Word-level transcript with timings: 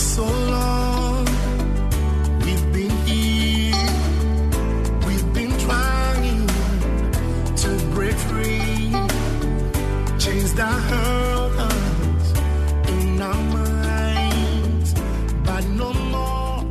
so 0.00 0.24
long, 0.24 1.26
we've 2.40 2.72
been 2.72 2.90
here, 3.06 3.74
we've 5.06 5.34
been 5.34 5.58
trying 5.58 6.46
to 7.54 7.68
break 7.92 8.14
free, 8.14 8.92
chains 10.18 10.54
that 10.54 10.80
hurt 10.88 11.58
us 11.58 12.32
in 12.88 13.20
our 13.20 13.42
minds, 13.52 14.94
but 15.44 15.64
no 15.66 15.92
more. 15.92 16.64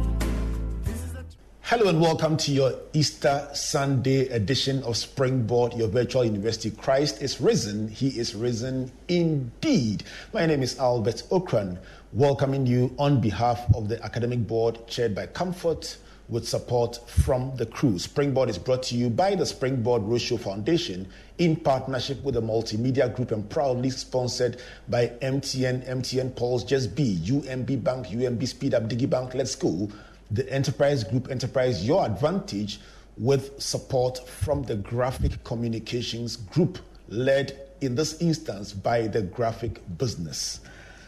Hello 1.61 1.88
and 1.88 2.02
welcome 2.02 2.36
to 2.36 2.52
your 2.52 2.73
Easter 2.93 3.48
Sunday 3.54 4.27
edition 4.30 4.82
of 4.82 4.98
Springboard, 4.98 5.73
your 5.73 5.88
virtual 5.88 6.25
university. 6.25 6.71
Christ 6.71 7.21
is 7.21 7.39
risen. 7.39 7.89
He 7.89 8.07
is 8.20 8.34
risen 8.34 8.91
indeed. 9.07 10.04
My 10.34 10.48
name 10.48 10.64
is 10.64 10.80
Albert 10.80 11.21
Ocran, 11.30 11.77
welcoming 12.14 12.66
you 12.66 12.94
on 12.98 13.21
behalf 13.21 13.64
of 13.76 13.88
the 13.88 14.04
academic 14.04 14.48
board 14.48 14.80
chaired 14.88 15.13
by 15.13 15.27
Comfort 15.27 15.98
with 16.27 16.48
support 16.48 16.99
from 17.08 17.55
the 17.55 17.66
crew. 17.66 17.99
Springboard 17.99 18.49
is 18.49 18.58
brought 18.58 18.84
to 18.84 18.95
you 18.95 19.09
by 19.09 19.35
the 19.35 19.45
Springboard 19.45 20.02
Roadshow 20.04 20.40
Foundation 20.40 21.08
in 21.38 21.55
partnership 21.55 22.23
with 22.23 22.35
the 22.35 22.41
Multimedia 22.41 23.13
Group 23.16 23.32
and 23.32 23.48
proudly 23.49 23.90
sponsored 23.90 24.62
by 24.88 25.08
MTN, 25.22 25.88
MTN 25.88 26.35
Pulse, 26.35 26.63
Just 26.63 26.95
B, 26.95 27.20
UMB 27.23 27.84
Bank, 27.84 28.08
UMB 28.08 28.48
Speed 28.48 28.73
Up, 28.73 28.84
DigiBank, 28.84 29.35
Let's 29.35 29.55
Go, 29.55 29.88
the 30.32 30.52
Enterprise 30.52 31.04
Group, 31.04 31.30
Enterprise 31.30 31.85
Your 31.85 32.05
Advantage, 32.05 32.80
with 33.18 33.60
support 33.62 34.27
from 34.27 34.63
the 34.63 34.76
Graphic 34.76 35.44
Communications 35.44 36.38
Group, 36.38 36.80
led 37.07 37.60
in 37.82 37.96
this 37.96 38.20
instance 38.21 38.71
by 38.73 39.07
the 39.07 39.21
Graphic 39.21 39.82
Business. 39.98 40.60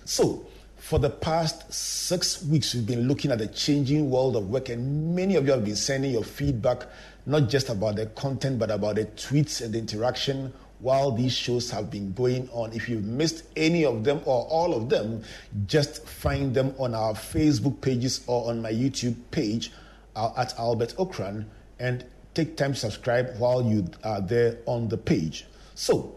So, 0.06 0.46
for 0.82 0.98
the 0.98 1.12
past 1.12 1.72
six 1.72 2.44
weeks, 2.44 2.74
we've 2.74 2.88
been 2.88 3.08
looking 3.08 3.32
at 3.32 3.38
the 3.38 3.46
changing 3.48 4.10
world 4.10 4.36
of 4.36 4.50
work, 4.50 4.68
and 4.70 5.16
many 5.16 5.36
of 5.36 5.46
you 5.46 5.52
have 5.52 5.64
been 5.64 5.76
sending 5.76 6.12
your 6.12 6.24
feedback, 6.24 6.88
not 7.28 7.48
just 7.50 7.70
about 7.70 7.98
the 7.98 8.08
content, 8.08 8.58
but 8.58 8.72
about 8.72 8.96
the 8.96 9.06
tweets 9.06 9.64
and 9.64 9.76
the 9.76 9.78
interaction 9.78 10.52
while 10.80 11.12
these 11.12 11.34
shows 11.34 11.70
have 11.70 11.92
been 11.92 12.12
going 12.14 12.50
on. 12.52 12.74
If 12.74 12.90
you've 12.90 13.06
missed 13.06 13.44
any 13.56 13.86
of 13.86 14.04
them 14.04 14.22
or 14.26 14.48
all 14.48 14.74
of 14.74 14.90
them, 14.90 15.24
just 15.68 16.04
find 16.08 16.52
them 16.52 16.74
on 16.80 16.96
our 16.96 17.14
Facebook 17.14 17.80
pages 17.80 18.22
or 18.26 18.50
on 18.50 18.60
my 18.64 18.72
YouTube 18.74 19.16
page 19.30 19.72
uh, 20.16 20.32
at 20.36 20.58
Albert 20.58 20.96
Ocran 20.98 21.46
and 21.80 22.04
take 22.34 22.58
time 22.58 22.74
to 22.74 22.80
subscribe 22.80 23.38
while 23.38 23.64
you 23.64 23.86
are 24.04 24.20
there 24.20 24.58
on 24.66 24.90
the 24.90 24.98
page. 24.98 25.46
So, 25.76 26.16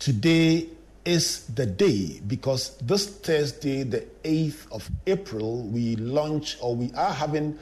today 0.00 0.66
is 1.04 1.46
the 1.46 1.66
day 1.66 2.20
because 2.26 2.76
this 2.78 3.06
Thursday, 3.06 3.82
the 3.82 4.06
8th 4.24 4.70
of 4.70 4.88
April, 5.06 5.62
we 5.62 5.96
launch 5.96 6.56
or 6.60 6.74
we 6.76 6.92
are 6.92 7.12
having 7.12 7.58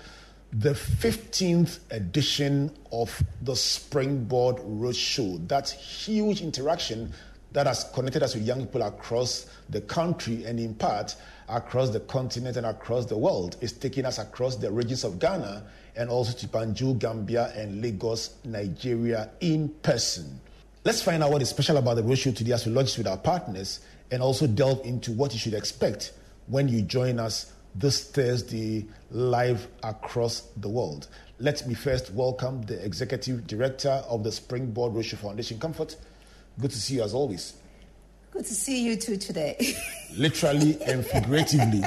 the 0.53 0.71
15th 0.71 1.79
edition 1.91 2.71
of 2.93 3.23
the 3.43 3.55
Springboard 3.55 4.57
Roadshow. 4.57 5.47
That 5.49 5.71
huge 5.71 6.43
interaction 6.43 7.13
that 7.53 7.67
has 7.67 7.85
connected 7.95 8.23
us 8.23 8.35
with 8.35 8.45
young 8.45 8.61
people 8.67 8.83
across 8.83 9.47
the 9.69 9.81
country 9.81 10.45
and, 10.45 10.59
in 10.61 10.75
part, 10.75 11.17
across 11.49 11.91
the 11.91 12.01
continent 12.01 12.57
and 12.57 12.67
across 12.67 13.07
the 13.07 13.17
world 13.17 13.57
is 13.61 13.73
taking 13.73 14.05
us 14.05 14.19
across 14.19 14.57
the 14.57 14.71
regions 14.71 15.05
of 15.05 15.19
Ghana 15.19 15.65
and 15.97 16.11
also 16.11 16.37
to 16.39 16.47
Banjul, 16.49 16.99
Gambia, 16.99 17.53
and 17.57 17.81
Lagos, 17.83 18.35
Nigeria 18.45 19.31
in 19.41 19.69
person. 19.83 20.41
Let's 20.83 21.03
find 21.03 21.23
out 21.23 21.31
what 21.31 21.43
is 21.43 21.51
special 21.51 21.77
about 21.77 21.97
the 21.97 22.03
roadshow 22.03 22.35
today 22.35 22.53
as 22.53 22.65
we 22.65 22.73
launch 22.73 22.97
with 22.97 23.07
our 23.07 23.19
partners 23.19 23.81
and 24.11 24.23
also 24.23 24.47
delve 24.47 24.81
into 24.87 25.13
what 25.13 25.35
you 25.35 25.39
should 25.39 25.53
expect 25.53 26.15
when 26.47 26.69
you 26.69 26.81
join 26.81 27.21
us 27.21 27.53
this 27.75 28.11
Thursday 28.11 28.87
live 29.11 29.69
across 29.83 30.41
the 30.57 30.71
world. 30.71 31.09
Let 31.39 31.67
me 31.69 31.75
first 31.75 32.11
welcome 32.15 32.63
the 32.63 32.83
Executive 32.83 33.47
Director 33.47 34.03
of 34.09 34.25
the 34.25 34.33
Springboard 34.33 34.95
Roadshow 34.95 35.19
Foundation, 35.19 35.59
Comfort. 35.59 35.97
Good 36.59 36.71
to 36.71 36.79
see 36.79 36.95
you 36.95 37.03
as 37.03 37.13
always. 37.13 37.53
Good 38.31 38.47
to 38.47 38.55
see 38.55 38.83
you 38.83 38.97
too 38.97 39.19
today. 39.19 39.77
Literally 40.17 40.81
and 40.81 41.05
figuratively. 41.05 41.85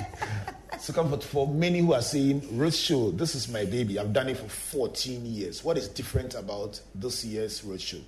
So, 0.80 0.94
Comfort, 0.94 1.24
for 1.24 1.48
many 1.48 1.80
who 1.80 1.94
are 1.94 2.02
saying, 2.04 2.42
Roadshow, 2.42 3.18
this 3.18 3.34
is 3.34 3.50
my 3.50 3.66
baby, 3.66 3.98
I've 3.98 4.14
done 4.14 4.30
it 4.30 4.38
for 4.38 4.48
14 4.48 5.26
years. 5.26 5.64
What 5.64 5.80
is 5.80 5.88
different 5.88 6.36
about 6.36 6.80
this 6.94 7.26
year's 7.26 7.62
Roadshow? 7.62 8.04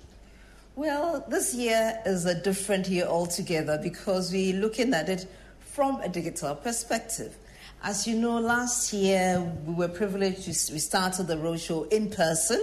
Well, 0.76 1.24
this 1.26 1.54
year 1.54 1.98
is 2.04 2.26
a 2.26 2.34
different 2.34 2.86
year 2.86 3.06
altogether 3.06 3.80
because 3.82 4.30
we're 4.30 4.60
looking 4.60 4.92
at 4.92 5.08
it 5.08 5.26
from 5.58 6.02
a 6.02 6.08
digital 6.08 6.54
perspective. 6.54 7.34
As 7.82 8.06
you 8.06 8.14
know, 8.14 8.38
last 8.38 8.92
year 8.92 9.40
we 9.64 9.72
were 9.72 9.88
privileged 9.88 10.42
to 10.42 10.72
we 10.74 10.78
started 10.78 11.28
the 11.28 11.36
roadshow 11.36 11.90
in 11.90 12.10
person. 12.10 12.62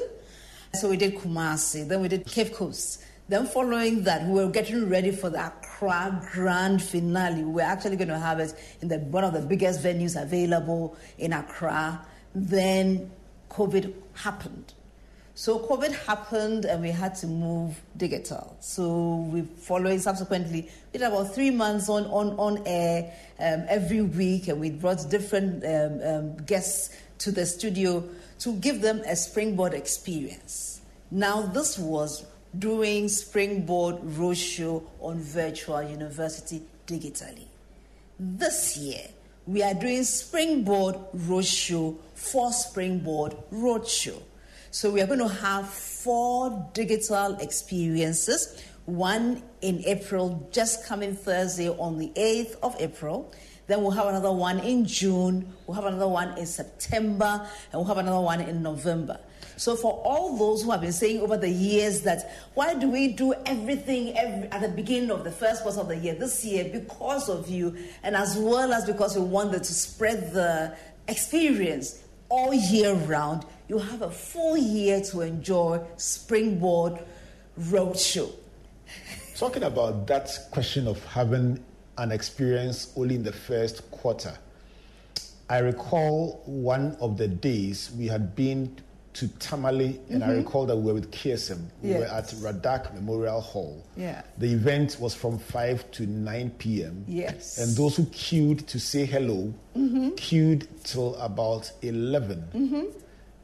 So 0.75 0.89
we 0.89 0.97
did 0.97 1.15
Kumasi, 1.15 1.87
then 1.87 2.01
we 2.01 2.07
did 2.07 2.27
Cape 2.27 2.53
Coast. 2.53 3.03
Then 3.29 3.47
following 3.47 4.03
that, 4.03 4.27
we 4.27 4.43
were 4.43 4.51
getting 4.51 4.89
ready 4.89 5.11
for 5.11 5.31
the 5.31 5.47
Accra 5.47 6.21
grand 6.33 6.83
finale. 6.83 7.43
We 7.43 7.51
were 7.51 7.61
actually 7.61 7.95
going 7.95 8.09
to 8.09 8.19
have 8.19 8.39
it 8.39 8.53
in 8.81 8.89
the, 8.89 8.99
one 8.99 9.23
of 9.23 9.33
the 9.33 9.41
biggest 9.41 9.81
venues 9.81 10.21
available 10.21 10.95
in 11.17 11.33
Accra. 11.33 12.05
Then 12.35 13.09
COVID 13.49 13.93
happened. 14.13 14.73
So 15.35 15.57
COVID 15.57 15.93
happened 16.05 16.65
and 16.65 16.81
we 16.81 16.91
had 16.91 17.15
to 17.15 17.27
move 17.27 17.81
digital. 17.97 18.55
So 18.59 19.27
we 19.31 19.41
following 19.41 19.99
subsequently 19.99 20.69
we 20.91 20.99
did 20.99 21.07
about 21.07 21.33
three 21.33 21.49
months 21.49 21.89
on 21.89 22.05
on 22.05 22.37
on 22.37 22.61
air 22.67 23.11
um, 23.39 23.65
every 23.67 24.01
week, 24.01 24.47
and 24.47 24.59
we 24.59 24.69
brought 24.69 25.09
different 25.09 25.65
um, 25.65 26.01
um, 26.07 26.37
guests 26.45 26.95
to 27.19 27.31
the 27.31 27.47
studio 27.47 28.03
to 28.39 28.53
give 28.57 28.81
them 28.81 28.99
a 29.07 29.15
springboard 29.15 29.73
experience. 29.73 30.81
Now 31.09 31.41
this 31.41 31.79
was 31.79 32.25
doing 32.59 33.09
springboard 33.09 34.01
roadshow 34.03 34.83
on 34.99 35.19
virtual 35.19 35.81
university 35.81 36.61
digitally. 36.85 37.47
This 38.19 38.77
year 38.77 39.07
we 39.47 39.63
are 39.63 39.73
doing 39.73 40.03
springboard 40.03 40.95
roadshow 41.15 41.97
for 42.13 42.53
springboard 42.53 43.35
roadshow. 43.51 44.21
So 44.73 44.89
we 44.89 45.01
are 45.01 45.05
going 45.05 45.19
to 45.19 45.27
have 45.27 45.69
four 45.69 46.67
digital 46.73 47.35
experiences. 47.35 48.59
One 48.85 49.43
in 49.61 49.83
April, 49.85 50.49
just 50.51 50.87
coming 50.87 51.15
Thursday 51.15 51.69
on 51.69 51.99
the 51.99 52.11
8th 52.15 52.55
of 52.63 52.75
April. 52.79 53.31
Then 53.67 53.83
we'll 53.83 53.91
have 53.91 54.07
another 54.07 54.31
one 54.31 54.57
in 54.61 54.87
June. 54.87 55.53
We'll 55.67 55.75
have 55.75 55.85
another 55.85 56.07
one 56.07 56.35
in 56.39 56.47
September. 56.47 57.47
And 57.71 57.73
we'll 57.73 57.83
have 57.83 57.99
another 57.99 58.19
one 58.19 58.41
in 58.41 58.63
November. 58.63 59.19
So 59.57 59.75
for 59.75 59.91
all 60.03 60.35
those 60.37 60.63
who 60.63 60.71
have 60.71 60.81
been 60.81 60.91
saying 60.91 61.21
over 61.21 61.37
the 61.37 61.51
years 61.51 62.01
that 62.01 62.47
why 62.55 62.73
do 62.73 62.89
we 62.89 63.09
do 63.09 63.35
everything 63.45 64.17
every, 64.17 64.47
at 64.49 64.61
the 64.61 64.69
beginning 64.69 65.11
of 65.11 65.23
the 65.23 65.31
first 65.31 65.61
quarter 65.61 65.81
of 65.81 65.87
the 65.87 65.97
year 65.97 66.15
this 66.15 66.43
year 66.43 66.67
because 66.73 67.29
of 67.29 67.47
you 67.47 67.77
and 68.01 68.15
as 68.15 68.35
well 68.35 68.73
as 68.73 68.85
because 68.85 69.15
we 69.15 69.21
wanted 69.21 69.63
to 69.63 69.73
spread 69.73 70.33
the 70.33 70.75
experience 71.07 72.01
all 72.29 72.51
year 72.55 72.95
round 72.95 73.45
you 73.67 73.77
have 73.77 74.01
a 74.01 74.11
full 74.11 74.57
year 74.57 75.01
to 75.01 75.21
enjoy 75.21 75.81
Springboard 75.97 76.99
Roadshow. 77.59 78.31
Talking 79.35 79.63
about 79.63 80.07
that 80.07 80.29
question 80.51 80.87
of 80.87 81.03
having 81.05 81.63
an 81.97 82.11
experience 82.11 82.93
only 82.95 83.15
in 83.15 83.23
the 83.23 83.31
first 83.31 83.89
quarter, 83.91 84.37
I 85.49 85.59
recall 85.59 86.41
one 86.45 86.95
of 86.99 87.17
the 87.17 87.27
days 87.27 87.91
we 87.97 88.07
had 88.07 88.35
been 88.35 88.75
to 89.13 89.27
Tamale, 89.39 89.99
and 90.09 90.23
I 90.23 90.27
mm-hmm. 90.29 90.37
recall 90.37 90.65
that 90.65 90.75
we 90.75 90.85
were 90.85 90.95
with 90.95 91.11
KSM. 91.11 91.61
We 91.81 91.93
were 91.93 92.05
at 92.05 92.29
Radak 92.29 92.93
Memorial 92.95 93.41
Hall. 93.41 93.85
Yeah. 93.95 94.23
The 94.39 94.51
event 94.51 94.97
was 94.99 95.13
from 95.13 95.37
5 95.37 95.91
to 95.91 96.07
9 96.07 96.49
p.m. 96.57 97.05
Yes. 97.07 97.59
And 97.59 97.75
those 97.77 97.95
who 97.95 98.05
queued 98.07 98.67
to 98.67 98.79
say 98.79 99.05
hello 99.05 99.53
mm-hmm. 99.77 100.15
queued 100.15 100.67
till 100.83 101.15
about 101.17 101.71
11. 101.83 102.43
Mm-hmm. 102.55 102.81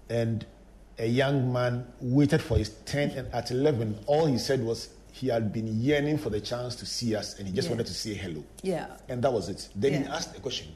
And 0.09 0.45
a 0.97 1.05
young 1.07 1.51
man 1.53 1.85
waited 2.01 2.41
for 2.41 2.57
his 2.57 2.69
turn, 2.85 3.09
and 3.11 3.31
at 3.33 3.51
11, 3.51 3.99
all 4.07 4.25
he 4.25 4.37
said 4.37 4.63
was 4.63 4.89
he 5.11 5.27
had 5.27 5.51
been 5.53 5.81
yearning 5.81 6.17
for 6.17 6.29
the 6.29 6.39
chance 6.41 6.75
to 6.75 6.85
see 6.85 7.15
us, 7.15 7.37
and 7.39 7.47
he 7.47 7.53
just 7.53 7.67
Yeah. 7.67 7.71
wanted 7.73 7.87
to 7.87 7.93
say 7.93 8.13
hello. 8.13 8.43
Yeah. 8.63 8.87
And 9.07 9.21
that 9.23 9.31
was 9.33 9.49
it. 9.49 9.69
Then 9.75 10.03
he 10.03 10.09
asked 10.09 10.35
a 10.37 10.39
question 10.39 10.67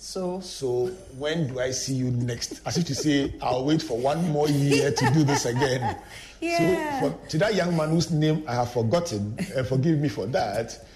So 0.00 0.40
so 0.40 0.86
when 1.18 1.48
do 1.48 1.58
I 1.60 1.72
see 1.72 1.94
you 1.94 2.10
next? 2.12 2.60
As 2.64 2.76
if 2.78 2.86
to 2.86 2.94
say, 2.94 3.34
I'll 3.42 3.64
wait 3.64 3.82
for 3.82 3.98
one 3.98 4.28
more 4.30 4.48
year 4.48 4.92
to 4.92 5.10
do 5.12 5.24
this 5.24 5.44
again. 5.46 5.96
Yeah. 6.40 7.00
So 7.00 7.10
for, 7.10 7.28
to 7.30 7.38
that 7.38 7.56
young 7.56 7.76
man 7.76 7.88
whose 7.90 8.12
name 8.12 8.44
I 8.46 8.54
have 8.54 8.70
forgotten, 8.72 9.34
and 9.56 9.66
forgive 9.66 9.98
me 9.98 10.08
for 10.08 10.24
that, 10.26 10.86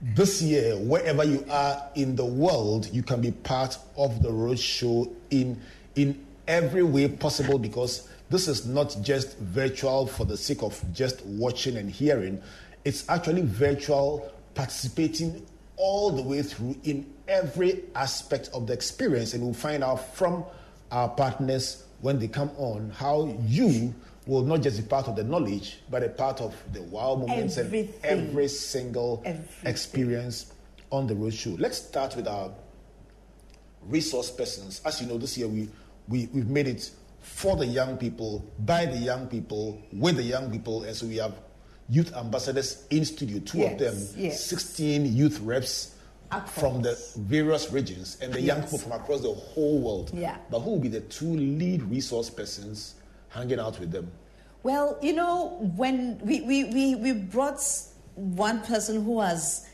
this 0.00 0.40
year, 0.40 0.78
wherever 0.78 1.24
you 1.24 1.44
are 1.50 1.82
in 1.94 2.16
the 2.16 2.24
world, 2.24 2.88
you 2.90 3.02
can 3.02 3.20
be 3.20 3.32
part 3.32 3.76
of 3.98 4.22
the 4.22 4.32
road 4.32 4.58
show 4.58 5.12
in 5.30 5.60
in 5.94 6.24
every 6.48 6.82
way 6.82 7.06
possible 7.08 7.58
because 7.58 8.08
this 8.30 8.48
is 8.48 8.66
not 8.66 8.96
just 9.02 9.38
virtual 9.38 10.06
for 10.06 10.24
the 10.24 10.36
sake 10.36 10.62
of 10.62 10.82
just 10.92 11.24
watching 11.26 11.76
and 11.76 11.90
hearing. 11.90 12.42
It's 12.84 13.08
actually 13.08 13.42
virtual 13.42 14.30
participating 14.54 15.46
all 15.76 16.10
the 16.10 16.22
way 16.22 16.42
through 16.42 16.76
in 16.84 17.06
every 17.28 17.84
aspect 17.94 18.50
of 18.52 18.66
the 18.66 18.72
experience. 18.72 19.34
And 19.34 19.42
we'll 19.44 19.54
find 19.54 19.84
out 19.84 20.14
from 20.14 20.44
our 20.90 21.08
partners 21.08 21.84
when 22.00 22.18
they 22.18 22.28
come 22.28 22.50
on 22.56 22.90
how 22.90 23.36
you 23.46 23.94
will 24.26 24.42
not 24.42 24.62
just 24.62 24.76
be 24.82 24.86
part 24.86 25.08
of 25.08 25.16
the 25.16 25.24
knowledge, 25.24 25.78
but 25.90 26.02
a 26.02 26.08
part 26.08 26.40
of 26.40 26.54
the 26.72 26.82
wow 26.82 27.14
moments 27.14 27.56
Everything. 27.56 27.94
and 28.04 28.28
every 28.28 28.48
single 28.48 29.22
Everything. 29.24 29.70
experience 29.70 30.52
on 30.90 31.06
the 31.06 31.14
road 31.14 31.32
show. 31.34 31.50
Let's 31.58 31.78
start 31.78 32.14
with 32.16 32.26
our 32.28 32.50
resource 33.86 34.30
persons. 34.30 34.80
As 34.84 35.00
you 35.00 35.06
know, 35.06 35.18
this 35.18 35.38
year 35.38 35.48
we, 35.48 35.68
we, 36.08 36.28
we've 36.32 36.48
made 36.48 36.66
it 36.66 36.90
for 37.20 37.56
the 37.56 37.66
young 37.66 37.96
people, 37.96 38.44
by 38.60 38.86
the 38.86 38.96
young 38.96 39.26
people, 39.26 39.80
with 39.92 40.16
the 40.16 40.22
young 40.22 40.50
people. 40.50 40.84
And 40.84 40.96
so 40.96 41.06
we 41.06 41.16
have 41.16 41.34
youth 41.88 42.14
ambassadors 42.16 42.86
in 42.90 43.04
studio, 43.04 43.40
two 43.40 43.64
of 43.64 43.78
them, 43.78 43.96
yes. 44.16 44.44
16 44.44 45.14
youth 45.14 45.40
reps 45.40 45.94
Across. 46.30 46.52
from 46.58 46.82
the 46.82 46.98
various 47.16 47.70
regions, 47.72 48.18
and 48.20 48.32
the 48.32 48.40
young 48.40 48.62
people 48.62 48.78
from 48.78 48.92
across 48.92 49.22
the 49.22 49.32
whole 49.32 49.78
world. 49.78 50.10
Yeah. 50.14 50.36
But 50.50 50.60
who 50.60 50.72
will 50.72 50.80
be 50.80 50.88
the 50.88 51.00
two 51.00 51.26
lead 51.26 51.82
resource 51.84 52.28
persons 52.28 52.94
hanging 53.30 53.58
out 53.58 53.78
with 53.78 53.90
them? 53.90 54.10
Well, 54.62 54.98
you 55.00 55.12
know, 55.14 55.58
when 55.76 56.18
we, 56.18 56.42
we, 56.42 56.64
we, 56.64 56.94
we 56.96 57.12
brought 57.12 57.62
one 58.14 58.60
person 58.62 59.04
who 59.04 59.20
has 59.20 59.66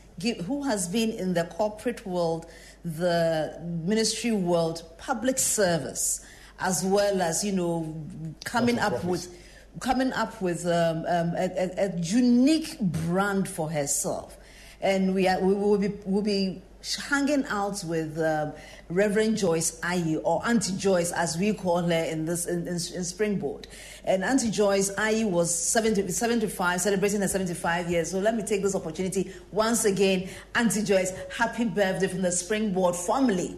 who 0.45 0.63
has 0.63 0.87
been 0.87 1.09
in 1.09 1.33
the 1.33 1.43
corporate 1.43 2.05
world, 2.05 2.45
the 2.85 3.59
ministry 3.83 4.31
world, 4.31 4.83
public 4.99 5.39
service, 5.39 6.23
as 6.59 6.85
well 6.85 7.19
as 7.21 7.43
you 7.43 7.51
know, 7.51 8.05
coming 8.43 8.77
up 8.77 9.03
with 9.03 9.35
coming 9.79 10.13
up 10.13 10.39
with 10.41 10.65
um, 10.67 10.99
um, 11.07 11.33
a, 11.35 11.49
a, 11.57 11.89
a 11.89 11.99
unique 11.99 12.79
brand 12.79 13.49
for 13.49 13.69
herself, 13.69 14.37
and 14.81 15.15
we 15.15 15.27
are 15.27 15.39
we 15.39 15.55
will 15.55 15.79
be 15.79 15.89
will 16.05 16.21
be 16.21 16.61
hanging 16.93 17.45
out 17.45 17.83
with 17.85 18.19
um, 18.19 18.53
Reverend 18.89 19.37
Joyce 19.37 19.79
Aryee 19.79 20.21
or 20.23 20.45
Auntie 20.45 20.77
Joyce 20.77 21.11
as 21.11 21.37
we 21.37 21.53
call 21.53 21.81
her 21.81 22.03
in 22.03 22.25
this 22.25 22.45
in, 22.45 22.67
in, 22.67 22.75
in 22.75 23.03
Springboard. 23.03 23.67
And 24.03 24.23
Auntie 24.23 24.51
Joyce 24.51 24.91
Aryee 24.91 25.27
was 25.27 25.53
70, 25.53 26.09
75, 26.09 26.81
celebrating 26.81 27.21
her 27.21 27.27
75 27.27 27.89
years. 27.89 28.11
So 28.11 28.19
let 28.19 28.35
me 28.35 28.43
take 28.43 28.61
this 28.61 28.75
opportunity 28.75 29.33
once 29.51 29.85
again, 29.85 30.29
Auntie 30.53 30.83
Joyce, 30.83 31.11
happy 31.35 31.65
birthday 31.65 32.07
from 32.07 32.21
the 32.21 32.31
Springboard 32.31 32.95
family. 32.95 33.57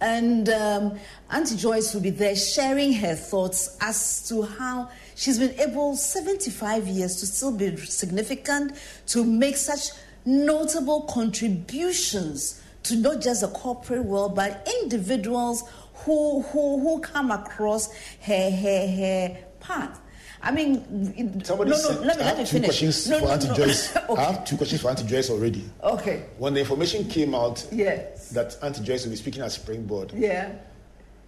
And 0.00 0.48
um, 0.48 0.98
Auntie 1.30 1.56
Joyce 1.56 1.92
will 1.92 2.00
be 2.00 2.10
there 2.10 2.36
sharing 2.36 2.92
her 2.94 3.14
thoughts 3.14 3.76
as 3.80 4.26
to 4.28 4.42
how 4.42 4.90
she's 5.14 5.38
been 5.38 5.58
able, 5.60 5.94
75 5.96 6.86
years, 6.86 7.16
to 7.16 7.26
still 7.26 7.52
be 7.52 7.76
significant, 7.76 8.72
to 9.08 9.24
make 9.24 9.56
such 9.56 9.90
notable 10.24 11.02
contributions 11.02 12.59
to 12.84 12.96
not 12.96 13.20
just 13.20 13.40
the 13.42 13.48
corporate 13.48 14.04
world, 14.04 14.34
but 14.34 14.66
individuals 14.82 15.62
who, 15.94 16.42
who, 16.42 16.78
who 16.80 17.00
come 17.00 17.30
across 17.30 17.92
her, 18.22 18.50
her, 18.50 18.86
her 18.88 19.36
path. 19.60 20.00
I 20.42 20.50
mean, 20.52 21.44
Somebody 21.44 21.70
no, 21.72 21.76
no, 21.76 21.82
said, 21.82 22.00
let 22.00 22.16
me, 22.16 22.22
I 22.22 22.26
let 22.26 22.36
have 22.36 22.38
me 22.38 22.44
two 22.44 22.50
finish. 22.52 22.66
questions 22.68 23.08
No, 23.10 23.18
for 23.18 23.24
no, 23.26 23.30
Auntie 23.32 23.48
no. 23.48 23.54
Joyce. 23.54 23.96
I 24.16 24.22
have 24.22 24.44
two 24.46 24.56
questions 24.56 24.80
for 24.80 24.88
Auntie 24.88 25.06
Joyce 25.06 25.28
already. 25.28 25.68
okay. 25.82 26.24
When 26.38 26.54
the 26.54 26.60
information 26.60 27.06
came 27.08 27.34
out 27.34 27.66
Yes. 27.70 28.30
that 28.30 28.56
Auntie 28.62 28.82
Joyce 28.82 29.04
will 29.04 29.10
be 29.10 29.16
speaking 29.16 29.42
at 29.42 29.52
Springboard, 29.52 30.12
Yeah. 30.16 30.52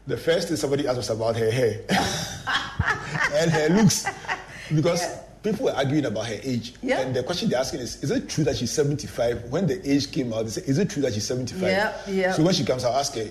the 0.06 0.16
first 0.16 0.48
thing 0.48 0.56
somebody 0.56 0.86
asked 0.88 0.96
was 0.96 1.10
about 1.10 1.36
her 1.36 1.50
hair 1.50 1.80
and 3.34 3.50
her 3.50 3.68
looks 3.68 4.06
because 4.74 5.02
Yeah. 5.02 5.18
People 5.42 5.66
were 5.66 5.72
arguing 5.72 6.04
about 6.04 6.26
her 6.26 6.38
age. 6.42 6.74
Yeah. 6.82 7.00
And 7.00 7.14
the 7.14 7.22
question 7.22 7.48
they're 7.48 7.58
asking 7.58 7.80
is 7.80 8.02
Is 8.02 8.10
it 8.10 8.28
true 8.28 8.44
that 8.44 8.56
she's 8.56 8.70
75? 8.70 9.44
When 9.44 9.66
the 9.66 9.90
age 9.90 10.10
came 10.12 10.32
out, 10.32 10.44
they 10.44 10.50
said, 10.50 10.64
Is 10.64 10.78
it 10.78 10.90
true 10.90 11.02
that 11.02 11.14
she's 11.14 11.26
75? 11.26 11.62
Yeah, 11.62 11.92
yeah. 12.08 12.32
So 12.32 12.42
when 12.42 12.54
she 12.54 12.64
comes, 12.64 12.84
I'll 12.84 12.96
ask 12.96 13.14
her. 13.14 13.24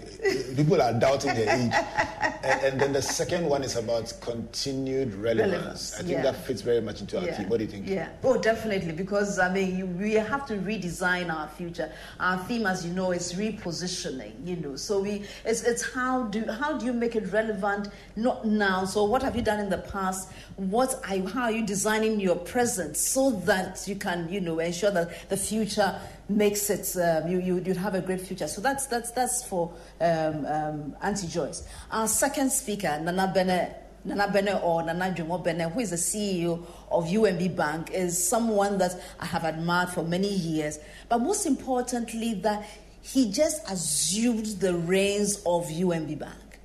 People 0.55 0.81
are 0.81 0.93
doubting 0.93 1.31
her 1.31 1.41
age. 1.41 1.73
and, 2.43 2.61
and 2.61 2.81
then 2.81 2.93
the 2.93 3.01
second 3.01 3.45
one 3.45 3.63
is 3.63 3.75
about 3.75 4.13
continued 4.21 5.13
relevance. 5.15 5.51
Relevance, 5.51 5.93
I 5.95 5.97
think 5.97 6.09
yeah. 6.09 6.21
that 6.23 6.35
fits 6.45 6.61
very 6.61 6.81
much 6.81 7.01
into 7.01 7.19
our 7.19 7.25
theme. 7.31 7.49
What 7.49 7.57
do 7.57 7.65
you 7.65 7.71
think? 7.71 7.87
Yeah. 7.87 8.09
Oh, 8.23 8.37
definitely. 8.37 8.91
Because 8.91 9.39
I 9.39 9.51
mean, 9.51 9.77
you, 9.77 9.85
we 9.85 10.13
have 10.13 10.45
to 10.47 10.55
redesign 10.55 11.33
our 11.33 11.47
future. 11.47 11.91
Our 12.19 12.37
theme, 12.45 12.65
as 12.65 12.85
you 12.85 12.93
know, 12.93 13.11
is 13.11 13.33
repositioning. 13.33 14.33
You 14.45 14.57
know, 14.57 14.75
so 14.75 14.99
we 14.99 15.23
it's 15.45 15.63
it's 15.63 15.93
how 15.93 16.23
do 16.23 16.45
how 16.45 16.77
do 16.77 16.85
you 16.85 16.93
make 16.93 17.15
it 17.15 17.31
relevant? 17.31 17.89
Not 18.15 18.45
now. 18.45 18.85
So 18.85 19.03
what 19.05 19.23
have 19.23 19.35
you 19.35 19.41
done 19.41 19.59
in 19.59 19.69
the 19.69 19.77
past? 19.77 20.29
What 20.57 20.99
are 21.07 21.15
you, 21.15 21.27
how 21.27 21.43
are 21.43 21.51
you 21.51 21.65
designing 21.65 22.00
your 22.03 22.35
present 22.35 22.97
so 22.97 23.31
that 23.31 23.87
you 23.87 23.95
can 23.95 24.27
you 24.31 24.41
know 24.41 24.59
ensure 24.59 24.91
that 24.91 25.29
the 25.29 25.37
future 25.37 25.99
makes 26.29 26.69
it 26.69 26.95
um, 27.01 27.29
you 27.29 27.39
you 27.39 27.59
you 27.59 27.73
have 27.73 27.95
a 27.95 28.01
great 28.01 28.21
future. 28.21 28.47
So 28.47 28.61
that's 28.61 28.87
that's 28.87 29.11
that's 29.11 29.43
for 29.45 29.73
um, 29.99 30.45
um, 30.45 30.95
Auntie 31.01 31.27
Joyce. 31.27 31.67
Our 31.91 32.07
second 32.07 32.51
speaker, 32.51 32.99
Nana 33.01 33.31
Bennett. 33.33 33.77
Nana 34.03 34.33
Benneh 34.33 34.63
or 34.63 34.81
Nana 34.81 35.13
Dwemoh 35.15 35.45
Benneh, 35.45 35.71
who 35.71 35.79
is 35.79 35.91
the 35.91 35.95
CEO 35.95 36.65
of 36.89 37.05
UMB 37.05 37.55
Bank, 37.55 37.91
is 37.91 38.27
someone 38.27 38.79
that 38.79 38.99
I 39.19 39.27
have 39.27 39.43
admired 39.43 39.89
for 39.89 40.03
many 40.03 40.27
years. 40.27 40.79
But 41.07 41.19
most 41.19 41.45
importantly, 41.45 42.33
that 42.41 42.67
he 43.03 43.31
just 43.31 43.69
assumed 43.69 44.47
the 44.59 44.73
reins 44.73 45.37
of 45.45 45.67
UMB 45.67 46.17
Bank. 46.17 46.59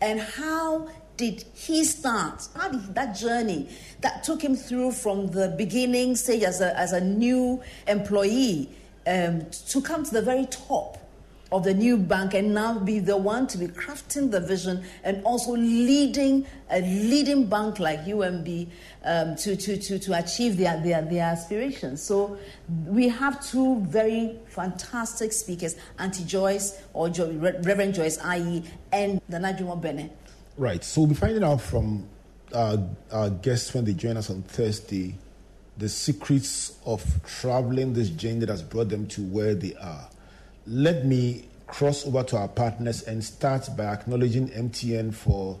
And 0.00 0.20
how 0.20 0.88
did 1.16 1.44
he 1.54 1.84
start? 1.84 2.48
How 2.56 2.68
did 2.68 2.94
that 2.94 3.14
journey 3.16 3.68
that 4.00 4.24
took 4.24 4.42
him 4.42 4.56
through 4.56 4.92
from 4.92 5.28
the 5.28 5.54
beginning 5.56 6.16
say 6.16 6.42
as 6.42 6.60
a, 6.60 6.76
as 6.78 6.92
a 6.92 7.00
new 7.00 7.62
employee 7.86 8.70
um, 9.06 9.46
to 9.68 9.80
come 9.82 10.04
to 10.04 10.10
the 10.10 10.22
very 10.22 10.46
top? 10.46 10.98
of 11.52 11.64
the 11.64 11.74
new 11.74 11.98
bank 11.98 12.32
and 12.32 12.54
now 12.54 12.78
be 12.78 12.98
the 12.98 13.16
one 13.16 13.46
to 13.46 13.58
be 13.58 13.66
crafting 13.68 14.30
the 14.30 14.40
vision 14.40 14.82
and 15.04 15.22
also 15.22 15.52
leading 15.52 16.46
a 16.70 16.80
leading 16.80 17.46
bank 17.46 17.78
like 17.78 18.00
UMB 18.06 18.66
um, 19.04 19.36
to, 19.36 19.54
to, 19.54 19.76
to, 19.76 19.98
to 19.98 20.18
achieve 20.18 20.56
their, 20.56 20.80
their, 20.82 21.02
their 21.02 21.24
aspirations. 21.24 22.02
So 22.02 22.38
we 22.86 23.08
have 23.08 23.46
two 23.46 23.80
very 23.80 24.38
fantastic 24.46 25.32
speakers, 25.32 25.76
Auntie 25.98 26.24
Joyce 26.24 26.80
or 26.94 27.10
jo- 27.10 27.30
Reverend 27.30 27.94
Joyce 27.94 28.16
Aryee 28.18 28.64
and 28.90 29.20
Nana 29.28 29.52
Dwemoh 29.52 29.80
Benneh. 29.80 30.10
Right. 30.56 30.84
So 30.84 31.02
we'll 31.02 31.10
be 31.10 31.14
finding 31.14 31.44
out 31.44 31.60
from 31.60 32.08
our, 32.54 32.78
our 33.10 33.30
guests 33.30 33.72
when 33.74 33.84
they 33.84 33.94
join 33.94 34.16
us 34.16 34.30
on 34.30 34.42
Thursday 34.42 35.14
the 35.78 35.88
secrets 35.88 36.76
of 36.84 37.02
traveling 37.24 37.94
this 37.94 38.10
journey 38.10 38.40
that 38.40 38.48
has 38.48 38.62
brought 38.62 38.88
them 38.88 39.06
to 39.06 39.22
where 39.22 39.54
they 39.54 39.74
are. 39.76 40.08
Let 40.66 41.06
me 41.06 41.46
cross 41.66 42.06
over 42.06 42.22
to 42.22 42.36
our 42.36 42.48
partners 42.48 43.02
and 43.02 43.24
start 43.24 43.68
by 43.76 43.84
acknowledging 43.84 44.48
MTN 44.50 45.14
for 45.14 45.58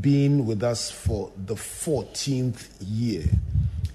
being 0.00 0.46
with 0.46 0.62
us 0.62 0.90
for 0.90 1.32
the 1.46 1.54
14th 1.54 2.68
year. 2.80 3.24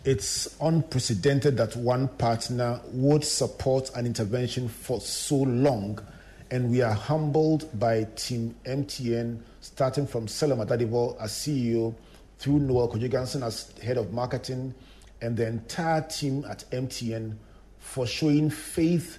It's 0.03 0.55
unprecedented 0.59 1.57
that 1.57 1.75
one 1.75 2.07
partner 2.07 2.81
would 2.91 3.23
support 3.23 3.91
an 3.95 4.05
intervention 4.05 4.67
for 4.67 4.99
so 4.99 5.35
long, 5.37 5.99
and 6.55 6.71
we 6.71 6.81
are 6.81 6.93
humbled 6.93 7.69
by 7.77 8.05
Team 8.15 8.55
MTN, 8.63 9.41
starting 9.59 10.07
from 10.07 10.25
Selorm 10.25 10.65
Adadevoh 10.65 11.21
as 11.21 11.33
CEO, 11.33 11.93
through 12.39 12.59
Noel 12.59 12.87
Kojo-Ganson 12.87 13.45
as 13.45 13.77
head 13.79 13.97
of 13.97 14.13
marketing, 14.13 14.73
and 15.21 15.35
the 15.35 15.45
entire 15.45 15.99
team 16.03 16.45
at 16.49 16.63
MTN 16.71 17.35
for 17.77 18.07
showing 18.07 18.49
faith 18.49 19.17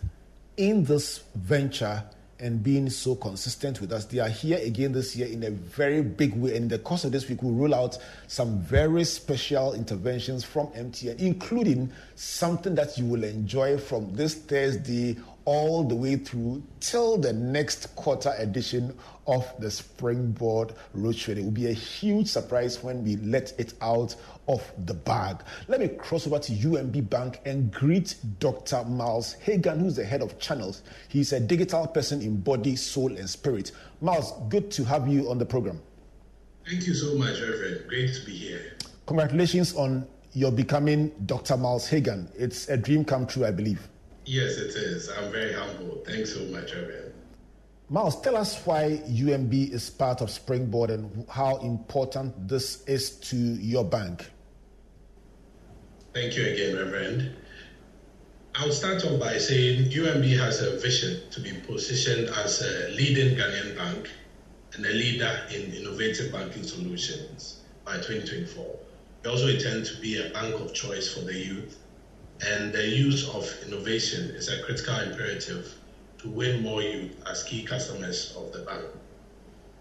in 0.56 0.84
this 0.84 1.24
venture 1.34 2.02
and 2.40 2.62
being 2.62 2.88
so 2.88 3.14
consistent 3.14 3.82
with 3.82 3.92
us. 3.92 4.06
They 4.06 4.18
are 4.18 4.30
here 4.30 4.58
again 4.58 4.92
this 4.92 5.14
year 5.14 5.28
in 5.28 5.42
a 5.42 5.50
very 5.50 6.00
big 6.00 6.34
way. 6.34 6.56
And 6.56 6.64
in 6.64 6.68
the 6.68 6.78
course 6.78 7.04
of 7.04 7.12
this 7.12 7.28
week, 7.28 7.42
we'll 7.42 7.52
roll 7.52 7.74
out 7.74 7.98
some 8.28 8.60
very 8.60 9.04
special 9.04 9.74
interventions 9.74 10.42
from 10.42 10.68
MTN, 10.68 11.18
including 11.18 11.92
something 12.14 12.74
that 12.76 12.96
you 12.96 13.04
will 13.04 13.24
enjoy 13.24 13.76
from 13.76 14.14
this 14.14 14.34
Thursday 14.34 15.16
all 15.46 15.84
the 15.84 15.94
way 15.94 16.16
through 16.16 16.62
till 16.80 17.16
the 17.16 17.32
next 17.32 17.94
quarter 17.94 18.34
edition 18.36 18.94
of 19.28 19.48
the 19.60 19.70
Springboard 19.70 20.74
Roadshow. 20.94 21.36
It 21.36 21.44
will 21.44 21.50
be 21.52 21.68
a 21.68 21.72
huge 21.72 22.26
surprise 22.26 22.82
when 22.82 23.02
we 23.04 23.16
let 23.16 23.58
it 23.58 23.74
out 23.80 24.16
of 24.48 24.62
the 24.86 24.94
bag. 24.94 25.38
Let 25.68 25.80
me 25.80 25.88
cross 25.88 26.26
over 26.26 26.40
to 26.40 26.52
UMB 26.52 27.08
Bank 27.08 27.40
and 27.46 27.72
greet 27.72 28.16
Dr. 28.40 28.84
Miles 28.84 29.34
Hagan, 29.34 29.78
who's 29.78 29.96
the 29.96 30.04
head 30.04 30.20
of 30.20 30.38
channels. 30.40 30.82
He's 31.08 31.32
a 31.32 31.40
digital 31.40 31.86
person 31.86 32.20
in 32.22 32.40
body, 32.40 32.74
soul, 32.74 33.16
and 33.16 33.30
spirit. 33.30 33.70
Miles, 34.00 34.32
good 34.48 34.70
to 34.72 34.84
have 34.84 35.06
you 35.06 35.30
on 35.30 35.38
the 35.38 35.46
program. 35.46 35.80
Thank 36.68 36.86
you 36.88 36.94
so 36.94 37.16
much, 37.16 37.40
Reverend. 37.40 37.84
Great 37.88 38.12
to 38.14 38.26
be 38.26 38.32
here. 38.32 38.72
Congratulations 39.06 39.76
on 39.76 40.08
your 40.32 40.50
becoming 40.50 41.12
Dr. 41.24 41.56
Miles 41.56 41.88
Hagan. 41.88 42.28
It's 42.36 42.68
a 42.68 42.76
dream 42.76 43.04
come 43.04 43.26
true, 43.26 43.46
I 43.46 43.52
believe. 43.52 43.88
Yes, 44.26 44.56
it 44.56 44.74
is. 44.74 45.08
I'm 45.08 45.30
very 45.30 45.52
humbled. 45.52 46.04
Thanks 46.04 46.34
so 46.34 46.40
much, 46.46 46.74
Reverend. 46.74 47.12
Miles, 47.88 48.20
tell 48.20 48.36
us 48.36 48.60
why 48.66 49.00
UMB 49.06 49.70
is 49.72 49.88
part 49.88 50.20
of 50.20 50.30
Springboard 50.30 50.90
and 50.90 51.24
how 51.30 51.58
important 51.58 52.48
this 52.48 52.82
is 52.86 53.10
to 53.20 53.36
your 53.36 53.84
bank. 53.84 54.28
Thank 56.12 56.36
you 56.36 56.44
again, 56.44 56.76
Reverend. 56.76 57.36
I'll 58.56 58.72
start 58.72 59.04
off 59.04 59.20
by 59.20 59.38
saying 59.38 59.90
UMB 59.90 60.36
has 60.38 60.60
a 60.62 60.76
vision 60.80 61.20
to 61.30 61.40
be 61.40 61.52
positioned 61.52 62.28
as 62.30 62.62
a 62.62 62.88
leading 62.96 63.36
Ghanaian 63.36 63.76
bank 63.76 64.10
and 64.72 64.84
a 64.84 64.90
leader 64.90 65.40
in 65.54 65.72
innovative 65.72 66.32
banking 66.32 66.64
solutions 66.64 67.60
by 67.84 67.98
2024. 67.98 68.64
We 69.22 69.30
also 69.30 69.46
intend 69.46 69.86
to 69.86 70.00
be 70.00 70.26
a 70.26 70.30
bank 70.30 70.54
of 70.54 70.74
choice 70.74 71.14
for 71.14 71.20
the 71.20 71.34
youth, 71.34 71.78
and 72.40 72.72
the 72.72 72.86
use 72.86 73.28
of 73.30 73.48
innovation 73.66 74.30
is 74.30 74.48
a 74.48 74.62
critical 74.62 74.98
imperative 75.00 75.74
to 76.18 76.28
win 76.28 76.62
more 76.62 76.82
youth 76.82 77.16
as 77.28 77.42
key 77.44 77.62
customers 77.62 78.34
of 78.36 78.52
the 78.52 78.60
bank. 78.60 78.84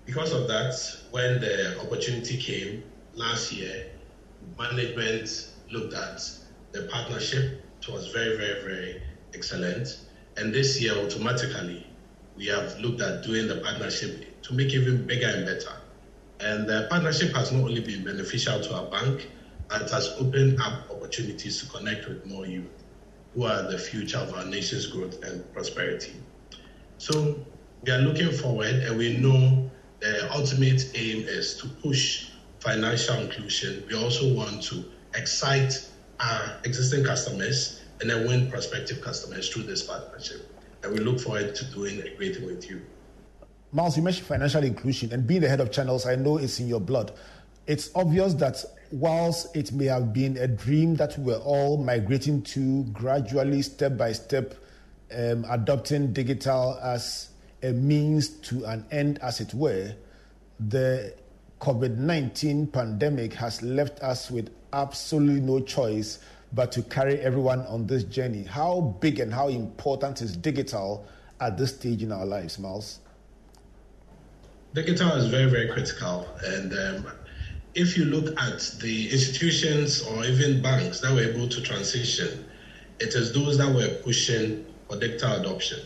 Because 0.06 0.32
of 0.32 0.48
that, 0.48 0.74
when 1.12 1.40
the 1.42 1.80
opportunity 1.82 2.38
came 2.38 2.84
last 3.16 3.52
year, 3.52 3.88
management 4.58 5.48
looked 5.72 5.94
at 5.94 6.22
the 6.72 6.84
partnership 6.84 7.66
it 7.88 7.92
was 7.92 8.08
very, 8.08 8.36
very, 8.36 8.62
very 8.62 9.02
excellent. 9.36 10.00
And 10.38 10.54
this 10.54 10.82
year, 10.82 10.94
automatically, 10.94 11.86
we 12.36 12.48
have 12.48 12.80
looked 12.80 13.02
at 13.02 13.22
doing 13.22 13.48
the 13.48 13.58
partnership 13.58 14.42
to 14.44 14.54
make 14.54 14.74
it 14.74 14.82
even 14.82 15.06
bigger 15.06 15.28
and 15.28 15.46
better. 15.46 15.72
And 16.40 16.68
the 16.68 16.88
partnership 16.90 17.34
has 17.36 17.52
not 17.52 17.62
only 17.62 17.82
been 17.82 18.04
beneficial 18.04 18.60
to 18.60 18.76
our 18.76 18.86
bank, 18.90 19.30
it 19.72 19.90
has 19.92 20.10
opened 20.20 20.60
up 20.60 20.90
opportunities 21.16 21.62
to 21.62 21.70
connect 21.70 22.08
with 22.08 22.26
more 22.26 22.46
youth 22.46 22.66
who 23.34 23.46
are 23.46 23.64
the 23.72 23.78
future 23.78 24.18
of 24.18 24.34
our 24.34 24.46
nation's 24.46 24.88
growth 24.88 25.24
and 25.24 25.52
prosperity. 25.54 26.14
So 26.98 27.38
we 27.84 27.92
are 27.92 28.00
looking 28.00 28.32
forward 28.32 28.76
and 28.76 28.98
we 28.98 29.18
know 29.18 29.70
the 30.00 30.32
ultimate 30.34 30.92
aim 30.96 31.26
is 31.28 31.58
to 31.58 31.68
push 31.68 32.30
financial 32.60 33.16
inclusion. 33.16 33.84
We 33.90 33.96
also 33.96 34.34
want 34.34 34.64
to 34.64 34.86
excite 35.16 35.90
our 36.20 36.58
existing 36.64 37.04
customers 37.06 37.82
and 38.02 38.10
then 38.10 38.28
win 38.28 38.50
prospective 38.50 39.02
customers 39.02 39.50
through 39.50 39.64
this 39.64 39.84
partnership. 39.84 40.50
And 40.84 40.94
we 40.94 41.00
look 41.00 41.20
forward 41.20 41.56
to 41.56 41.66
doing 41.74 42.02
a 42.02 42.16
great 42.16 42.36
thing 42.36 42.46
with 42.46 42.70
you. 42.70 42.82
Miles, 43.72 43.98
you 43.98 44.04
mentioned 44.04 44.28
financial 44.28 44.64
inclusion 44.64 45.12
and 45.14 45.26
being 45.28 45.42
the 45.42 45.50
head 45.50 45.60
of 45.60 45.72
channels, 45.72 46.06
I 46.06 46.16
know 46.16 46.38
it's 46.38 46.60
in 46.60 46.68
your 46.68 46.80
blood. 46.80 47.12
It's 47.68 47.90
obvious 47.96 48.34
that 48.36 48.64
whilst 48.96 49.54
it 49.58 49.74
may 49.74 49.86
have 49.86 50.14
been 50.14 50.38
a 50.38 50.48
dream 50.48 50.96
that 50.96 51.18
we 51.18 51.26
were 51.26 51.40
all 51.40 51.78
migrating 51.84 52.42
to 52.42 52.84
gradually, 52.86 53.62
step 53.62 53.98
by 53.98 54.14
step, 54.14 54.56
um, 55.14 55.46
adopting 55.50 56.14
digital 56.14 56.80
as 56.82 57.30
a 57.62 57.74
means 57.74 58.30
to 58.30 58.64
an 58.64 58.86
end, 58.92 59.20
as 59.22 59.42
it 59.42 59.54
were, 59.54 59.94
the 60.70 61.14
COVID 61.60 61.98
19 61.98 62.68
pandemic 62.68 63.34
has 63.34 63.62
left 63.62 64.00
us 64.02 64.32
with 64.32 64.50
absolutely 64.72 65.42
no 65.42 65.60
choice 65.60 66.20
but 66.54 66.72
to 66.72 66.82
carry 66.84 67.20
everyone 67.20 67.62
on 67.64 67.86
this 67.88 68.06
journey. 68.06 68.44
How 68.44 68.96
big 69.02 69.20
and 69.20 69.34
how 69.34 69.50
important 69.50 70.22
is 70.22 70.38
digital 70.38 71.06
at 71.42 71.58
this 71.58 71.76
stage 71.76 72.02
in 72.02 72.14
our 72.14 72.26
lives, 72.26 72.58
Miles? 72.58 73.00
Digital 74.74 75.12
is 75.18 75.28
very, 75.28 75.50
very 75.50 75.68
critical. 75.68 76.26
And 76.46 76.72
um, 76.72 77.08
if 77.76 77.98
you 77.98 78.06
look 78.06 78.40
at 78.40 78.60
the 78.80 79.12
institutions 79.12 80.02
or 80.02 80.24
even 80.24 80.62
banks 80.62 81.02
that 81.02 81.14
were 81.14 81.22
able 81.22 81.48
to 81.50 81.62
transition, 81.62 82.46
it 83.02 83.14
is 83.16 83.34
those 83.34 83.58
that 83.58 83.74
were 83.74 83.90
pushing 84.02 84.66
for 84.88 84.98
digital 84.98 85.34
adoption. 85.34 85.80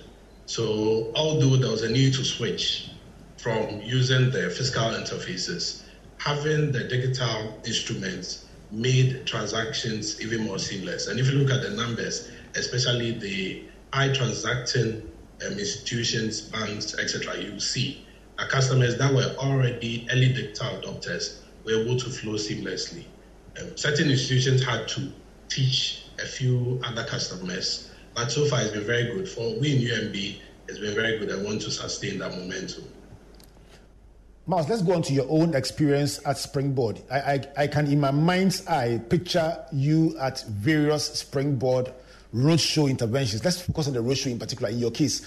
So, 0.46 1.12
although 1.16 1.56
there 1.58 1.72
was 1.72 1.82
a 1.82 1.90
need 1.90 2.14
to 2.14 2.24
switch 2.24 2.92
from 3.38 3.82
using 3.82 4.30
the 4.30 4.52
physical 4.52 4.84
interfaces, 4.84 5.82
having 6.20 6.72
the 6.72 6.84
digital 6.84 7.60
instruments 7.66 8.46
made 8.72 9.26
transactions 9.26 10.22
even 10.22 10.46
more 10.46 10.60
seamless. 10.60 11.08
And 11.08 11.20
if 11.20 11.32
you 11.32 11.40
look 11.40 11.50
at 11.50 11.64
the 11.64 11.72
numbers, 11.72 12.30
especially 12.54 13.14
the 13.14 13.64
high 13.94 14.14
transacting 14.14 15.10
um, 15.44 15.54
institutions, 15.54 16.42
banks, 16.42 16.96
etc., 17.00 17.40
you 17.40 17.60
see 17.60 18.06
our 18.38 18.48
customers 18.48 18.98
that 19.00 19.12
were 19.12 19.36
already 19.40 20.08
early 20.12 20.34
digital 20.34 20.68
adopters 20.82 21.40
were 21.74 21.82
able 21.82 21.98
to 21.98 22.10
flow 22.10 22.34
seamlessly. 22.34 23.06
Um, 23.60 23.76
certain 23.76 24.10
institutions 24.10 24.64
had 24.64 24.88
to 24.90 25.12
teach 25.50 26.06
a 26.22 26.26
few 26.26 26.80
other 26.84 27.04
customers, 27.06 27.92
but 28.16 28.32
so 28.32 28.46
far 28.46 28.62
it's 28.62 28.72
been 28.72 28.86
very 28.86 29.06
good. 29.14 29.28
For 29.28 29.60
we 29.60 29.76
in 29.76 29.82
UMB, 29.82 30.40
it's 30.68 30.80
been 30.80 30.96
very 30.96 31.18
good. 31.18 31.32
I 31.32 31.42
want 31.44 31.62
to 31.64 31.72
sustain 31.72 32.20
that 32.20 32.32
momentum. 32.32 32.86
Miles, 34.46 34.68
let's 34.68 34.82
go 34.82 34.94
on 34.94 35.04
to 35.04 35.14
your 35.14 35.28
own 35.30 35.54
experience 35.54 36.20
at 36.26 36.38
Springboard. 36.38 37.00
I, 37.12 37.20
I, 37.20 37.42
I, 37.58 37.68
can, 37.68 37.86
in 37.86 38.00
my 38.00 38.10
mind's 38.10 38.66
eye, 38.66 39.00
picture 39.10 39.64
you 39.72 40.18
at 40.20 40.42
various 40.48 41.06
Springboard 41.06 41.94
roadshow 42.34 42.90
interventions. 42.90 43.46
Let's 43.46 43.62
focus 43.62 43.88
on 43.88 43.94
the 43.94 44.02
roadshow 44.02 44.32
in 44.32 44.40
particular, 44.40 44.72
in 44.72 44.80
your 44.80 44.90
case. 44.90 45.22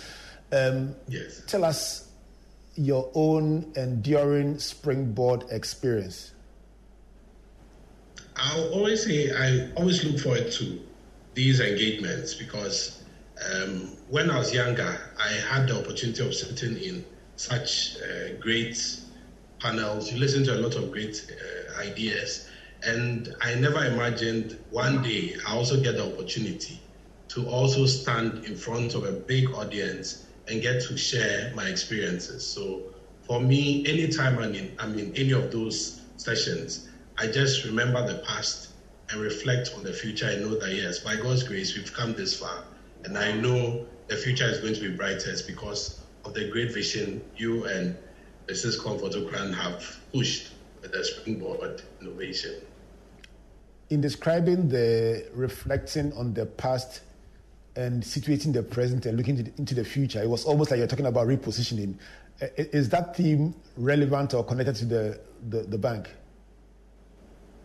Um, 0.50 0.96
yes. 1.06 1.42
Tell 1.46 1.64
us 1.64 2.08
your 2.74 3.10
own 3.14 3.72
enduring 3.76 4.58
Springboard 4.58 5.44
experience. 5.50 6.31
I'll 8.36 8.68
always 8.72 9.04
say 9.04 9.30
I 9.30 9.70
always 9.76 10.04
look 10.04 10.18
forward 10.20 10.50
to 10.52 10.80
these 11.34 11.60
engagements 11.60 12.34
because 12.34 13.02
um, 13.54 13.96
when 14.08 14.30
I 14.30 14.38
was 14.38 14.52
younger, 14.54 14.98
I 15.18 15.28
had 15.32 15.68
the 15.68 15.78
opportunity 15.78 16.26
of 16.26 16.34
sitting 16.34 16.76
in 16.76 17.04
such 17.36 17.96
uh, 17.96 18.34
great 18.40 18.76
panels, 19.60 20.10
you 20.12 20.18
listen 20.18 20.44
to 20.44 20.54
a 20.54 20.60
lot 20.60 20.74
of 20.76 20.90
great 20.90 21.24
uh, 21.30 21.80
ideas. 21.80 22.48
And 22.84 23.34
I 23.40 23.54
never 23.54 23.84
imagined 23.84 24.58
one 24.70 25.02
day 25.02 25.36
I 25.46 25.54
also 25.54 25.80
get 25.80 25.96
the 25.96 26.04
opportunity 26.12 26.80
to 27.28 27.46
also 27.48 27.86
stand 27.86 28.44
in 28.44 28.56
front 28.56 28.94
of 28.94 29.04
a 29.04 29.12
big 29.12 29.50
audience 29.54 30.26
and 30.48 30.60
get 30.60 30.82
to 30.82 30.96
share 30.96 31.52
my 31.54 31.66
experiences. 31.68 32.44
So 32.44 32.82
for 33.22 33.40
me, 33.40 33.86
anytime 33.86 34.38
I'm 34.38 34.54
in, 34.54 34.74
I'm 34.78 34.98
in 34.98 35.14
any 35.16 35.32
of 35.32 35.50
those 35.52 36.02
sessions, 36.16 36.88
I 37.22 37.28
just 37.28 37.64
remember 37.64 38.04
the 38.04 38.18
past 38.18 38.70
and 39.10 39.20
reflect 39.20 39.74
on 39.76 39.84
the 39.84 39.92
future. 39.92 40.26
I 40.26 40.34
know 40.40 40.56
that 40.56 40.74
yes, 40.74 40.98
by 40.98 41.14
God's 41.14 41.44
grace, 41.44 41.76
we've 41.76 41.92
come 41.92 42.14
this 42.14 42.36
far. 42.36 42.64
And 43.04 43.16
I 43.16 43.30
know 43.30 43.86
the 44.08 44.16
future 44.16 44.44
is 44.46 44.58
going 44.58 44.74
to 44.74 44.80
be 44.80 44.88
brightest 44.88 45.46
because 45.46 46.00
of 46.24 46.34
the 46.34 46.48
great 46.48 46.74
vision 46.74 47.22
you 47.36 47.64
and 47.66 47.96
Mrs. 48.48 48.82
Comfort 48.82 49.12
Ocran 49.12 49.54
have 49.54 50.00
pushed 50.12 50.50
with 50.80 50.90
the 50.90 51.04
springboard 51.04 51.82
innovation. 52.00 52.56
In 53.90 54.00
describing 54.00 54.68
the 54.68 55.24
reflecting 55.32 56.12
on 56.14 56.34
the 56.34 56.46
past 56.46 57.02
and 57.76 58.02
situating 58.02 58.52
the 58.52 58.64
present 58.64 59.06
and 59.06 59.16
looking 59.16 59.52
into 59.58 59.76
the 59.76 59.84
future, 59.84 60.20
it 60.20 60.28
was 60.28 60.44
almost 60.44 60.72
like 60.72 60.78
you're 60.78 60.88
talking 60.88 61.06
about 61.06 61.28
repositioning. 61.28 61.94
Is 62.56 62.88
that 62.88 63.16
theme 63.16 63.54
relevant 63.76 64.34
or 64.34 64.42
connected 64.42 64.74
to 64.74 64.84
the, 64.86 65.20
the, 65.50 65.62
the 65.62 65.78
bank? 65.78 66.08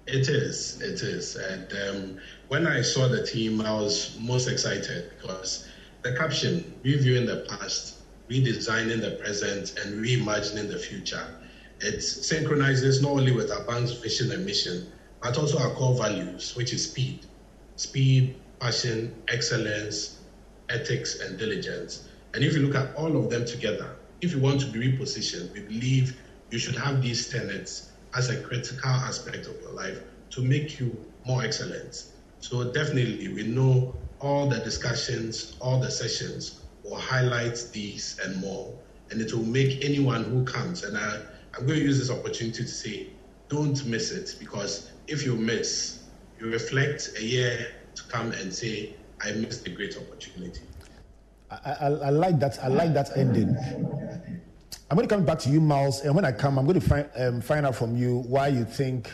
It 0.07 0.29
is, 0.29 0.79
it 0.81 1.01
is. 1.01 1.35
And 1.35 1.73
um, 1.89 2.17
when 2.47 2.65
I 2.65 2.81
saw 2.81 3.09
the 3.09 3.25
team, 3.25 3.59
I 3.59 3.73
was 3.73 4.17
most 4.17 4.47
excited 4.47 5.09
because 5.09 5.67
the 6.01 6.13
caption, 6.13 6.73
reviewing 6.81 7.25
the 7.25 7.45
past, 7.49 7.95
redesigning 8.29 9.01
the 9.01 9.11
present 9.11 9.77
and 9.83 10.03
reimagining 10.03 10.69
the 10.69 10.77
future. 10.79 11.27
It 11.81 12.01
synchronizes 12.01 13.01
not 13.01 13.11
only 13.11 13.33
with 13.33 13.51
our 13.51 13.63
bank's 13.65 13.91
vision 13.91 14.31
and 14.31 14.45
mission, 14.45 14.87
but 15.21 15.37
also 15.37 15.59
our 15.59 15.71
core 15.71 15.93
values, 15.93 16.55
which 16.55 16.71
is 16.71 16.83
speed. 16.85 17.25
Speed, 17.75 18.37
passion, 18.59 19.13
excellence, 19.27 20.21
ethics, 20.69 21.19
and 21.19 21.37
diligence. 21.37 22.07
And 22.33 22.45
if 22.45 22.53
you 22.53 22.61
look 22.61 22.75
at 22.75 22.95
all 22.95 23.17
of 23.17 23.29
them 23.29 23.45
together, 23.45 23.93
if 24.21 24.31
you 24.31 24.39
want 24.39 24.61
to 24.61 24.67
be 24.67 24.79
repositioned, 24.79 25.51
we 25.51 25.59
believe 25.59 26.15
you 26.49 26.57
should 26.57 26.75
have 26.77 27.01
these 27.01 27.27
tenets 27.27 27.91
as 28.15 28.29
a 28.29 28.41
critical 28.41 28.89
aspect 28.89 29.47
of 29.47 29.59
your 29.61 29.71
life 29.71 29.99
to 30.31 30.41
make 30.41 30.79
you 30.79 30.95
more 31.25 31.43
excellent. 31.43 32.05
So 32.39 32.71
definitely, 32.71 33.33
we 33.33 33.43
know 33.43 33.95
all 34.19 34.47
the 34.47 34.59
discussions, 34.59 35.57
all 35.59 35.79
the 35.79 35.91
sessions 35.91 36.61
will 36.83 36.97
highlight 36.97 37.67
these 37.73 38.19
and 38.23 38.37
more. 38.37 38.73
And 39.09 39.21
it 39.21 39.33
will 39.33 39.43
make 39.43 39.83
anyone 39.83 40.23
who 40.23 40.43
comes, 40.43 40.83
and 40.83 40.97
I, 40.97 41.21
I'm 41.55 41.65
going 41.65 41.79
to 41.79 41.85
use 41.85 41.97
this 41.97 42.11
opportunity 42.11 42.63
to 42.63 42.69
say, 42.69 43.07
don't 43.49 43.85
miss 43.85 44.11
it 44.11 44.35
because 44.39 44.91
if 45.07 45.25
you 45.25 45.35
miss, 45.35 46.03
you 46.39 46.51
reflect 46.51 47.11
a 47.17 47.23
year 47.23 47.67
to 47.95 48.03
come 48.03 48.31
and 48.33 48.53
say, 48.53 48.95
I 49.21 49.31
missed 49.31 49.65
a 49.65 49.69
great 49.69 49.97
opportunity. 49.97 50.61
I, 51.49 51.55
I, 51.71 51.87
I 51.87 52.09
like 52.09 52.39
that. 52.39 52.59
I 52.61 52.67
like 52.67 52.93
that 52.93 53.17
ending. 53.17 53.55
I'm 54.89 54.95
going 54.95 55.07
to 55.07 55.13
come 55.13 55.25
back 55.25 55.39
to 55.39 55.49
you, 55.49 55.59
Miles, 55.59 56.01
and 56.01 56.15
when 56.15 56.23
I 56.23 56.31
come, 56.31 56.57
I'm 56.57 56.65
going 56.65 56.79
to 56.79 56.87
find, 56.87 57.09
um, 57.17 57.41
find 57.41 57.65
out 57.65 57.75
from 57.75 57.97
you 57.97 58.19
why 58.19 58.47
you 58.47 58.63
think 58.63 59.11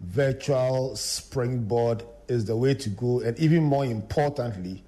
virtual 0.00 0.96
springboard 0.96 2.02
is 2.28 2.46
the 2.46 2.56
way 2.56 2.74
to 2.74 2.88
go, 2.88 3.20
and 3.20 3.38
even 3.38 3.62
more 3.62 3.84
importantly, 3.84 4.82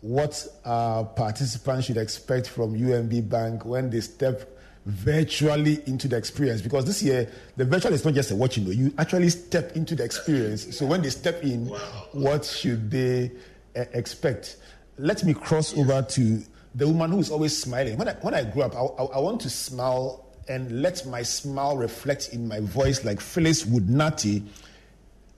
what 0.00 0.46
our 0.64 1.04
participants 1.04 1.86
should 1.86 1.98
expect 1.98 2.48
from 2.48 2.74
UMB 2.74 3.28
Bank 3.28 3.64
when 3.66 3.90
they 3.90 4.00
step 4.00 4.58
virtually 4.86 5.82
into 5.86 6.08
the 6.08 6.16
experience 6.16 6.62
because 6.62 6.86
this 6.86 7.02
year 7.02 7.30
the 7.58 7.64
virtual 7.66 7.92
is 7.92 8.02
not 8.02 8.14
just 8.14 8.30
a 8.30 8.34
watching 8.34 8.64
you, 8.64 8.72
you 8.72 8.94
actually 8.96 9.28
step 9.28 9.76
into 9.76 9.94
the 9.94 10.02
experience 10.02 10.74
so 10.74 10.86
when 10.86 11.02
they 11.02 11.10
step 11.10 11.42
in 11.44 11.68
wow. 11.68 11.78
what 12.12 12.46
should 12.46 12.90
they 12.90 13.30
uh, 13.76 13.84
expect. 13.92 14.56
Let 14.96 15.22
me 15.22 15.34
cross 15.34 15.76
over 15.76 16.02
to 16.02 16.42
the 16.74 16.86
woman 16.86 17.10
who 17.10 17.18
is 17.18 17.30
always 17.30 17.60
smiling. 17.60 17.96
When 17.96 18.08
I, 18.08 18.12
when 18.14 18.34
I 18.34 18.44
grew 18.44 18.62
up, 18.62 18.74
I, 18.74 18.80
I, 18.80 19.04
I 19.04 19.18
want 19.18 19.40
to 19.42 19.50
smile 19.50 20.26
and 20.48 20.82
let 20.82 21.06
my 21.06 21.22
smile 21.22 21.76
reflect 21.76 22.30
in 22.32 22.48
my 22.48 22.60
voice 22.60 23.04
like 23.04 23.20
Phyllis 23.20 23.64
Woodnati, 23.64 24.44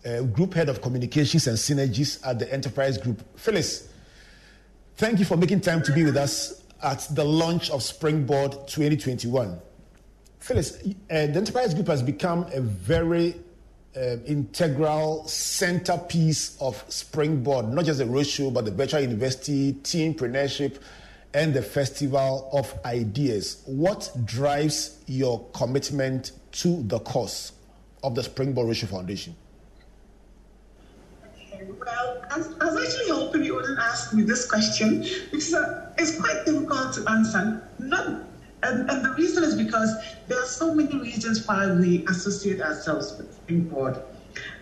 uh, 0.06 0.22
Group 0.22 0.54
Head 0.54 0.68
of 0.68 0.80
Communications 0.80 1.46
and 1.46 1.56
Synergies 1.56 2.24
at 2.26 2.38
the 2.38 2.52
Enterprise 2.52 2.98
Group. 2.98 3.22
Phyllis, 3.38 3.88
thank 4.96 5.18
you 5.18 5.24
for 5.24 5.36
making 5.36 5.60
time 5.60 5.82
to 5.82 5.92
be 5.92 6.04
with 6.04 6.16
us 6.16 6.62
at 6.82 7.06
the 7.12 7.24
launch 7.24 7.70
of 7.70 7.82
Springboard 7.82 8.52
2021. 8.68 9.60
Phyllis, 10.38 10.78
uh, 10.82 10.88
the 11.08 11.36
Enterprise 11.36 11.74
Group 11.74 11.86
has 11.86 12.02
become 12.02 12.46
a 12.52 12.60
very 12.60 13.36
uh, 13.96 14.16
integral 14.26 15.26
centerpiece 15.28 16.56
of 16.60 16.82
Springboard, 16.88 17.68
not 17.68 17.84
just 17.84 17.98
the 17.98 18.04
roadshow, 18.04 18.52
but 18.52 18.64
the 18.64 18.70
virtual 18.70 19.00
university, 19.00 19.74
teampreneurship, 19.74 20.78
and 21.34 21.54
the 21.54 21.62
Festival 21.62 22.48
of 22.52 22.74
Ideas. 22.84 23.62
What 23.66 24.10
drives 24.24 24.98
your 25.06 25.46
commitment 25.52 26.32
to 26.52 26.82
the 26.84 26.98
cause 27.00 27.52
of 28.02 28.14
the 28.14 28.22
Springboard 28.22 28.68
Roadshow 28.68 28.88
Foundation? 28.88 29.34
Well, 31.78 32.24
I 32.30 32.38
was, 32.38 32.86
actually 32.86 33.10
hoping 33.10 33.44
you 33.44 33.54
wouldn't 33.54 33.78
ask 33.78 34.12
me 34.12 34.24
this 34.24 34.50
question 34.50 35.02
because 35.30 35.54
uh, 35.54 35.92
it's 35.96 36.18
quite 36.20 36.44
difficult 36.44 36.92
to 36.94 37.10
answer. 37.10 37.68
Not, 37.78 38.06
and, 38.64 38.90
and, 38.90 39.04
the 39.04 39.14
reason 39.16 39.44
is 39.44 39.54
because 39.54 39.94
there 40.28 40.38
are 40.40 40.46
so 40.46 40.74
many 40.74 40.96
reasons 40.96 41.46
why 41.46 41.72
we 41.72 42.04
associate 42.06 42.60
ourselves 42.60 43.16
with 43.16 43.34
Springboard. 43.34 43.96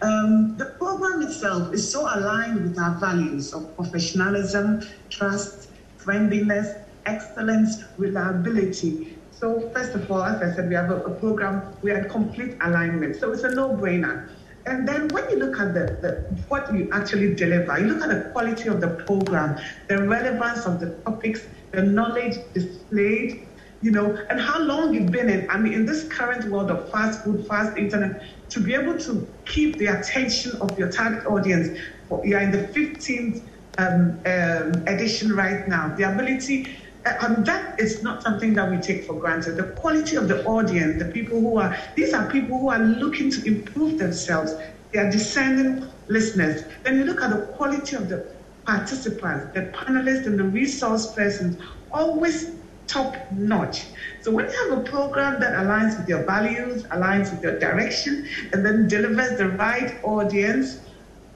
Um, 0.02 0.56
the 0.56 0.66
program 0.66 1.22
itself 1.22 1.72
is 1.72 1.90
so 1.90 2.02
aligned 2.02 2.62
with 2.62 2.78
our 2.78 2.98
values 2.98 3.54
of 3.54 3.74
professionalism, 3.76 4.82
trust, 5.08 5.69
friendliness, 6.04 6.76
excellence, 7.07 7.85
reliability. 7.97 9.16
So, 9.30 9.71
first 9.71 9.95
of 9.95 10.11
all, 10.11 10.23
as 10.23 10.42
I 10.42 10.54
said, 10.54 10.69
we 10.69 10.75
have 10.75 10.90
a, 10.90 11.02
a 11.02 11.11
program, 11.11 11.75
we 11.83 11.90
are 11.92 11.99
in 11.99 12.11
complete 12.11 12.57
alignment. 12.61 13.16
So, 13.16 13.33
it's 13.33 13.42
a 13.42 13.54
no 13.54 13.71
brainer. 13.71 14.28
And 14.66 14.87
then 14.87 15.09
when 15.09 15.28
you 15.30 15.37
look 15.37 15.59
at 15.59 15.73
the, 15.73 15.97
the, 16.02 16.42
what 16.49 16.73
you 16.75 16.88
actually 16.92 17.35
deliver, 17.35 17.78
you 17.80 17.87
look 17.87 18.02
at 18.02 18.09
the 18.11 18.30
quality 18.30 18.69
of 18.69 18.80
the 18.80 18.88
program, 19.07 19.59
the 19.88 20.07
relevance 20.07 20.66
of 20.66 20.80
the 20.80 20.90
topics, 21.04 21.47
the 21.73 21.83
knowledge 21.83 22.37
displayed, 22.52 23.47
you 23.80 23.90
know, 23.90 24.14
and 24.28 24.38
how 24.38 24.61
long 24.61 24.92
you've 24.92 25.11
been 25.11 25.30
in. 25.30 25.49
I 25.50 25.57
mean, 25.57 25.73
in 25.73 25.87
this 25.87 26.07
current 26.09 26.50
world 26.50 26.71
of 26.71 26.90
fast 26.90 27.25
food, 27.25 27.47
fast 27.47 27.78
internet, 27.78 28.23
to 28.50 28.61
be 28.61 28.75
able 28.75 28.99
to 28.99 29.26
keep 29.47 29.78
the 29.78 29.87
attention 29.87 30.52
of 30.61 30.78
your 30.78 30.92
target 30.92 31.25
audience, 31.26 31.78
you're 32.23 32.40
in 32.40 32.50
the 32.50 32.69
15th 32.69 33.42
um, 33.78 34.22
um, 34.26 34.84
edition 34.86 35.32
right 35.32 35.66
now. 35.68 35.94
The 35.96 36.04
ability, 36.12 36.76
uh, 37.06 37.14
um, 37.20 37.44
that 37.44 37.78
is 37.80 38.02
not 38.02 38.22
something 38.22 38.54
that 38.54 38.70
we 38.70 38.78
take 38.78 39.04
for 39.04 39.18
granted. 39.18 39.56
The 39.56 39.72
quality 39.78 40.16
of 40.16 40.28
the 40.28 40.44
audience, 40.44 41.02
the 41.02 41.10
people 41.10 41.40
who 41.40 41.58
are, 41.58 41.76
these 41.96 42.12
are 42.12 42.30
people 42.30 42.58
who 42.58 42.70
are 42.70 42.80
looking 42.80 43.30
to 43.30 43.44
improve 43.46 43.98
themselves. 43.98 44.52
They 44.92 44.98
are 44.98 45.10
discerning 45.10 45.90
listeners. 46.08 46.62
Then 46.84 46.98
you 46.98 47.04
look 47.04 47.22
at 47.22 47.30
the 47.30 47.52
quality 47.56 47.96
of 47.96 48.08
the 48.08 48.36
participants, 48.66 49.46
the 49.54 49.72
panelists, 49.74 50.26
and 50.26 50.38
the 50.38 50.44
resource 50.44 51.12
persons, 51.14 51.56
always 51.90 52.60
top 52.86 53.14
notch. 53.32 53.86
So 54.22 54.32
when 54.32 54.48
you 54.48 54.68
have 54.70 54.78
a 54.80 54.82
program 54.82 55.40
that 55.40 55.54
aligns 55.54 55.98
with 55.98 56.08
your 56.08 56.24
values, 56.26 56.84
aligns 56.88 57.32
with 57.32 57.42
your 57.42 57.58
direction, 57.58 58.26
and 58.52 58.66
then 58.66 58.88
delivers 58.88 59.38
the 59.38 59.50
right 59.50 59.98
audience, 60.04 60.76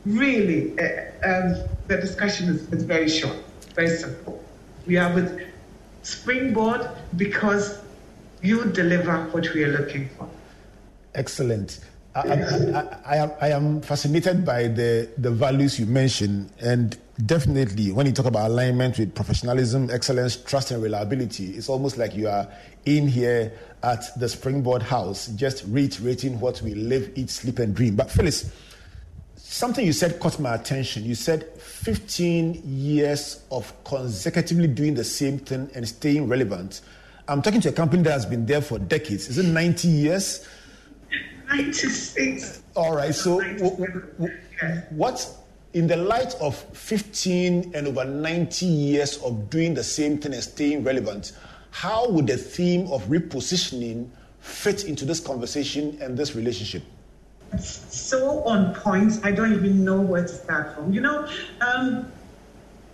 really, 0.04 0.76
uh, 0.78 1.28
um, 1.28 1.54
the 1.86 1.96
discussion 1.96 2.48
is, 2.48 2.72
is 2.72 2.82
very 2.84 3.08
short, 3.08 3.36
very 3.74 3.88
simple. 3.88 4.42
We 4.86 4.96
are 4.96 5.12
with 5.12 5.40
Springboard 6.02 6.88
because 7.16 7.80
you 8.42 8.64
deliver 8.66 9.24
what 9.30 9.52
we 9.54 9.64
are 9.64 9.78
looking 9.78 10.08
for. 10.10 10.28
Excellent. 11.14 11.80
I, 12.14 12.20
I, 12.20 12.98
I, 13.06 13.16
am, 13.16 13.32
I 13.40 13.48
am 13.50 13.80
fascinated 13.80 14.44
by 14.44 14.68
the, 14.68 15.10
the 15.18 15.30
values 15.30 15.80
you 15.80 15.86
mentioned, 15.86 16.50
and 16.60 16.96
definitely 17.26 17.90
when 17.90 18.06
you 18.06 18.12
talk 18.12 18.26
about 18.26 18.50
alignment 18.50 18.98
with 18.98 19.14
professionalism, 19.14 19.90
excellence, 19.90 20.36
trust, 20.36 20.70
and 20.70 20.82
reliability, 20.82 21.50
it's 21.50 21.68
almost 21.68 21.98
like 21.98 22.14
you 22.14 22.28
are 22.28 22.46
in 22.84 23.08
here 23.08 23.52
at 23.82 24.18
the 24.18 24.28
Springboard 24.28 24.82
House, 24.82 25.26
just 25.28 25.64
reiterating 25.66 26.38
what 26.38 26.62
we 26.62 26.74
live, 26.74 27.10
eat, 27.16 27.30
sleep, 27.30 27.58
and 27.58 27.74
dream. 27.74 27.96
But 27.96 28.10
Phyllis, 28.10 28.50
Something 29.54 29.86
you 29.86 29.92
said 29.92 30.18
caught 30.18 30.40
my 30.40 30.56
attention. 30.56 31.04
You 31.04 31.14
said 31.14 31.53
15 31.84 32.62
years 32.64 33.44
of 33.50 33.72
consecutively 33.84 34.66
doing 34.66 34.94
the 34.94 35.04
same 35.04 35.38
thing 35.38 35.70
and 35.74 35.86
staying 35.86 36.26
relevant. 36.28 36.80
I'm 37.28 37.42
talking 37.42 37.60
to 37.60 37.68
a 37.68 37.72
company 37.72 38.02
that 38.04 38.12
has 38.12 38.24
been 38.24 38.46
there 38.46 38.62
for 38.62 38.78
decades. 38.78 39.28
Is 39.28 39.36
it 39.36 39.44
90 39.44 39.88
years? 39.88 40.48
96. 41.48 42.62
All 42.74 42.96
right. 42.96 43.14
So, 43.14 43.38
w- 43.38 43.76
w- 43.76 44.32
what, 44.90 45.28
in 45.74 45.86
the 45.86 45.98
light 45.98 46.34
of 46.40 46.56
15 46.72 47.72
and 47.74 47.86
over 47.86 48.06
90 48.06 48.64
years 48.64 49.18
of 49.18 49.50
doing 49.50 49.74
the 49.74 49.84
same 49.84 50.16
thing 50.16 50.32
and 50.32 50.42
staying 50.42 50.84
relevant, 50.84 51.32
how 51.70 52.08
would 52.08 52.26
the 52.26 52.38
theme 52.38 52.90
of 52.90 53.02
repositioning 53.08 54.08
fit 54.40 54.84
into 54.84 55.04
this 55.04 55.20
conversation 55.20 55.98
and 56.00 56.16
this 56.16 56.34
relationship? 56.34 56.82
So 57.58 58.44
on 58.44 58.74
point, 58.74 59.12
I 59.22 59.32
don't 59.32 59.52
even 59.52 59.84
know 59.84 60.00
where 60.00 60.22
to 60.22 60.28
start 60.28 60.74
from. 60.74 60.92
You 60.92 61.00
know, 61.00 61.28
um, 61.60 62.12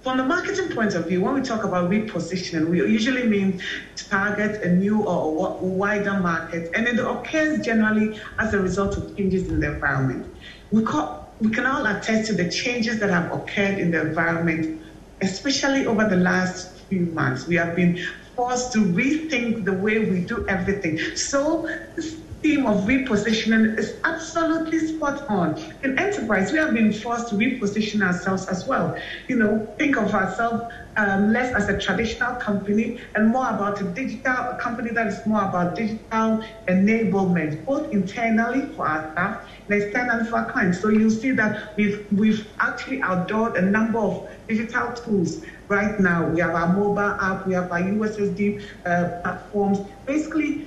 from 0.03 0.17
the 0.17 0.25
marketing 0.25 0.75
point 0.75 0.95
of 0.95 1.07
view, 1.09 1.21
when 1.23 1.35
we 1.35 1.43
talk 1.43 1.65
about 1.65 1.91
repositioning, 1.91 2.69
we 2.71 2.79
usually 2.79 3.27
mean 3.27 3.61
target 3.97 4.63
a 4.63 4.69
new 4.71 5.03
or 5.03 5.59
wider 5.61 6.19
market, 6.21 6.71
and 6.75 6.89
it 6.89 6.99
occurs 6.99 7.61
generally 7.61 8.19
as 8.39 8.55
a 8.55 8.61
result 8.61 8.97
of 8.97 9.15
changes 9.17 9.49
in 9.49 9.61
the 9.61 9.75
environment. 9.75 10.27
We, 10.71 10.83
call, 10.83 11.35
we 11.41 11.51
can 11.51 11.67
all 11.67 11.85
attest 11.85 12.27
to 12.29 12.35
the 12.35 12.49
changes 12.49 12.99
that 13.01 13.11
have 13.11 13.31
occurred 13.31 13.79
in 13.79 13.91
the 13.91 14.01
environment, 14.01 14.83
especially 15.21 15.85
over 15.85 16.05
the 16.09 16.17
last 16.17 16.81
few 16.89 17.07
months. 17.07 17.47
We 17.47 17.57
have 17.57 17.77
been 17.77 17.99
forced 18.41 18.73
to 18.73 18.79
rethink 18.79 19.67
the 19.67 19.75
way 19.75 19.99
we 19.99 20.25
do 20.25 20.47
everything. 20.49 20.99
So, 21.15 21.69
this 21.95 22.21
theme 22.43 22.67
of 22.67 22.85
repositioning 22.85 23.79
is 23.79 24.01
absolutely 24.05 24.79
spot 24.79 25.29
on. 25.29 25.63
In 25.83 25.99
enterprise, 25.99 26.51
we 26.51 26.59
have 26.59 26.73
been 26.73 26.91
forced 26.91 27.29
to 27.29 27.35
reposition 27.35 28.01
ourselves 28.01 28.47
as 28.49 28.67
well. 28.67 28.97
You 29.29 29.37
know, 29.37 29.75
think 29.79 29.99
of 29.99 30.15
ourselves 30.15 30.63
um, 30.97 31.33
less 31.33 31.55
as 31.55 31.69
a 31.69 31.79
traditional 31.79 32.35
company 32.37 32.99
and 33.15 33.29
more 33.29 33.49
about 33.49 33.81
a 33.81 33.85
digital 33.85 34.33
a 34.33 34.59
company 34.61 34.91
that 34.93 35.07
is 35.07 35.19
more 35.27 35.43
about 35.43 35.77
digital 35.77 36.43
enablement, 36.69 37.65
both 37.67 37.93
internally 37.93 38.75
for 38.75 38.87
our 38.87 39.13
staff 39.13 39.47
and 39.69 39.83
externally 39.83 40.25
for 40.29 40.37
our 40.37 40.51
clients. 40.51 40.81
So 40.81 40.89
you'll 40.89 41.11
see 41.11 41.33
that 41.33 41.75
we've 41.77 42.07
we've 42.11 42.47
actually 42.61 43.01
outdoored 43.03 43.59
a 43.59 43.63
number 43.63 43.99
of 43.99 44.29
digital 44.51 44.93
tools 44.93 45.45
right 45.69 45.99
now. 46.01 46.27
We 46.29 46.41
have 46.41 46.55
our 46.55 46.73
mobile 46.73 47.15
app, 47.21 47.47
we 47.47 47.55
have 47.55 47.71
our 47.71 47.81
USSD 47.81 48.63
uh, 48.85 49.21
platforms. 49.23 49.79
Basically, 50.07 50.67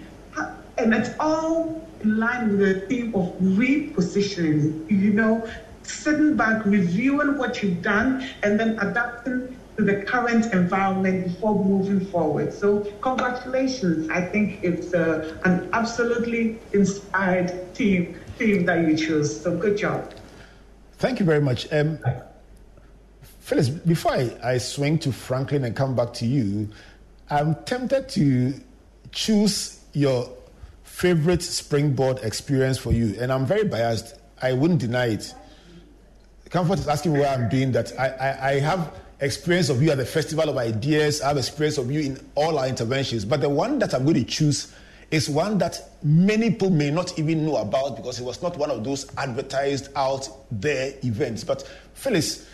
and 0.78 0.94
it's 0.94 1.12
all 1.20 1.88
in 2.02 2.18
line 2.18 2.50
with 2.50 2.60
the 2.60 2.88
theme 2.88 3.14
of 3.14 3.34
repositioning, 3.40 4.90
you 4.90 5.14
know, 5.14 5.48
sitting 5.84 6.36
back, 6.36 6.66
reviewing 6.66 7.38
what 7.38 7.62
you've 7.62 7.82
done, 7.82 8.28
and 8.42 8.60
then 8.60 8.80
adapting 8.80 9.56
to 9.78 9.84
the 9.84 10.04
current 10.04 10.52
environment 10.54 11.26
before 11.26 11.64
moving 11.64 12.06
forward. 12.08 12.54
So, 12.54 12.82
congratulations. 13.02 14.10
I 14.10 14.22
think 14.22 14.64
it's 14.64 14.94
uh, 14.94 15.36
an 15.46 15.70
absolutely 15.74 16.60
inspired 16.74 17.74
team, 17.76 18.16
team 18.40 18.66
that 18.66 18.88
you 18.88 18.96
chose. 18.96 19.42
So, 19.42 19.58
good 19.58 19.78
job. 19.78 20.14
Thank 20.98 21.20
you 21.20 21.26
very 21.26 21.42
much. 21.42 21.68
Um, 21.72 22.00
Phyllis, 23.44 23.68
before 23.68 24.14
I, 24.14 24.32
I 24.42 24.58
swing 24.58 24.98
to 25.00 25.12
Franklin 25.12 25.66
and 25.66 25.76
come 25.76 25.98
back 25.98 26.14
to 26.14 26.26
you, 26.26 26.70
I'm 27.30 27.56
tempted 27.66 28.08
to 28.10 28.54
choose 29.12 29.82
your 29.92 30.30
favorite 30.84 31.42
springboard 31.42 32.20
experience 32.24 32.78
for 32.78 32.94
you? 32.94 33.16
And 33.20 33.34
I'm 33.34 33.46
very 33.46 33.66
biased. 33.66 34.16
I 34.42 34.54
wouldn't 34.54 34.80
deny 34.80 35.08
it. 35.08 35.36
Comfort 36.52 36.80
is 36.80 36.88
asking 36.88 37.18
why 37.18 37.26
I'm 37.26 37.50
doing 37.50 37.74
that. 37.74 37.92
I, 38.00 38.08
I, 38.08 38.50
I 38.52 38.60
have 38.62 38.96
experience 39.20 39.68
of 39.68 39.84
you 39.84 39.92
at 39.92 39.98
the 39.98 40.06
Festival 40.06 40.48
of 40.48 40.58
Ideas. 40.58 41.22
I 41.22 41.28
have 41.28 41.38
experience 41.38 41.78
of 41.78 41.92
you 41.92 42.00
in 42.00 42.26
all 42.36 42.58
our 42.58 42.68
interventions. 42.70 43.26
But 43.26 43.42
the 43.42 43.50
one 43.50 43.78
that 43.80 43.94
I'm 43.94 44.04
going 44.04 44.16
to 44.16 44.24
choose 44.24 44.74
is 45.12 45.30
one 45.30 45.58
that 45.58 45.82
many 46.02 46.52
people 46.52 46.70
may 46.70 46.92
not 46.92 47.20
even 47.20 47.46
know 47.46 47.58
about 47.58 47.98
because 47.98 48.22
it 48.22 48.24
was 48.24 48.42
not 48.42 48.56
one 48.56 48.72
of 48.72 48.86
those 48.86 49.06
advertised 49.18 49.90
out 49.98 50.30
there 50.50 50.94
events. 51.04 51.44
But 51.44 51.70
Phyllis, 51.94 52.48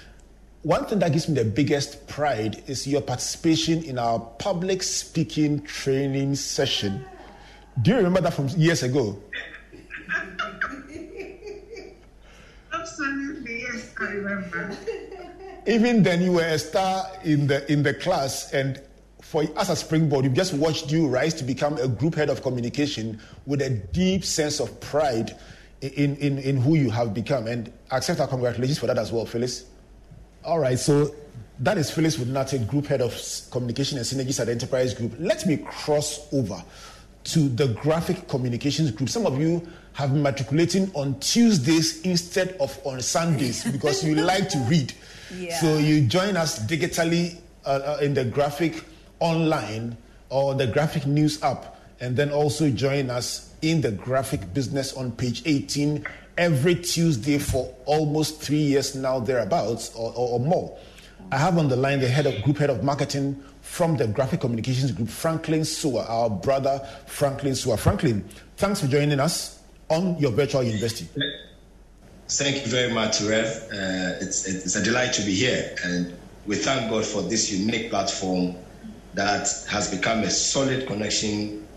one 0.63 0.86
thing 0.86 1.00
that 1.00 1.12
gives 1.12 1.30
me 1.30 1.36
the 1.36 1.45
biggest 1.45 2.08
pride 2.08 2.62
is 2.67 2.86
your 2.86 3.02
participation 3.02 3.84
in 3.84 3.98
our 3.98 4.19
public 4.19 4.84
speaking 4.84 5.63
training 5.63 6.36
session 6.36 7.06
do 7.82 7.91
you 7.91 7.98
remember 7.98 8.22
that 8.22 8.34
from 8.34 8.48
years 8.50 8.84
ago? 8.84 9.17
Absolutely, 12.74 13.62
yes, 13.62 13.93
I 14.00 14.04
remember. 14.04 14.78
even 15.67 16.04
then, 16.04 16.22
you 16.22 16.34
were 16.34 16.43
a 16.43 16.60
star 16.60 17.06
in 17.24 17.48
the 17.48 17.72
in 17.72 17.84
the 17.84 17.93
class, 17.93 18.54
and 18.54 18.82
for 19.22 19.43
us 19.58 19.69
at 19.69 19.78
Springboard, 19.78 20.26
we've 20.26 20.34
just 20.34 20.54
watched 20.54 20.91
you 20.91 21.08
rise 21.08 21.34
to 21.36 21.43
become 21.43 21.78
a 21.78 21.88
group 21.88 22.15
head 22.15 22.30
of 22.30 22.41
communication 22.41 23.19
with 23.45 23.62
a 23.62 23.69
deep 23.69 24.26
sense 24.26 24.60
of 24.60 24.80
pride 24.82 25.38
in, 25.82 26.15
in, 26.17 26.39
in 26.39 26.58
who 26.58 26.76
you 26.76 26.89
have 26.89 27.13
become. 27.13 27.48
And 27.48 27.72
accept 27.91 28.19
our 28.19 28.28
congratulations 28.28 28.80
for 28.80 28.88
that 28.88 28.98
as 28.98 29.12
well, 29.12 29.26
Phyllis. 29.26 29.65
All 30.45 30.60
right, 30.60 30.80
so 30.80 31.13
that 31.60 31.78
is 31.78 31.91
Phyllis 31.91 32.15
Wudnate, 32.15 32.65
Group 32.65 32.88
Head 32.88 33.02
of 33.02 33.13
Communication 33.52 33.97
and 33.97 34.08
Synergies 34.08 34.39
at 34.39 34.47
Enterprise 34.47 34.93
Group. 34.93 35.13
Let 35.19 35.45
me 35.45 35.58
cross 35.58 36.34
over 36.34 36.63
to 37.25 37.49
the 37.49 37.67
Graphic 37.67 38.30
Communications 38.30 38.91
Group. 38.91 39.10
Some 39.10 39.25
of 39.25 39.38
you 39.38 39.67
have 39.93 40.13
been 40.13 40.23
matriculating 40.23 40.89
on 40.93 41.19
Tuesdays 41.19 42.02
instead 42.04 42.56
of 42.62 42.80
on 42.86 43.02
Sundays 43.02 43.69
because 43.71 44.02
you 44.02 44.15
like 44.15 44.47
to 44.49 44.58
read. 44.60 44.93
Yeah. 45.36 45.60
So 45.60 45.78
you 45.78 46.08
join 46.08 46.38
us 46.38 46.65
digitally 46.65 47.38
uh, 47.65 47.97
uh, 47.99 47.99
in 48.02 48.13
the 48.13 48.23
Graphic 48.23 48.86
Online 49.19 49.97
or 50.30 50.56
the 50.56 50.67
Graphic 50.67 51.06
News 51.06 51.43
app, 51.43 51.78
and 51.99 52.15
then 52.15 52.32
also 52.32 52.69
join 52.69 53.10
us 53.10 53.54
in 53.62 53.82
the 53.82 53.91
Graphic 53.91 54.54
Business 54.54 54.93
on 54.93 55.12
page 55.12 55.43
18 55.45 56.06
every 56.39 56.73
Tuesday 56.73 57.38
for 57.38 57.71
almost 57.86 58.41
three 58.41 58.58
years 58.58 58.95
now, 58.95 59.19
thereabouts, 59.19 59.93
or, 59.93 60.12
or, 60.15 60.30
or 60.30 60.39
more. 60.39 60.78
I 61.34 61.38
have 61.38 61.58
on 61.58 61.67
the 61.67 61.75
line 61.75 61.99
the 61.99 62.08
head 62.08 62.25
of 62.25 62.41
group 62.43 62.58
head 62.58 62.69
of 62.69 62.82
marketing 62.82 63.43
from 63.62 63.97
the 63.97 64.08
graphic 64.08 64.39
communications 64.39 64.93
group, 64.93 65.10
Franklin 65.10 65.65
Sewer, 65.65 66.02
our 66.02 66.30
brother 66.30 66.80
Franklin 67.06 67.56
Sewer. 67.56 67.75
Franklin, 67.75 68.28
thanks 68.56 68.80
for 68.80 68.88
joining 68.88 69.19
us 69.19 69.60
on 69.89 70.17
your 70.17 70.32
virtual 70.32 70.63
university. 70.63 71.08
Thank 72.30 72.65
you 72.65 72.71
very 72.71 72.93
much, 72.93 73.21
Rev. 73.21 73.45
Uh, 73.45 74.23
it's, 74.23 74.47
it's 74.47 74.75
a 74.75 74.84
delight 74.84 75.12
to 75.13 75.21
be 75.23 75.36
here, 75.36 75.75
and 75.84 76.15
we 76.47 76.56
thank 76.56 76.89
God 76.89 77.06
for 77.06 77.21
this 77.21 77.52
unique 77.52 77.89
platform 77.89 78.56
that 79.13 79.49
has 79.69 79.93
become 79.93 80.19
a 80.19 80.30
solid 80.30 80.88
connection 80.88 81.67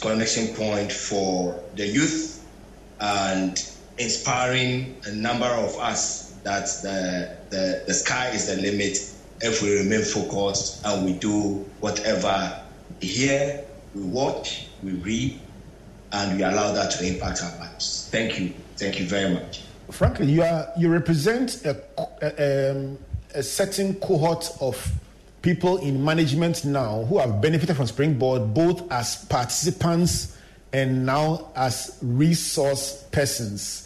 connection 0.00 0.48
point 0.54 0.90
for 0.90 1.62
the 1.76 1.86
youth 1.86 2.44
and 3.00 3.73
inspiring 3.98 4.96
a 5.06 5.12
number 5.12 5.46
of 5.46 5.78
us 5.78 6.30
that 6.42 6.66
the, 6.82 7.36
the, 7.50 7.84
the 7.86 7.94
sky 7.94 8.28
is 8.30 8.46
the 8.46 8.60
limit 8.60 8.98
if 9.40 9.62
we 9.62 9.78
remain 9.78 10.02
focused 10.02 10.84
and 10.84 11.04
we 11.04 11.12
do 11.14 11.64
whatever 11.80 12.62
we 13.00 13.08
hear, 13.08 13.64
we 13.94 14.02
watch, 14.02 14.66
we 14.82 14.92
read, 14.92 15.40
and 16.12 16.36
we 16.36 16.44
allow 16.44 16.72
that 16.72 16.90
to 16.92 17.06
impact 17.06 17.42
our 17.42 17.58
lives. 17.58 18.08
Thank 18.10 18.38
you. 18.38 18.52
Thank 18.76 18.98
you 18.98 19.06
very 19.06 19.34
much. 19.34 19.62
Franklin, 19.90 20.28
you 20.28 20.42
are 20.42 20.68
you 20.78 20.88
represent 20.88 21.64
a, 21.64 21.82
a, 22.22 22.70
um, 22.70 22.98
a 23.34 23.42
certain 23.42 23.94
cohort 23.96 24.50
of 24.60 24.92
people 25.42 25.76
in 25.78 26.02
management 26.02 26.64
now 26.64 27.04
who 27.04 27.18
have 27.18 27.40
benefited 27.40 27.76
from 27.76 27.86
Springboard 27.86 28.54
both 28.54 28.90
as 28.90 29.24
participants 29.26 30.38
and 30.72 31.04
now 31.04 31.50
as 31.54 31.98
resource 32.02 33.04
persons. 33.12 33.83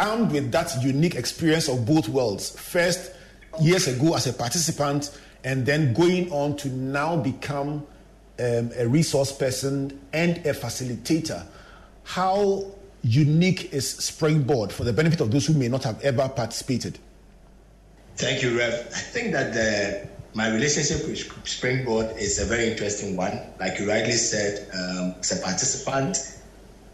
Armed 0.00 0.32
with 0.32 0.50
that 0.52 0.82
unique 0.82 1.14
experience 1.14 1.68
of 1.68 1.84
both 1.84 2.08
worlds, 2.08 2.58
first 2.58 3.12
years 3.60 3.86
ago 3.86 4.14
as 4.14 4.26
a 4.26 4.32
participant, 4.32 5.10
and 5.44 5.66
then 5.66 5.92
going 5.92 6.32
on 6.32 6.56
to 6.56 6.68
now 6.70 7.16
become 7.16 7.86
um, 8.38 8.70
a 8.78 8.88
resource 8.88 9.30
person 9.30 10.00
and 10.14 10.38
a 10.38 10.54
facilitator. 10.54 11.44
How 12.04 12.64
unique 13.02 13.74
is 13.74 13.90
Springboard 13.90 14.72
for 14.72 14.84
the 14.84 14.92
benefit 14.94 15.20
of 15.20 15.30
those 15.30 15.46
who 15.46 15.52
may 15.52 15.68
not 15.68 15.84
have 15.84 16.00
ever 16.02 16.30
participated? 16.30 16.98
Thank 18.16 18.42
you, 18.42 18.56
Rev. 18.56 18.72
I 18.72 19.00
think 19.00 19.32
that 19.32 19.52
the, 19.52 20.08
my 20.32 20.50
relationship 20.50 21.06
with 21.06 21.18
Springboard 21.46 22.16
is 22.16 22.38
a 22.38 22.46
very 22.46 22.70
interesting 22.70 23.16
one. 23.16 23.38
Like 23.58 23.78
you 23.78 23.86
rightly 23.86 24.12
said, 24.12 24.66
um, 24.72 25.14
as 25.20 25.38
a 25.38 25.42
participant, 25.42 26.39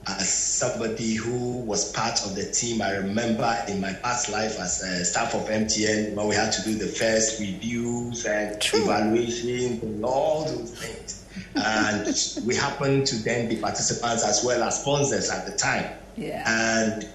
as 0.08 0.32
somebody 0.32 1.14
who 1.14 1.58
was 1.62 1.92
part 1.92 2.24
of 2.24 2.34
the 2.34 2.44
team, 2.50 2.80
I 2.80 2.92
remember 2.92 3.56
in 3.68 3.80
my 3.80 3.92
past 3.94 4.28
life 4.30 4.58
as 4.60 4.82
a 4.82 5.04
staff 5.04 5.34
of 5.34 5.42
MTN 5.48 6.14
when 6.14 6.28
we 6.28 6.34
had 6.34 6.52
to 6.52 6.62
do 6.62 6.76
the 6.76 6.86
first 6.86 7.40
reviews 7.40 8.24
and 8.24 8.60
True. 8.60 8.84
evaluations 8.84 9.82
and 9.82 10.04
all 10.04 10.44
those 10.44 10.70
things. 10.70 11.24
and 11.56 12.46
we 12.46 12.54
happened 12.54 13.06
to 13.08 13.16
then 13.16 13.48
be 13.48 13.56
participants 13.56 14.24
as 14.24 14.44
well 14.44 14.62
as 14.62 14.80
sponsors 14.80 15.28
at 15.30 15.44
the 15.46 15.52
time. 15.56 15.90
Yeah. 16.16 16.44
And 16.46 17.08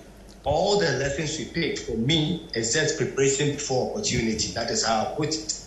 all 0.43 0.79
the 0.79 0.91
lessons 0.93 1.37
we 1.37 1.45
picked 1.45 1.79
for 1.79 1.95
me 1.97 2.47
is 2.53 2.73
just 2.73 2.97
preparation 2.97 3.57
for 3.57 3.91
opportunity. 3.91 4.51
That 4.53 4.69
is 4.69 4.85
how 4.85 5.01
I 5.01 5.15
put 5.15 5.29
it. 5.29 5.57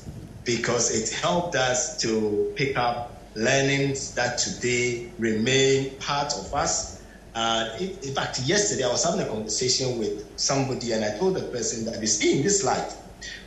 Because 0.44 0.90
it 0.94 1.18
helped 1.20 1.54
us 1.56 1.98
to 2.02 2.52
pick 2.54 2.76
up 2.76 3.12
learnings 3.34 4.14
that 4.14 4.36
today 4.38 5.10
remain 5.18 5.96
part 5.96 6.34
of 6.34 6.52
us. 6.54 7.00
And 7.34 7.80
in, 7.80 7.90
in 7.98 8.14
fact, 8.14 8.40
yesterday 8.40 8.84
I 8.84 8.88
was 8.88 9.04
having 9.04 9.20
a 9.20 9.26
conversation 9.26 9.98
with 9.98 10.38
somebody 10.38 10.92
and 10.92 11.04
I 11.04 11.18
told 11.18 11.34
the 11.34 11.42
person 11.42 11.84
that 11.86 12.00
you 12.00 12.06
see 12.06 12.38
in 12.38 12.42
this 12.42 12.62
life, 12.64 12.94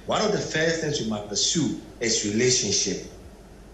one 0.05 0.21
of 0.21 0.31
the 0.31 0.39
first 0.39 0.81
things 0.81 1.01
we 1.01 1.09
must 1.09 1.29
pursue 1.29 1.79
is 1.99 2.25
relationship. 2.25 3.09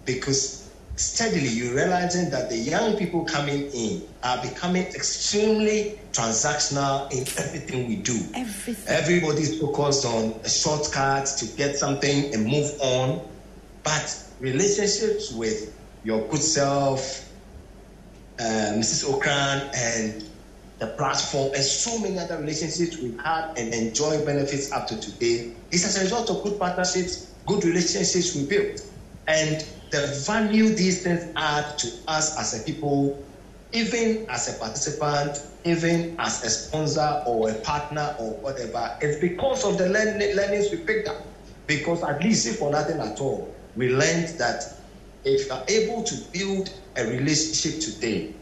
Because 0.05 0.69
steadily 0.95 1.47
you're 1.47 1.73
realizing 1.73 2.29
that 2.29 2.49
the 2.49 2.57
young 2.57 2.95
people 2.97 3.25
coming 3.25 3.71
in 3.71 4.03
are 4.23 4.41
becoming 4.41 4.83
extremely 4.83 5.99
transactional 6.11 7.11
in 7.11 7.21
everything 7.43 7.87
we 7.87 7.95
do. 7.95 8.19
Everything. 8.35 8.95
Everybody's 8.95 9.59
focused 9.59 10.05
on 10.05 10.39
a 10.43 10.49
shortcut 10.49 11.25
to 11.37 11.45
get 11.57 11.77
something 11.77 12.33
and 12.33 12.45
move 12.45 12.71
on. 12.79 13.21
But 13.83 14.23
relationships 14.39 15.31
with 15.33 15.75
your 16.03 16.27
good 16.27 16.41
self, 16.41 17.22
uh, 18.39 18.73
Mrs. 18.77 19.05
Ocran, 19.05 19.69
and 19.75 20.23
the 20.79 20.87
platform, 20.97 21.51
and 21.55 21.63
so 21.63 21.99
many 21.99 22.17
other 22.19 22.37
relationships 22.39 22.97
we've 23.01 23.19
had 23.23 23.57
and 23.57 23.73
enjoy 23.73 24.23
benefits 24.25 24.71
up 24.71 24.87
to 24.87 24.99
today 24.99 25.53
is 25.71 25.85
as 25.85 25.97
a 25.97 26.01
result 26.01 26.29
of 26.29 26.43
good 26.43 26.59
partnerships, 26.59 27.35
good 27.45 27.63
relationships 27.63 28.35
we 28.35 28.45
built. 28.47 28.81
And 29.27 29.63
the 29.91 30.23
value 30.27 30.75
these 30.75 31.03
things 31.03 31.31
add 31.35 31.77
to 31.79 31.87
us 32.07 32.37
as 32.37 32.59
a 32.59 32.63
people, 32.65 33.23
even 33.71 34.25
as 34.29 34.53
a 34.53 34.59
participant, 34.59 35.37
even 35.63 36.15
as 36.19 36.43
a 36.43 36.49
sponsor 36.49 37.23
or 37.25 37.49
a 37.49 37.55
partner 37.61 38.15
or 38.19 38.41
whatever, 38.41 38.97
it's 39.01 39.19
because 39.19 39.63
of 39.63 39.77
the 39.77 39.87
learn- 39.89 40.19
learnings 40.35 40.69
we 40.71 40.79
picked 40.79 41.07
up. 41.07 41.17
Because 41.67 42.03
at 42.03 42.21
least, 42.23 42.45
if 42.47 42.57
for 42.57 42.71
nothing 42.71 42.99
at 42.99 43.21
all, 43.21 43.55
we 43.75 43.89
learned 43.89 44.27
that 44.39 44.61
if 45.23 45.47
you 45.47 45.55
are 45.55 45.63
able 45.69 46.03
to 46.03 46.15
build 46.33 46.69
a 46.95 47.05
relationship 47.05 47.81
today, 47.81 48.33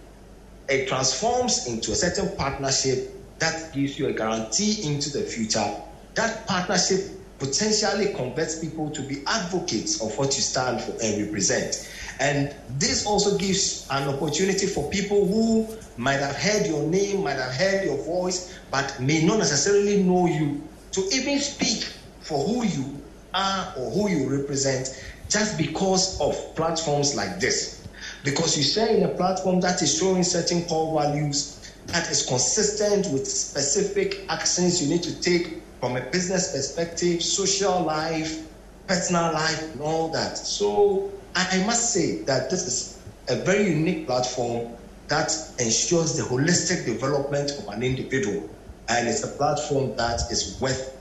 it 0.69 0.87
transforms 0.87 1.67
into 1.67 1.91
a 1.91 1.95
certain 1.95 2.35
partnership 2.37 3.13
that 3.39 3.73
gives 3.73 3.97
you 3.97 4.07
a 4.07 4.13
guarantee 4.13 4.85
into 4.85 5.09
the 5.09 5.23
future. 5.23 5.81
That 6.15 6.47
partnership 6.47 7.09
potentially 7.39 8.13
converts 8.13 8.59
people 8.59 8.91
to 8.91 9.01
be 9.01 9.23
advocates 9.25 9.99
of 9.99 10.15
what 10.17 10.35
you 10.35 10.41
stand 10.43 10.79
for 10.79 10.91
and 11.01 11.25
represent. 11.25 11.89
And 12.19 12.55
this 12.77 13.05
also 13.05 13.37
gives 13.37 13.87
an 13.89 14.07
opportunity 14.07 14.67
for 14.67 14.87
people 14.91 15.25
who 15.25 15.67
might 15.97 16.19
have 16.19 16.35
heard 16.35 16.67
your 16.67 16.83
name, 16.83 17.23
might 17.23 17.39
have 17.39 17.53
heard 17.53 17.83
your 17.83 17.97
voice, 18.05 18.55
but 18.69 18.99
may 18.99 19.25
not 19.25 19.39
necessarily 19.39 20.03
know 20.03 20.27
you 20.27 20.61
to 20.91 21.01
even 21.13 21.39
speak 21.39 21.83
for 22.19 22.45
who 22.45 22.63
you 22.63 23.01
are 23.33 23.73
or 23.75 23.89
who 23.91 24.09
you 24.09 24.29
represent 24.29 24.89
just 25.29 25.57
because 25.57 26.19
of 26.21 26.55
platforms 26.55 27.15
like 27.15 27.39
this. 27.39 27.80
Because 28.23 28.57
you 28.57 28.63
share 28.63 28.95
in 28.95 29.03
a 29.03 29.09
platform 29.09 29.59
that 29.61 29.81
is 29.81 29.97
showing 29.97 30.23
certain 30.23 30.63
core 30.65 31.01
values 31.01 31.57
that 31.87 32.09
is 32.09 32.25
consistent 32.25 33.11
with 33.11 33.27
specific 33.27 34.25
actions 34.29 34.81
you 34.81 34.89
need 34.89 35.03
to 35.03 35.19
take 35.21 35.63
from 35.79 35.97
a 35.97 36.01
business 36.11 36.51
perspective, 36.51 37.21
social 37.21 37.83
life, 37.83 38.47
personal 38.87 39.33
life, 39.33 39.73
and 39.73 39.81
all 39.81 40.11
that. 40.11 40.37
So 40.37 41.11
I 41.35 41.63
must 41.65 41.91
say 41.93 42.23
that 42.25 42.49
this 42.49 42.67
is 42.67 43.03
a 43.27 43.43
very 43.43 43.71
unique 43.71 44.05
platform 44.05 44.77
that 45.09 45.31
ensures 45.59 46.15
the 46.17 46.23
holistic 46.23 46.85
development 46.85 47.51
of 47.51 47.67
an 47.73 47.83
individual. 47.83 48.55
And 48.87 49.07
it's 49.07 49.23
a 49.23 49.35
platform 49.35 49.95
that 49.97 50.21
is 50.29 50.59
worth 50.61 50.97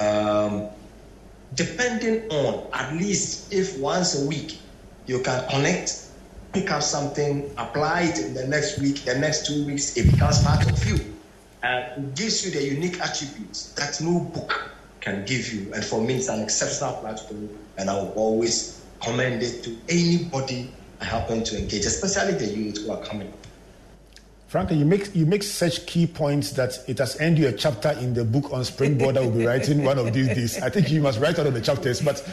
um, 0.00 0.70
depending 1.54 2.28
on 2.30 2.68
at 2.72 2.92
least 2.94 3.52
if 3.52 3.78
once 3.78 4.20
a 4.20 4.26
week 4.26 4.60
you 5.06 5.22
can 5.22 5.48
connect, 5.48 6.05
pick 6.56 6.70
up 6.70 6.82
something, 6.82 7.50
apply 7.58 8.02
it 8.02 8.18
in 8.18 8.32
the 8.32 8.46
next 8.46 8.78
week, 8.78 9.04
the 9.04 9.18
next 9.18 9.46
two 9.46 9.66
weeks, 9.66 9.94
it 9.96 10.10
becomes 10.10 10.42
part 10.42 10.66
of 10.66 10.86
you. 10.86 10.98
And 11.62 12.06
it 12.06 12.14
gives 12.14 12.44
you 12.46 12.50
the 12.50 12.64
unique 12.64 12.98
attributes 12.98 13.72
that 13.72 14.00
no 14.00 14.20
book 14.20 14.70
can 15.00 15.26
give 15.26 15.52
you. 15.52 15.70
And 15.74 15.84
for 15.84 16.00
me, 16.00 16.14
it's 16.14 16.28
an 16.28 16.40
exceptional 16.40 16.94
platform, 16.94 17.50
and 17.76 17.90
I 17.90 17.94
will 17.94 18.12
always 18.12 18.82
commend 19.02 19.42
it 19.42 19.64
to 19.64 19.76
anybody 19.90 20.72
I 20.98 21.04
happen 21.04 21.44
to 21.44 21.58
engage, 21.58 21.84
especially 21.84 22.32
the 22.32 22.46
youth 22.46 22.78
who 22.78 22.90
are 22.90 23.04
coming. 23.04 23.30
Franklin, 24.48 24.78
you 24.78 24.86
make 24.86 25.14
you 25.14 25.26
make 25.26 25.42
such 25.42 25.84
key 25.86 26.06
points 26.06 26.52
that 26.52 26.78
it 26.88 26.96
has 26.98 27.20
earned 27.20 27.36
you 27.36 27.48
a 27.48 27.52
chapter 27.52 27.90
in 27.90 28.14
the 28.14 28.24
book 28.24 28.50
on 28.52 28.64
springboard 28.64 29.16
that 29.16 29.22
we'll 29.22 29.32
be 29.32 29.44
writing 29.44 29.84
one 29.84 29.98
of 29.98 30.14
these 30.14 30.28
days. 30.28 30.62
I 30.62 30.70
think 30.70 30.90
you 30.90 31.02
must 31.02 31.20
write 31.20 31.38
out 31.38 31.46
of 31.46 31.52
the 31.52 31.60
chapters. 31.60 32.00
But 32.00 32.26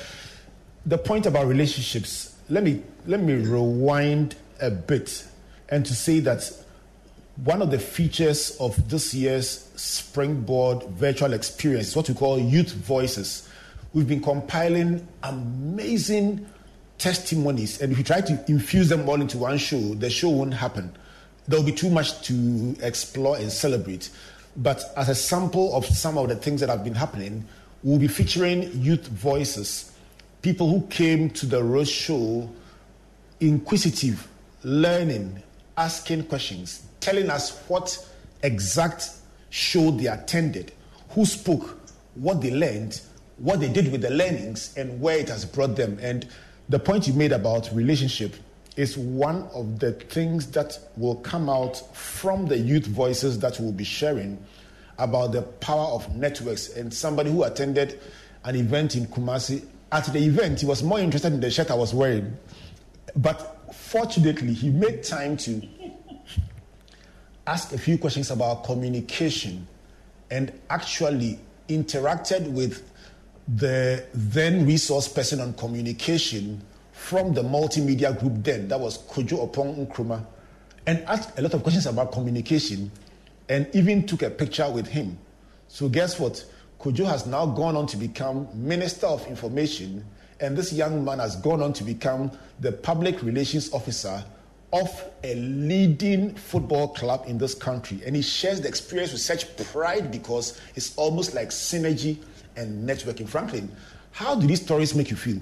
the 0.85 0.97
point 0.97 1.25
about 1.25 1.47
relationships, 1.47 2.32
let 2.53 2.63
me 2.63 2.81
let 3.05 3.21
me 3.21 3.33
rewind 3.33 4.35
a 4.61 4.69
bit 4.69 5.27
and 5.69 5.85
to 5.85 5.93
say 5.93 6.19
that 6.21 6.49
one 7.43 7.61
of 7.61 7.71
the 7.71 7.79
features 7.79 8.55
of 8.59 8.89
this 8.89 9.13
year's 9.13 9.67
springboard 9.75 10.83
virtual 10.89 11.33
experience 11.33 11.87
is 11.89 11.95
what 11.95 12.07
we 12.07 12.13
call 12.13 12.39
youth 12.39 12.71
voices. 12.73 13.49
We've 13.93 14.07
been 14.07 14.21
compiling 14.21 15.07
amazing 15.23 16.47
testimonies, 16.99 17.81
and 17.81 17.91
if 17.91 17.97
you 17.97 18.03
try 18.03 18.21
to 18.21 18.45
infuse 18.47 18.87
them 18.87 19.09
all 19.09 19.19
into 19.19 19.39
one 19.39 19.57
show, 19.57 19.79
the 19.95 20.09
show 20.09 20.29
won't 20.29 20.53
happen 20.53 20.95
there 21.47 21.59
will 21.59 21.65
be 21.65 21.73
too 21.73 21.89
much 21.89 22.21
to 22.23 22.75
explore 22.81 23.37
and 23.37 23.51
celebrate. 23.51 24.09
But 24.55 24.83
as 24.95 25.09
a 25.09 25.15
sample 25.15 25.75
of 25.75 25.85
some 25.85 26.17
of 26.17 26.29
the 26.29 26.35
things 26.35 26.61
that 26.61 26.69
have 26.69 26.83
been 26.83 26.95
happening, 26.95 27.45
we'll 27.81 27.99
be 27.99 28.07
featuring 28.07 28.71
youth 28.81 29.07
voices, 29.07 29.91
people 30.43 30.69
who 30.69 30.85
came 30.87 31.29
to 31.31 31.45
the 31.47 31.63
Road 31.63 31.87
Show 31.87 32.47
inquisitive, 33.39 34.27
learning, 34.63 35.41
asking 35.77 36.25
questions, 36.25 36.85
telling 36.99 37.29
us 37.29 37.63
what 37.67 37.97
exact 38.43 39.09
show 39.49 39.89
they 39.91 40.07
attended, 40.07 40.73
who 41.09 41.25
spoke, 41.25 41.79
what 42.15 42.41
they 42.41 42.51
learned, 42.51 43.01
what 43.37 43.61
they 43.61 43.69
did 43.69 43.91
with 43.91 44.01
the 44.01 44.09
learnings, 44.09 44.75
and 44.77 44.99
where 44.99 45.17
it 45.17 45.29
has 45.29 45.45
brought 45.45 45.77
them. 45.77 45.97
And 46.01 46.27
the 46.67 46.77
point 46.77 47.07
you 47.07 47.13
made 47.13 47.31
about 47.31 47.69
relationship 47.73 48.35
is 48.75 48.97
one 48.97 49.43
of 49.53 49.79
the 49.79 49.93
things 49.93 50.47
that 50.51 50.77
will 50.97 51.15
come 51.15 51.49
out 51.49 51.95
from 51.95 52.47
the 52.47 52.57
youth 52.57 52.85
voices 52.87 53.39
that 53.39 53.59
we'll 53.59 53.71
be 53.71 53.83
sharing 53.85 54.43
about 54.97 55.31
the 55.31 55.41
power 55.41 55.87
of 55.87 56.13
networks. 56.15 56.69
And 56.69 56.93
somebody 56.93 57.31
who 57.31 57.43
attended 57.43 57.99
an 58.43 58.55
event 58.55 58.95
in 58.95 59.07
Kumasi, 59.07 59.65
at 59.93 60.05
the 60.11 60.19
event, 60.19 60.59
he 60.61 60.65
was 60.65 60.81
more 60.81 60.99
interested 60.99 61.31
in 61.31 61.39
the 61.39 61.51
shirt 61.51 61.69
I 61.69 61.75
was 61.75 61.93
wearing. 61.93 62.35
But 63.15 63.71
fortunately, 63.73 64.51
he 64.53 64.71
made 64.71 65.03
time 65.03 65.37
to 65.37 65.61
ask 67.45 67.71
a 67.73 67.77
few 67.77 67.99
questions 67.99 68.31
about 68.31 68.63
communication 68.63 69.67
and 70.31 70.51
actually 70.71 71.39
interacted 71.69 72.51
with 72.51 72.89
the 73.57 74.03
then 74.15 74.65
resource 74.65 75.07
person 75.07 75.39
on 75.39 75.53
communication 75.53 76.59
from 76.91 77.33
the 77.33 77.43
multimedia 77.43 78.17
group 78.19 78.33
then, 78.37 78.67
that 78.69 78.79
was 78.79 78.97
Kojo 78.97 79.47
Oppong 79.47 79.87
Nkrumah, 79.87 80.25
and 80.87 81.03
asked 81.03 81.37
a 81.37 81.41
lot 81.43 81.53
of 81.53 81.61
questions 81.61 81.85
about 81.85 82.11
communication 82.11 82.89
and 83.47 83.67
even 83.73 84.07
took 84.07 84.23
a 84.23 84.29
picture 84.31 84.67
with 84.71 84.87
him. 84.87 85.19
So, 85.67 85.87
guess 85.87 86.19
what? 86.19 86.43
Kojo 86.83 87.05
has 87.05 87.25
now 87.25 87.45
gone 87.45 87.77
on 87.77 87.87
to 87.87 87.95
become 87.95 88.45
Minister 88.53 89.07
of 89.07 89.25
Information, 89.27 90.03
and 90.41 90.57
this 90.57 90.73
young 90.73 91.05
man 91.05 91.19
has 91.19 91.37
gone 91.37 91.61
on 91.61 91.71
to 91.71 91.83
become 91.85 92.29
the 92.59 92.73
public 92.73 93.23
relations 93.23 93.71
officer 93.71 94.21
of 94.73 94.89
a 95.23 95.35
leading 95.35 96.35
football 96.35 96.89
club 96.89 97.23
in 97.25 97.37
this 97.37 97.55
country. 97.55 98.01
And 98.05 98.17
he 98.17 98.21
shares 98.21 98.59
the 98.59 98.67
experience 98.67 99.13
with 99.13 99.21
such 99.21 99.55
pride 99.71 100.11
because 100.11 100.59
it's 100.75 100.93
almost 100.97 101.33
like 101.33 101.51
synergy 101.51 102.17
and 102.57 102.89
networking. 102.89 103.29
Franklin, 103.29 103.73
how 104.11 104.35
do 104.35 104.45
these 104.45 104.61
stories 104.61 104.93
make 104.93 105.09
you 105.09 105.15
feel? 105.15 105.39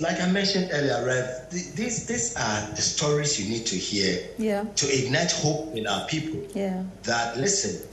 like 0.00 0.20
I 0.20 0.30
mentioned 0.30 0.70
earlier, 0.72 1.04
Rev, 1.04 1.50
these 1.50 2.06
these 2.06 2.36
are 2.36 2.70
the 2.70 2.82
stories 2.82 3.40
you 3.40 3.50
need 3.50 3.66
to 3.66 3.76
hear 3.76 4.22
yeah. 4.38 4.64
to 4.76 4.86
ignite 4.86 5.32
hope 5.32 5.74
in 5.74 5.86
our 5.86 6.06
people. 6.06 6.42
Yeah. 6.54 6.82
That 7.04 7.36
listen, 7.38 7.88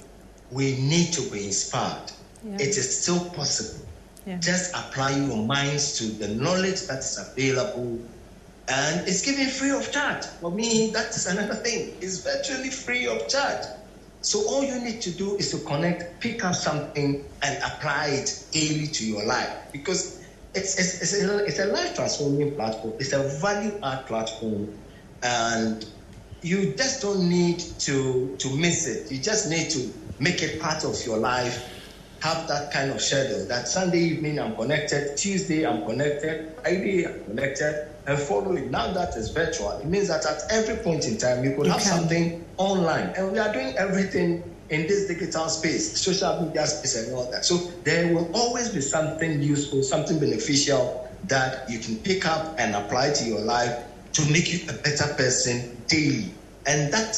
we 0.51 0.75
need 0.79 1.13
to 1.13 1.21
be 1.31 1.45
inspired. 1.45 2.11
Yeah. 2.43 2.55
It 2.55 2.77
is 2.77 3.01
still 3.01 3.29
possible. 3.31 3.85
Yeah. 4.25 4.37
Just 4.37 4.75
apply 4.75 5.11
your 5.15 5.37
minds 5.37 5.97
to 5.97 6.05
the 6.05 6.27
knowledge 6.29 6.81
that 6.87 6.99
is 6.99 7.17
available, 7.17 7.99
and 8.67 9.07
it's 9.07 9.23
given 9.25 9.47
free 9.47 9.71
of 9.71 9.91
charge. 9.91 10.25
For 10.25 10.51
me, 10.51 10.91
that 10.91 11.09
is 11.09 11.25
another 11.25 11.55
thing. 11.55 11.95
It's 12.01 12.23
virtually 12.23 12.69
free 12.69 13.07
of 13.07 13.27
charge. 13.27 13.65
So 14.21 14.47
all 14.47 14.63
you 14.63 14.79
need 14.79 15.01
to 15.01 15.11
do 15.11 15.35
is 15.37 15.49
to 15.51 15.57
connect, 15.65 16.19
pick 16.19 16.45
up 16.45 16.53
something, 16.53 17.25
and 17.41 17.63
apply 17.63 18.09
it 18.09 18.45
daily 18.51 18.85
to 18.87 19.05
your 19.05 19.25
life 19.25 19.49
because 19.71 20.23
it's, 20.53 20.77
it's, 20.77 21.01
it's, 21.01 21.23
a, 21.23 21.43
it's 21.45 21.59
a 21.59 21.65
life 21.65 21.95
transforming 21.95 22.53
platform. 22.55 22.93
It's 22.99 23.13
a 23.13 23.23
value 23.39 23.73
add 23.83 24.05
platform. 24.05 24.71
And 25.23 25.85
you 26.43 26.73
just 26.75 27.01
don't 27.01 27.27
need 27.27 27.59
to, 27.79 28.35
to 28.37 28.55
miss 28.55 28.87
it. 28.87 29.11
You 29.11 29.19
just 29.19 29.49
need 29.49 29.69
to 29.71 29.91
make 30.21 30.43
it 30.43 30.61
part 30.61 30.83
of 30.85 30.95
your 31.05 31.17
life. 31.17 31.67
Have 32.21 32.47
that 32.47 32.71
kind 32.71 32.91
of 32.91 33.01
schedule. 33.01 33.47
That 33.47 33.67
Sunday 33.67 33.97
evening 33.99 34.39
I'm 34.39 34.55
connected, 34.55 35.17
Tuesday 35.17 35.65
I'm 35.65 35.83
connected, 35.87 36.53
Friday 36.61 37.03
I'm 37.07 37.23
connected, 37.25 37.73
and 38.05 38.19
following. 38.19 38.69
Now 38.69 38.93
that 38.93 39.17
is 39.17 39.31
virtual. 39.31 39.71
It 39.79 39.87
means 39.87 40.07
that 40.09 40.23
at 40.25 40.37
every 40.51 40.83
point 40.83 41.05
in 41.07 41.17
time 41.17 41.43
you 41.43 41.55
could 41.55 41.65
you 41.65 41.71
have 41.71 41.81
can. 41.81 41.99
something 41.99 42.45
online. 42.57 43.13
And 43.17 43.31
we 43.31 43.39
are 43.39 43.51
doing 43.51 43.75
everything 43.75 44.43
in 44.69 44.81
this 44.87 45.07
digital 45.07 45.49
space, 45.49 46.03
social 46.03 46.41
media 46.45 46.67
space, 46.67 46.95
and 46.95 47.11
all 47.15 47.29
that. 47.31 47.43
So 47.43 47.57
there 47.83 48.13
will 48.13 48.29
always 48.35 48.69
be 48.69 48.81
something 48.81 49.41
useful, 49.41 49.81
something 49.81 50.19
beneficial 50.19 51.03
that 51.23 51.67
you 51.67 51.79
can 51.79 51.97
pick 51.97 52.27
up 52.27 52.55
and 52.59 52.75
apply 52.75 53.13
to 53.13 53.25
your 53.25 53.41
life 53.41 53.75
to 54.13 54.31
make 54.31 54.51
you 54.53 54.59
a 54.69 54.73
better 54.73 55.11
person 55.15 55.83
daily. 55.89 56.35
And 56.67 56.93
that 56.93 57.15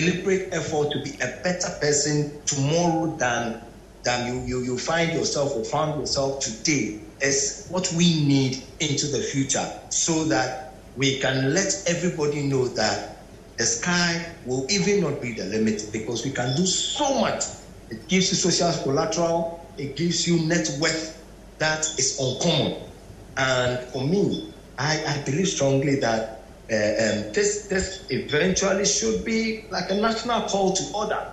deliberate 0.00 0.52
effort 0.52 0.92
to 0.92 1.00
be 1.02 1.14
a 1.20 1.40
better 1.42 1.70
person 1.80 2.42
tomorrow 2.46 3.16
than 3.18 3.62
than 4.04 4.26
you, 4.26 4.42
you, 4.46 4.62
you 4.64 4.78
find 4.78 5.12
yourself 5.12 5.50
or 5.56 5.64
found 5.64 5.98
yourself 5.98 6.44
today 6.44 7.02
is 7.20 7.66
what 7.70 7.90
we 7.96 8.24
need 8.24 8.56
into 8.78 9.06
the 9.08 9.18
future 9.20 9.68
so 9.90 10.26
that 10.26 10.92
we 10.94 11.18
can 11.18 11.52
let 11.52 11.72
everybody 11.88 12.46
know 12.46 12.68
that 12.68 13.16
the 13.58 13.64
sky 13.64 14.36
will 14.46 14.66
even 14.70 15.00
not 15.00 15.20
be 15.20 15.32
the 15.34 15.44
limit 15.46 15.82
because 15.92 16.24
we 16.24 16.30
can 16.30 16.54
do 16.56 16.64
so 16.66 17.20
much. 17.20 17.42
It 17.90 18.08
gives 18.08 18.30
you 18.30 18.36
social 18.36 18.72
collateral, 18.84 19.74
it 19.76 19.96
gives 19.96 20.26
you 20.26 20.46
net 20.46 20.68
worth 20.80 21.16
that 21.58 21.80
is 21.98 22.16
uncommon. 22.20 22.92
And 23.36 23.78
for 23.92 24.06
me, 24.06 24.54
I, 24.78 25.02
I 25.04 25.22
believe 25.24 25.48
strongly 25.48 25.96
that 26.00 26.35
uh, 26.70 26.74
um, 26.74 27.32
this, 27.32 27.68
this 27.68 28.06
eventually 28.10 28.84
should 28.84 29.24
be 29.24 29.68
like 29.70 29.90
a 29.90 29.94
national 29.94 30.42
call 30.48 30.74
to 30.74 30.82
order. 30.94 31.32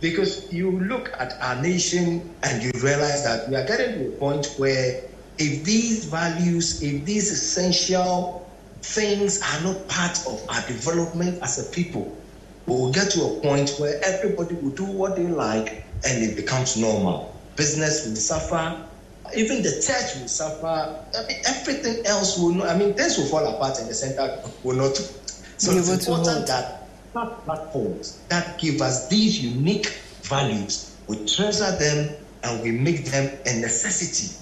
Because 0.00 0.52
you 0.52 0.78
look 0.80 1.10
at 1.18 1.32
our 1.42 1.60
nation 1.60 2.36
and 2.44 2.62
you 2.62 2.70
realize 2.82 3.24
that 3.24 3.48
we 3.48 3.56
are 3.56 3.66
getting 3.66 3.98
to 3.98 4.08
a 4.14 4.18
point 4.18 4.46
where 4.56 5.02
if 5.38 5.64
these 5.64 6.04
values, 6.06 6.82
if 6.82 7.04
these 7.04 7.30
essential 7.32 8.48
things 8.82 9.40
are 9.42 9.60
not 9.62 9.88
part 9.88 10.18
of 10.26 10.40
our 10.48 10.66
development 10.66 11.42
as 11.42 11.58
a 11.58 11.70
people. 11.74 12.24
We 12.66 12.74
will 12.74 12.92
get 12.92 13.10
to 13.12 13.22
a 13.24 13.40
point 13.40 13.70
where 13.78 14.00
everybody 14.04 14.54
will 14.56 14.74
do 14.74 14.84
what 14.84 15.16
they 15.16 15.26
like 15.26 15.84
and 16.04 16.22
it 16.22 16.36
becomes 16.36 16.76
normal. 16.76 17.50
Business 17.56 18.06
will 18.06 18.16
suffer, 18.16 18.87
even 19.36 19.62
the 19.62 19.70
church 19.70 20.20
will 20.20 20.28
suffer. 20.28 20.66
I 20.66 21.26
mean, 21.26 21.38
everything 21.46 22.06
else 22.06 22.38
will 22.38 22.54
not, 22.54 22.68
I 22.68 22.78
mean, 22.78 22.94
things 22.94 23.18
will 23.18 23.26
fall 23.26 23.46
apart 23.46 23.78
and 23.78 23.88
the 23.88 23.94
center 23.94 24.42
will 24.62 24.76
not. 24.76 24.96
So 24.96 25.72
it's 25.72 25.88
important 26.06 26.46
that 26.46 26.88
platforms 27.12 28.20
that 28.28 28.58
give 28.58 28.80
us 28.80 29.08
these 29.08 29.42
unique 29.42 29.88
values, 30.22 30.96
we 31.08 31.24
treasure 31.26 31.76
them 31.78 32.14
and 32.44 32.62
we 32.62 32.70
make 32.70 33.06
them 33.06 33.36
a 33.46 33.60
necessity 33.60 34.36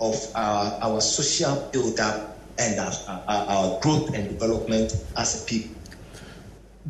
of 0.00 0.16
our, 0.34 0.78
our 0.82 1.00
social 1.00 1.68
build-up 1.72 2.36
and 2.58 2.80
our, 2.80 2.92
our, 3.28 3.46
our 3.48 3.80
growth 3.80 4.14
and 4.14 4.28
development 4.28 5.04
as 5.16 5.42
a 5.42 5.46
people. 5.46 5.76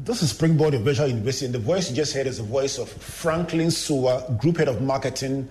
This 0.05 0.23
is 0.23 0.31
Springboard 0.31 0.75
Virtual 0.75 1.09
University, 1.09 1.47
and 1.47 1.55
the 1.55 1.59
voice 1.59 1.89
you 1.89 1.97
just 1.97 2.15
heard 2.15 2.27
is 2.27 2.37
the 2.37 2.45
voice 2.45 2.79
of 2.79 2.91
Franklin 2.91 3.71
Sowa, 3.71 4.39
Group 4.39 4.59
Head 4.59 4.69
of 4.69 4.83
Marketing 4.83 5.49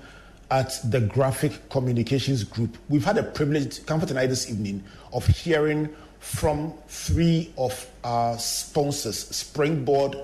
at 0.52 0.80
the 0.84 1.02
Graphic 1.02 1.70
Communications 1.70 2.44
Group. 2.44 2.78
We've 2.90 3.04
had 3.04 3.18
a 3.18 3.24
privilege, 3.24 3.86
Comfort 3.86 4.12
and 4.12 4.20
I, 4.20 4.28
this 4.28 4.50
evening, 4.50 4.84
of 5.14 5.26
hearing 5.28 5.90
from 6.20 6.74
three 6.88 7.54
of 7.58 7.88
our 8.04 8.38
sponsors 8.40 9.20
Springboard 9.20 10.16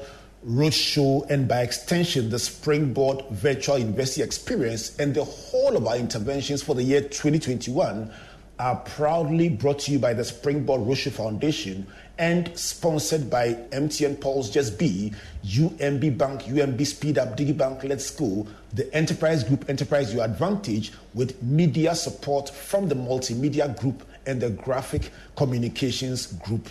Roadshow, 0.46 1.30
and 1.30 1.48
by 1.48 1.62
extension, 1.62 2.30
the 2.30 2.40
Springboard 2.40 3.24
Virtual 3.30 3.78
University 3.78 4.24
Experience, 4.24 4.98
and 4.98 5.14
the 5.14 5.24
whole 5.24 5.78
of 5.78 5.86
our 5.86 5.98
interventions 5.98 6.64
for 6.64 6.74
the 6.74 6.84
year 6.84 7.02
2021 7.02 8.12
are 8.58 8.76
proudly 8.78 9.50
brought 9.50 9.80
to 9.80 9.92
you 9.92 10.00
by 10.00 10.14
the 10.14 10.24
Springboard 10.24 10.82
Roadshow 10.82 11.12
Foundation 11.12 11.86
and 12.18 12.56
sponsored 12.58 13.30
by 13.30 13.54
MTN 13.72 14.20
Pulse 14.22 14.50
Just 14.50 14.78
Be, 14.78 15.14
UMB 15.46 16.18
Bank, 16.18 16.44
UMB 16.44 16.86
Speed 16.86 17.18
Up, 17.18 17.38
DigiBank 17.38 17.84
Let's 17.84 18.10
Go, 18.12 18.48
the 18.74 18.94
Enterprise 18.94 19.44
Group 19.44 19.70
Enterprise 19.70 20.14
Your 20.14 20.24
Advantage 20.24 20.94
with 21.14 21.42
media 21.42 21.96
support 21.96 22.50
from 22.50 22.88
the 22.88 22.96
Multimedia 22.96 23.78
Group 23.80 24.04
and 24.26 24.42
the 24.42 24.50
Graphic 24.50 25.12
Communications 25.36 26.28
Group. 26.28 26.70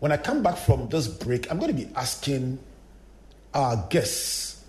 When 0.00 0.12
I 0.12 0.16
come 0.16 0.42
back 0.42 0.56
from 0.56 0.88
this 0.88 1.08
break, 1.08 1.50
I'm 1.50 1.58
going 1.58 1.74
to 1.74 1.86
be 1.86 1.90
asking 1.94 2.58
our 3.54 3.86
guests 3.88 4.64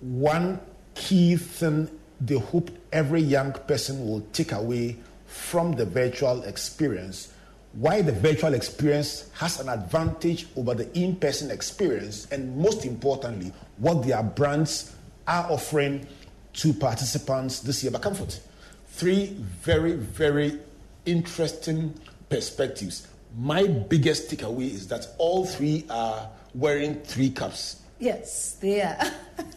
one 0.00 0.60
key 0.94 1.36
thing 1.36 1.90
they 2.20 2.38
hope 2.38 2.70
every 2.92 3.20
young 3.20 3.52
person 3.52 4.06
will 4.06 4.20
take 4.32 4.52
away 4.52 4.96
from 5.26 5.72
the 5.72 5.84
virtual 5.84 6.42
experience, 6.44 7.32
why 7.72 8.02
the 8.02 8.12
virtual 8.12 8.54
experience 8.54 9.30
has 9.34 9.60
an 9.60 9.68
advantage 9.68 10.46
over 10.56 10.74
the 10.74 10.90
in 10.98 11.16
person 11.16 11.50
experience, 11.50 12.26
and 12.30 12.56
most 12.56 12.84
importantly, 12.84 13.52
what 13.76 14.06
their 14.06 14.22
brands 14.22 14.94
are 15.26 15.50
offering 15.50 16.06
to 16.54 16.72
participants 16.72 17.60
this 17.60 17.82
year 17.82 17.92
by 17.92 17.98
Comfort. 17.98 18.40
Three 18.88 19.36
very, 19.62 19.92
very 19.92 20.58
interesting 21.06 21.94
perspectives. 22.28 23.06
My 23.36 23.66
biggest 23.66 24.30
takeaway 24.30 24.70
is 24.70 24.88
that 24.88 25.06
all 25.18 25.44
three 25.44 25.84
are 25.90 26.28
wearing 26.54 27.00
three 27.02 27.30
caps. 27.30 27.76
Yes, 28.00 28.54
they 28.54 28.80
are. 28.82 28.96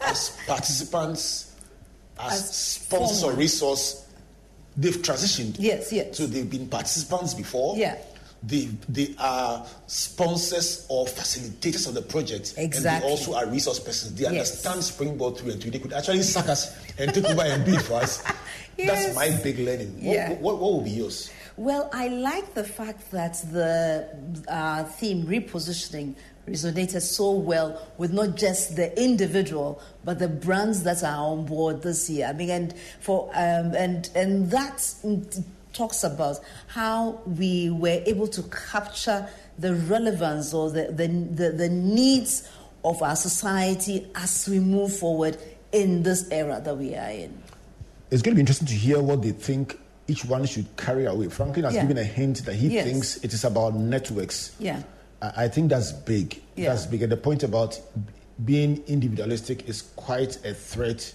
as 0.00 0.38
participants, 0.46 1.56
as, 2.20 2.32
As 2.32 2.56
sponsors 2.56 3.22
or 3.22 3.26
former. 3.28 3.38
resource, 3.38 4.06
they've 4.76 4.96
transitioned. 4.96 5.56
Yes, 5.58 5.92
yes. 5.92 6.16
So 6.16 6.26
they've 6.26 6.48
been 6.48 6.68
participants 6.68 7.34
before. 7.34 7.76
Yeah. 7.76 7.96
They, 8.44 8.68
they 8.88 9.14
are 9.18 9.64
sponsors 9.86 10.84
or 10.88 11.06
facilitators 11.06 11.86
of 11.86 11.94
the 11.94 12.02
project. 12.02 12.54
Exactly. 12.56 12.90
And 12.90 13.02
they 13.02 13.06
also 13.08 13.34
are 13.34 13.46
resource 13.46 13.78
persons. 13.78 14.14
They 14.14 14.22
Yes. 14.24 14.30
understand 14.32 14.82
Springboard 14.82 15.36
through 15.36 15.52
and 15.52 15.62
through. 15.62 15.70
They 15.70 15.78
could 15.78 15.92
actually 15.92 16.22
suck 16.22 16.48
us 16.48 16.76
and 16.98 17.14
take 17.14 17.24
over 17.24 17.42
and 17.42 17.64
do 17.64 17.74
it 17.74 17.82
for 17.82 17.94
us. 18.02 18.22
Yes. 18.78 19.04
That's 19.04 19.14
my 19.16 19.42
big 19.42 19.58
learning. 19.58 19.92
What, 20.02 20.14
Yeah. 20.14 20.30
what, 20.30 20.40
what 20.58 20.60
will 20.60 20.80
be 20.80 20.90
yours? 20.92 21.30
Well, 21.58 21.90
I 21.92 22.08
like 22.08 22.54
the 22.54 22.64
fact 22.64 23.10
that 23.10 23.34
the 23.52 24.08
uh, 24.48 24.84
theme 24.84 25.26
repositioning 25.26 26.14
resonated 26.46 27.00
so 27.02 27.30
well 27.32 27.80
with 27.98 28.12
not 28.12 28.36
just 28.36 28.76
the 28.76 29.00
individual 29.00 29.80
but 30.04 30.18
the 30.18 30.28
brands 30.28 30.82
that 30.82 31.02
are 31.04 31.16
on 31.24 31.46
board 31.46 31.82
this 31.82 32.10
year. 32.10 32.26
I 32.26 32.32
mean, 32.32 32.50
and 32.50 32.74
for 33.00 33.28
um, 33.34 33.74
and 33.74 34.08
and 34.14 34.50
that 34.50 34.94
talks 35.72 36.04
about 36.04 36.38
how 36.66 37.20
we 37.24 37.70
were 37.70 38.02
able 38.06 38.26
to 38.28 38.42
capture 38.72 39.28
the 39.58 39.74
relevance 39.74 40.52
or 40.52 40.70
the 40.70 40.86
the, 40.92 41.06
the, 41.08 41.50
the 41.52 41.68
needs 41.68 42.48
of 42.84 43.00
our 43.02 43.14
society 43.16 44.06
as 44.16 44.48
we 44.48 44.58
move 44.58 44.94
forward 44.96 45.38
in 45.70 46.02
this 46.02 46.28
era 46.30 46.60
that 46.64 46.76
we 46.76 46.94
are 46.96 47.10
in. 47.10 47.42
It's 48.10 48.20
going 48.20 48.32
to 48.32 48.36
be 48.36 48.40
interesting 48.40 48.66
to 48.68 48.74
hear 48.74 49.00
what 49.00 49.22
they 49.22 49.30
think 49.30 49.78
each 50.08 50.24
one 50.24 50.44
should 50.46 50.66
carry 50.76 51.06
away. 51.06 51.28
Franklin 51.28 51.64
has 51.64 51.74
Yeah. 51.74 51.82
given 51.82 51.96
a 51.98 52.04
hint 52.04 52.44
that 52.44 52.54
he 52.54 52.68
Yes. 52.68 52.84
thinks 52.84 53.16
it 53.18 53.32
is 53.32 53.44
about 53.44 53.74
networks. 53.76 54.50
Yeah. 54.58 54.82
I 55.36 55.48
think 55.48 55.70
that's 55.70 55.92
big. 55.92 56.42
Yeah. 56.56 56.70
That's 56.70 56.86
big. 56.86 57.02
And 57.02 57.12
the 57.12 57.16
point 57.16 57.42
about 57.44 57.80
being 58.44 58.82
individualistic 58.88 59.68
is 59.68 59.82
quite 59.96 60.44
a 60.44 60.52
threat 60.52 61.14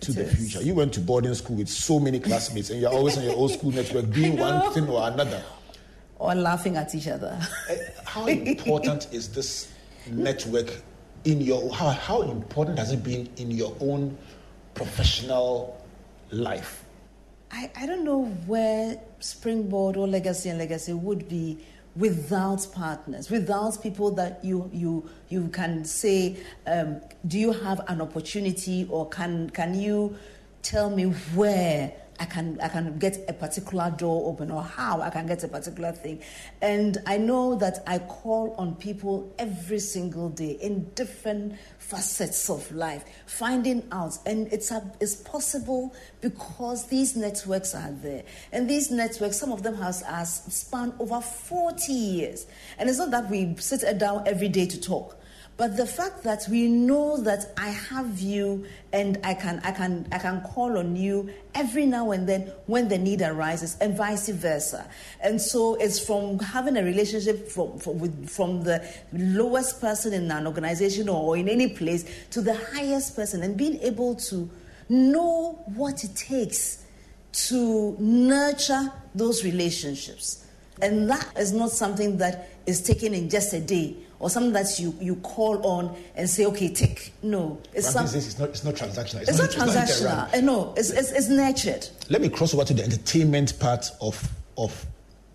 to 0.00 0.10
It 0.10 0.14
the 0.16 0.22
is. 0.24 0.34
future. 0.36 0.62
You 0.62 0.74
went 0.74 0.92
to 0.94 1.00
boarding 1.00 1.32
school 1.34 1.56
with 1.56 1.68
so 1.68 2.00
many 2.00 2.18
classmates, 2.18 2.70
and 2.70 2.80
you're 2.80 2.90
always 2.92 3.16
on 3.16 3.24
your 3.24 3.34
old 3.36 3.52
school 3.52 3.70
network 3.70 4.10
doing 4.12 4.36
one 4.36 4.72
thing 4.72 4.88
or 4.88 5.06
another. 5.08 5.42
Or 6.18 6.34
laughing 6.34 6.76
at 6.76 6.94
each 6.94 7.08
other. 7.08 7.38
Eh, 7.70 7.76
How 8.04 8.26
important 8.26 9.08
is 9.12 9.28
this 9.28 9.72
network 10.10 10.72
in 11.24 11.40
your 11.40 11.72
how, 11.72 11.90
how 11.90 12.22
important 12.22 12.78
has 12.78 12.92
it 12.92 13.02
been 13.02 13.28
in 13.36 13.50
your 13.50 13.74
own 13.80 14.16
professional 14.74 15.76
life? 16.30 16.84
I, 17.50 17.70
I 17.76 17.86
don't 17.86 18.04
know 18.04 18.24
where 18.46 18.98
Springboard 19.20 19.96
or 19.96 20.06
Legacy 20.08 20.48
and 20.48 20.58
Legacy 20.58 20.92
would 20.92 21.28
be 21.28 21.58
without 21.96 22.66
partners, 22.72 23.30
without 23.30 23.82
people 23.82 24.10
that 24.12 24.44
you 24.44 24.70
you 24.72 25.08
you 25.28 25.48
can 25.48 25.84
say, 25.84 26.36
um, 26.66 27.00
do 27.26 27.38
you 27.38 27.52
have 27.52 27.80
an 27.88 28.00
opportunity 28.00 28.86
or 28.90 29.08
can 29.08 29.50
can 29.50 29.78
you 29.78 30.16
tell 30.62 30.90
me 30.90 31.04
where 31.34 31.92
I 32.18 32.24
can 32.24 32.58
I 32.62 32.68
can 32.68 32.98
get 32.98 33.18
a 33.28 33.32
particular 33.32 33.90
door 33.90 34.30
open 34.30 34.50
or 34.50 34.62
how 34.62 35.00
I 35.02 35.10
can 35.10 35.26
get 35.26 35.44
a 35.44 35.48
particular 35.48 35.92
thing. 35.92 36.22
And 36.62 36.98
I 37.06 37.18
know 37.18 37.56
that 37.56 37.82
I 37.86 37.98
call 37.98 38.54
on 38.56 38.74
people 38.76 39.34
every 39.38 39.78
single 39.78 40.30
day 40.30 40.52
in 40.52 40.84
different 40.94 41.58
facets 41.78 42.48
of 42.48 42.70
life, 42.72 43.04
finding 43.26 43.86
out, 43.92 44.18
and 44.26 44.52
it's 44.52 44.70
a, 44.70 44.82
it's 44.98 45.16
possible 45.16 45.94
because 46.20 46.86
these 46.88 47.16
networks 47.16 47.74
are 47.74 47.92
there, 48.02 48.24
and 48.50 48.68
these 48.68 48.90
networks, 48.90 49.38
some 49.38 49.52
of 49.52 49.62
them 49.62 49.76
has, 49.76 50.02
has 50.02 50.42
span 50.48 50.94
over 50.98 51.20
forty 51.20 51.92
years, 51.92 52.46
and 52.78 52.88
it's 52.88 52.98
not 52.98 53.10
that 53.10 53.30
we 53.30 53.54
sit 53.58 53.98
down 53.98 54.26
every 54.26 54.48
day 54.48 54.66
to 54.66 54.80
talk. 54.80 55.16
But 55.56 55.78
the 55.78 55.86
fact 55.86 56.22
that 56.24 56.46
we 56.50 56.68
know 56.68 57.16
that 57.22 57.52
I 57.56 57.70
have 57.70 58.20
you 58.20 58.66
and 58.92 59.18
I 59.24 59.32
can 59.32 59.60
I 59.64 59.72
can 59.72 60.06
I 60.12 60.18
can 60.18 60.42
call 60.42 60.76
on 60.76 60.96
you 60.96 61.30
every 61.54 61.86
now 61.86 62.10
and 62.10 62.28
then 62.28 62.52
when 62.66 62.88
the 62.88 62.98
need 62.98 63.22
arises 63.22 63.74
and 63.80 63.96
vice 63.96 64.28
versa. 64.28 64.86
And 65.22 65.40
so 65.40 65.76
it's 65.76 65.98
from 65.98 66.38
having 66.40 66.76
a 66.76 66.82
relationship 66.82 67.48
from 67.48 67.78
from, 67.78 67.98
with, 67.98 68.28
from 68.28 68.64
the 68.64 68.86
lowest 69.14 69.80
person 69.80 70.12
in 70.12 70.30
an 70.30 70.46
organization 70.46 71.08
or 71.08 71.38
in 71.38 71.48
any 71.48 71.68
place 71.68 72.04
to 72.32 72.42
the 72.42 72.54
highest 72.74 73.16
person 73.16 73.42
and 73.42 73.56
being 73.56 73.80
able 73.80 74.14
to 74.14 74.50
know 74.90 75.62
what 75.74 76.04
it 76.04 76.14
takes 76.14 76.84
to 77.32 77.96
nurture 77.98 78.92
those 79.14 79.42
relationships. 79.42 80.44
And 80.82 81.08
that 81.08 81.32
is 81.38 81.54
not 81.54 81.70
something 81.70 82.18
that 82.18 82.50
is 82.66 82.82
taken 82.82 83.14
in 83.14 83.30
just 83.30 83.54
a 83.54 83.60
day 83.60 83.96
or 84.18 84.30
something 84.30 84.52
that 84.52 84.78
you, 84.78 84.94
you 85.00 85.16
call 85.16 85.64
on 85.66 85.94
and 86.14 86.28
say, 86.28 86.46
okay, 86.46 86.72
take. 86.72 87.12
No, 87.22 87.60
it's, 87.74 87.90
some, 87.90 88.04
it's 88.06 88.38
not, 88.38 88.48
it's 88.50 88.64
not 88.64 88.74
transactional. 88.74 89.22
it's 89.22 89.38
not 89.38 89.52
hit 89.52 89.60
and 89.60 89.70
transactional. 89.70 90.34
Uh, 90.34 90.40
no, 90.40 90.74
it's, 90.76 90.90
it's, 90.90 91.12
it's 91.12 91.28
nurtured. 91.28 91.88
Let 92.08 92.22
me 92.22 92.28
cross 92.28 92.54
over 92.54 92.64
to 92.64 92.74
the 92.74 92.82
entertainment 92.82 93.58
part 93.58 93.86
of 94.00 94.30
of 94.58 94.86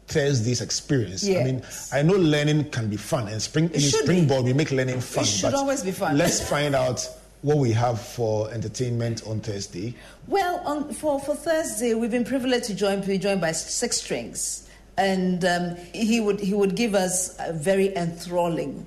Thursday's 0.07 0.61
experience. 0.61 1.27
I 1.27 1.43
mean, 1.43 1.61
I 1.93 2.01
know 2.01 2.15
learning 2.15 2.71
can 2.71 2.89
be 2.89 2.97
fun, 2.97 3.27
and 3.27 3.41
spring 3.41 3.69
in 3.73 3.79
should. 3.79 4.03
Springboard 4.03 4.45
we 4.45 4.53
make 4.53 4.71
learning 4.71 5.01
fun. 5.01 5.23
should 5.23 5.51
but 5.51 5.53
always 5.53 5.83
be 5.83 5.91
fun. 5.91 6.17
Let's 6.17 6.47
find 6.47 6.75
out 6.75 7.07
what 7.41 7.57
we 7.57 7.71
have 7.71 7.99
for 7.99 8.51
entertainment 8.51 9.23
on 9.25 9.39
Thursday. 9.39 9.95
Well, 10.27 10.61
on, 10.65 10.93
for, 10.93 11.19
for 11.19 11.35
Thursday, 11.35 11.93
we've 11.93 12.11
been 12.11 12.25
privileged 12.25 12.65
to 12.65 12.75
join, 12.75 13.01
be 13.01 13.17
joined 13.17 13.41
by 13.41 13.51
Six 13.51 13.97
Strings. 13.97 14.69
And 15.01 15.43
um, 15.43 15.75
he, 15.93 16.19
would, 16.19 16.39
he 16.39 16.53
would 16.53 16.75
give 16.75 16.93
us 16.93 17.35
a 17.39 17.53
very 17.53 17.89
enthralling 17.95 18.85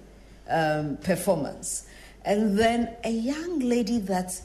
um, 0.48 0.96
performance. 0.98 1.88
And 2.24 2.56
then 2.56 2.94
a 3.02 3.10
young 3.10 3.58
lady 3.58 3.98
that, 3.98 4.40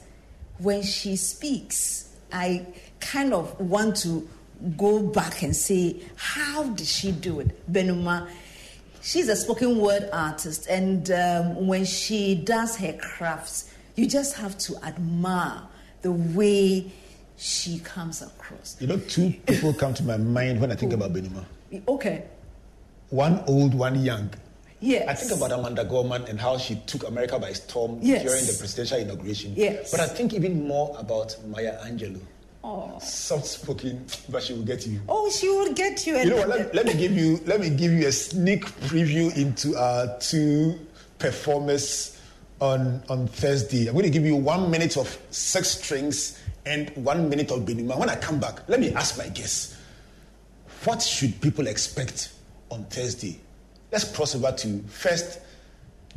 when 0.58 0.82
she 0.82 1.14
speaks, 1.14 2.10
I 2.32 2.66
kind 2.98 3.32
of 3.32 3.58
want 3.60 3.96
to 3.98 4.28
go 4.76 5.00
back 5.00 5.42
and 5.42 5.54
say, 5.54 6.02
how 6.16 6.64
did 6.64 6.86
she 6.86 7.12
do 7.12 7.40
it? 7.40 7.72
Benuma. 7.72 8.28
She's 9.00 9.28
a 9.28 9.36
spoken 9.36 9.78
word 9.78 10.10
artist, 10.12 10.66
and 10.68 11.10
um, 11.10 11.66
when 11.66 11.86
she 11.86 12.34
does 12.34 12.76
her 12.76 12.92
crafts, 13.00 13.72
you 13.96 14.06
just 14.06 14.36
have 14.36 14.58
to 14.58 14.76
admire 14.84 15.62
the 16.02 16.12
way 16.12 16.92
she 17.38 17.78
comes 17.78 18.20
across. 18.20 18.76
You 18.80 18.88
know, 18.88 18.98
two 18.98 19.32
people 19.46 19.72
come 19.72 19.94
to 19.94 20.02
my 20.02 20.18
mind 20.18 20.60
when 20.60 20.70
I 20.70 20.74
think 20.74 20.92
about 20.92 21.14
Benuma. 21.14 21.44
Okay. 21.88 22.24
One 23.10 23.42
old, 23.46 23.74
one 23.74 24.02
young. 24.04 24.30
Yes. 24.80 25.08
I 25.08 25.14
think 25.14 25.32
about 25.32 25.52
Amanda 25.52 25.84
Gorman 25.84 26.24
and 26.24 26.40
how 26.40 26.56
she 26.56 26.76
took 26.86 27.06
America 27.06 27.38
by 27.38 27.52
storm 27.52 27.98
Yes. 28.00 28.22
during 28.22 28.46
the 28.46 28.54
presidential 28.58 28.98
inauguration. 28.98 29.52
Yes. 29.56 29.90
But 29.90 30.00
I 30.00 30.06
think 30.06 30.32
even 30.32 30.66
more 30.66 30.96
about 30.98 31.36
Maya 31.48 31.76
Angelou. 31.84 32.20
Oh. 32.64 32.98
Soft 33.00 33.46
spoken, 33.46 34.04
but 34.28 34.42
she 34.42 34.52
will 34.52 34.62
get 34.64 34.86
you. 34.86 35.00
Oh, 35.08 35.30
she 35.30 35.48
will 35.48 35.72
get 35.72 36.06
you. 36.06 36.16
You 36.18 36.30
know 36.30 36.36
what? 36.36 36.48
Let, 36.48 36.74
let 36.74 36.86
me 36.86 36.94
give 36.94 37.12
you 37.12 37.40
let 37.46 37.58
me 37.60 37.70
give 37.70 37.90
you 37.92 38.06
a 38.06 38.12
sneak 38.12 38.66
preview 38.84 39.34
into 39.34 39.74
our 39.76 40.18
two 40.18 40.78
performers 41.18 42.18
on 42.60 43.02
on 43.08 43.28
Thursday. 43.28 43.86
I'm 43.86 43.94
going 43.94 44.04
to 44.04 44.10
give 44.10 44.26
you 44.26 44.36
one 44.36 44.70
minute 44.70 44.96
of 44.98 45.08
six 45.30 45.68
strings 45.80 46.38
and 46.66 46.90
one 46.96 47.30
minute 47.30 47.50
of 47.50 47.60
Benuma. 47.60 47.98
When 47.98 48.10
I 48.10 48.16
come 48.16 48.38
back, 48.38 48.68
let 48.68 48.78
me 48.80 48.92
ask 48.92 49.16
my 49.16 49.28
guests: 49.28 49.76
What 50.84 51.02
should 51.02 51.38
people 51.42 51.66
expect 51.66 52.32
on 52.70 52.84
Thursday? 52.84 53.38
Let's 53.92 54.10
cross 54.16 54.34
over 54.34 54.50
to 54.50 54.78
first 54.88 55.40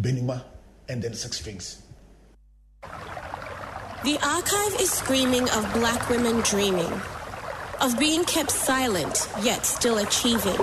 Benuma 0.01 0.41
and 0.88 1.01
then 1.01 1.14
six 1.14 1.39
strings. 1.39 1.82
The 4.03 4.18
archive 4.26 4.80
is 4.80 4.89
screaming 4.89 5.49
of 5.49 5.74
black 5.74 6.09
women 6.09 6.39
dreaming, 6.41 6.91
of 7.82 7.99
being 7.99 8.24
kept 8.24 8.51
silent 8.51 9.28
yet 9.41 9.66
still 9.66 9.97
achieving, 9.97 10.57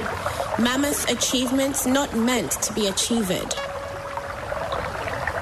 mammoth 0.59 1.11
achievements 1.11 1.87
not 1.87 2.17
meant 2.17 2.53
to 2.53 2.73
be 2.73 2.87
achieved. 2.87 3.55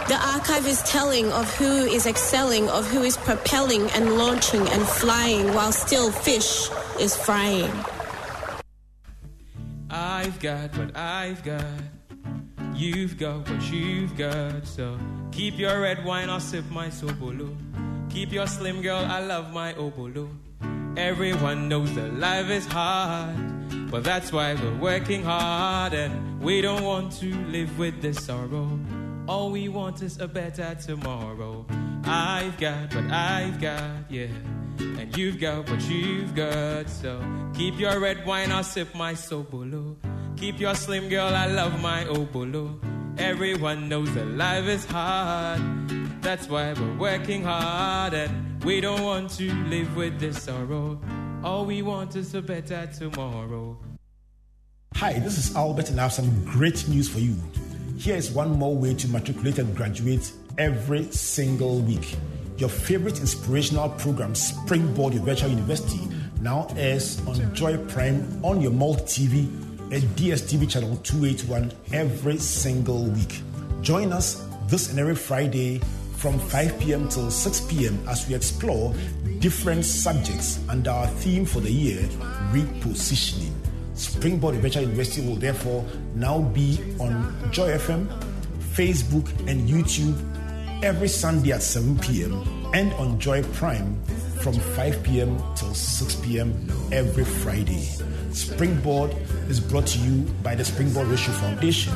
The 0.08 0.18
archive 0.34 0.66
is 0.66 0.82
telling 0.82 1.30
of 1.30 1.48
who 1.56 1.84
is 1.84 2.06
excelling, 2.06 2.68
of 2.70 2.90
who 2.90 3.02
is 3.02 3.16
propelling 3.18 3.88
and 3.90 4.16
launching 4.16 4.66
and 4.68 4.82
flying 4.82 5.54
while 5.54 5.70
still 5.70 6.10
fish 6.10 6.68
is 6.98 7.14
frying. 7.14 7.70
I've 9.90 10.38
got 10.40 10.76
what 10.76 10.96
I've 10.96 11.42
got. 11.42 11.64
you've 12.74 13.18
got 13.18 13.48
what 13.48 13.72
you've 13.72 14.16
got. 14.16 14.66
So 14.66 14.98
keep 15.32 15.58
your 15.58 15.80
red 15.80 16.04
wine, 16.04 16.28
I'll 16.28 16.40
sip 16.40 16.64
my 16.70 16.88
sobolo. 16.88 17.56
Keep 18.10 18.32
your 18.32 18.46
slim 18.46 18.82
girl, 18.82 19.04
I 19.04 19.20
love 19.20 19.52
my 19.52 19.72
obolo. 19.74 20.28
Everyone 20.96 21.68
knows 21.68 21.94
that 21.94 22.18
life 22.18 22.50
is 22.50 22.66
hard, 22.66 23.90
but 23.90 24.04
that's 24.04 24.32
why 24.32 24.54
we're 24.54 24.76
working 24.78 25.22
hard 25.22 25.94
and 25.94 26.40
we 26.40 26.60
don't 26.60 26.82
want 26.82 27.12
to 27.20 27.34
live 27.46 27.78
with 27.78 28.02
this 28.02 28.24
sorrow. 28.24 28.78
All 29.28 29.50
we 29.50 29.68
want 29.68 30.02
is 30.02 30.18
a 30.20 30.28
better 30.28 30.74
tomorrow. 30.74 31.66
I've 32.04 32.58
got 32.58 32.94
what 32.94 33.10
I've 33.10 33.60
got, 33.60 34.10
yeah. 34.10 34.28
And 34.78 35.16
you've 35.16 35.40
got 35.40 35.68
what 35.68 35.82
you've 35.88 36.34
got, 36.34 36.88
so 36.88 37.20
keep 37.54 37.78
your 37.78 37.98
red 38.00 38.24
wine, 38.24 38.52
I'll 38.52 38.62
sip 38.62 38.94
my 38.94 39.14
sobolo. 39.14 39.96
Keep 40.36 40.60
your 40.60 40.74
slim 40.74 41.08
girl, 41.08 41.34
I 41.34 41.46
love 41.46 41.80
my 41.80 42.04
obolo. 42.04 42.78
Everyone 43.18 43.88
knows 43.88 44.12
that 44.14 44.26
life 44.26 44.66
is 44.66 44.84
hard. 44.84 45.60
That's 46.22 46.48
why 46.48 46.72
we're 46.72 46.96
working 46.96 47.42
hard 47.42 48.14
and 48.14 48.62
we 48.64 48.80
don't 48.80 49.02
want 49.02 49.30
to 49.38 49.52
live 49.64 49.96
with 49.96 50.20
this 50.20 50.42
sorrow. 50.42 51.00
All 51.42 51.64
we 51.64 51.82
want 51.82 52.16
is 52.16 52.34
a 52.34 52.42
better 52.42 52.88
tomorrow. 52.96 53.78
Hi, 54.94 55.18
this 55.18 55.38
is 55.38 55.54
Albert, 55.54 55.90
and 55.90 56.00
I 56.00 56.04
have 56.04 56.12
some 56.12 56.44
great 56.44 56.88
news 56.88 57.08
for 57.08 57.20
you. 57.20 57.36
Here 57.98 58.16
is 58.16 58.30
one 58.30 58.58
more 58.58 58.76
way 58.76 58.94
to 58.94 59.08
matriculate 59.08 59.58
and 59.58 59.76
graduate 59.76 60.32
every 60.56 61.10
single 61.12 61.80
week. 61.80 62.16
Your 62.58 62.68
favorite 62.68 63.20
inspirational 63.20 63.88
program, 63.90 64.34
Springboard 64.34 65.14
Your 65.14 65.22
Virtual 65.22 65.48
University, 65.48 66.00
now 66.40 66.66
airs 66.76 67.24
on 67.28 67.54
Joy 67.54 67.76
Prime 67.86 68.44
on 68.44 68.60
your 68.60 68.72
multi 68.72 69.28
TV 69.28 69.92
at 69.92 70.02
DSTV 70.16 70.68
channel 70.68 70.96
281 71.04 71.72
every 71.92 72.36
single 72.38 73.04
week. 73.04 73.42
Join 73.80 74.12
us 74.12 74.44
this 74.66 74.90
and 74.90 74.98
every 74.98 75.14
Friday 75.14 75.80
from 76.16 76.36
5 76.36 76.80
p.m. 76.80 77.08
till 77.08 77.30
6 77.30 77.60
p.m. 77.70 77.96
as 78.08 78.28
we 78.28 78.34
explore 78.34 78.92
different 79.38 79.84
subjects 79.84 80.58
under 80.68 80.90
our 80.90 81.06
theme 81.06 81.44
for 81.44 81.60
the 81.60 81.70
year, 81.70 82.02
repositioning. 82.50 83.52
Springboard 83.94 84.56
Virtual 84.56 84.82
University 84.82 85.24
will 85.24 85.36
therefore 85.36 85.84
now 86.16 86.40
be 86.40 86.80
on 86.98 87.36
Joy 87.52 87.68
FM, 87.68 88.08
Facebook, 88.74 89.28
and 89.48 89.68
YouTube 89.68 90.16
every 90.82 91.08
Sunday 91.08 91.52
at 91.52 91.62
7 91.62 91.98
p.m. 91.98 92.32
and 92.72 92.92
on 92.94 93.18
Joy 93.18 93.42
Prime 93.54 94.00
from 94.42 94.54
5 94.54 95.02
p.m. 95.02 95.36
till 95.56 95.74
6 95.74 96.14
p.m. 96.16 96.52
every 96.92 97.24
Friday. 97.24 97.82
Springboard 98.32 99.14
is 99.48 99.58
brought 99.58 99.86
to 99.88 99.98
you 99.98 100.22
by 100.42 100.54
the 100.54 100.64
Springboard 100.64 101.08
Ratio 101.08 101.34
Foundation 101.34 101.92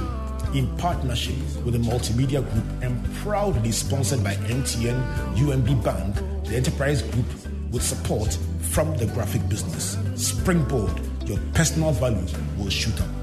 in 0.55 0.67
partnership 0.77 1.37
with 1.65 1.75
the 1.75 1.79
Multimedia 1.79 2.43
Group 2.53 2.65
and 2.83 3.15
proudly 3.17 3.71
sponsored 3.71 4.25
by 4.25 4.35
MTN 4.35 5.37
UMB 5.37 5.85
Bank, 5.85 6.17
the 6.47 6.57
enterprise 6.57 7.03
group 7.03 7.27
with 7.71 7.83
support 7.83 8.37
from 8.61 8.97
the 8.97 9.07
graphic 9.07 9.49
business. 9.49 9.97
Springboard, 10.17 11.01
your 11.27 11.39
personal 11.55 11.93
value 11.93 12.27
will 12.59 12.69
shoot 12.69 13.01
up. 13.01 13.22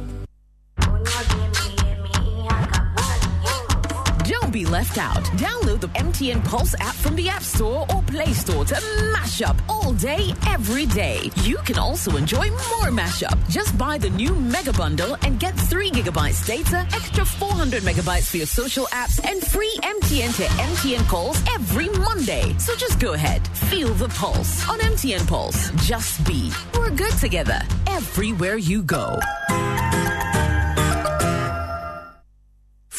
Be 4.51 4.65
left 4.65 4.97
out. 4.97 5.23
Download 5.37 5.79
the 5.79 5.89
MTN 5.89 6.43
Pulse 6.43 6.73
app 6.79 6.95
from 6.95 7.15
the 7.15 7.29
App 7.29 7.43
Store 7.43 7.85
or 7.93 8.01
Play 8.03 8.33
Store 8.33 8.65
to 8.65 8.81
mash 9.13 9.43
up 9.43 9.55
all 9.69 9.93
day, 9.93 10.33
every 10.47 10.87
day. 10.87 11.29
You 11.43 11.57
can 11.57 11.77
also 11.77 12.15
enjoy 12.17 12.49
more 12.49 12.89
mashup. 12.89 13.37
Just 13.47 13.77
buy 13.77 13.99
the 13.99 14.09
new 14.09 14.33
Mega 14.35 14.73
Bundle 14.73 15.15
and 15.21 15.39
get 15.39 15.55
3 15.55 15.91
gigabytes 15.91 16.47
data, 16.47 16.79
extra 16.93 17.25
400 17.25 17.83
megabytes 17.83 18.31
for 18.31 18.37
your 18.37 18.47
social 18.47 18.87
apps, 18.87 19.23
and 19.23 19.45
free 19.45 19.75
MTN 19.83 20.35
to 20.37 20.43
MTN 20.43 21.07
calls 21.07 21.39
every 21.53 21.89
Monday. 21.89 22.55
So 22.57 22.75
just 22.75 22.99
go 22.99 23.13
ahead, 23.13 23.47
feel 23.69 23.93
the 23.93 24.09
pulse 24.09 24.67
on 24.67 24.79
MTN 24.79 25.27
Pulse. 25.27 25.69
Just 25.85 26.25
be. 26.25 26.51
We're 26.75 26.89
good 26.89 27.13
together 27.19 27.59
everywhere 27.87 28.57
you 28.57 28.81
go. 28.81 29.19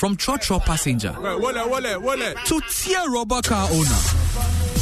From 0.01 0.17
Trotro 0.17 0.65
passenger 0.65 1.13
to 1.13 2.61
tier 2.71 3.11
rubber 3.11 3.43
car 3.43 3.69
owner. 3.71 4.01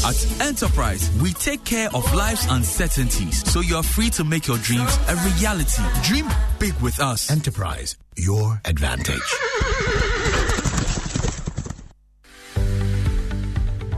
At 0.06 0.40
Enterprise, 0.40 1.10
we 1.20 1.32
take 1.32 1.64
care 1.64 1.88
of 1.92 2.14
life's 2.14 2.46
uncertainties 2.48 3.42
so 3.52 3.58
you're 3.58 3.82
free 3.82 4.10
to 4.10 4.22
make 4.22 4.46
your 4.46 4.58
dreams 4.58 4.96
a 5.08 5.16
reality. 5.34 5.82
Dream 6.04 6.28
big 6.60 6.72
with 6.74 7.00
us. 7.00 7.32
Enterprise, 7.32 7.96
your 8.16 8.60
advantage. 8.64 9.18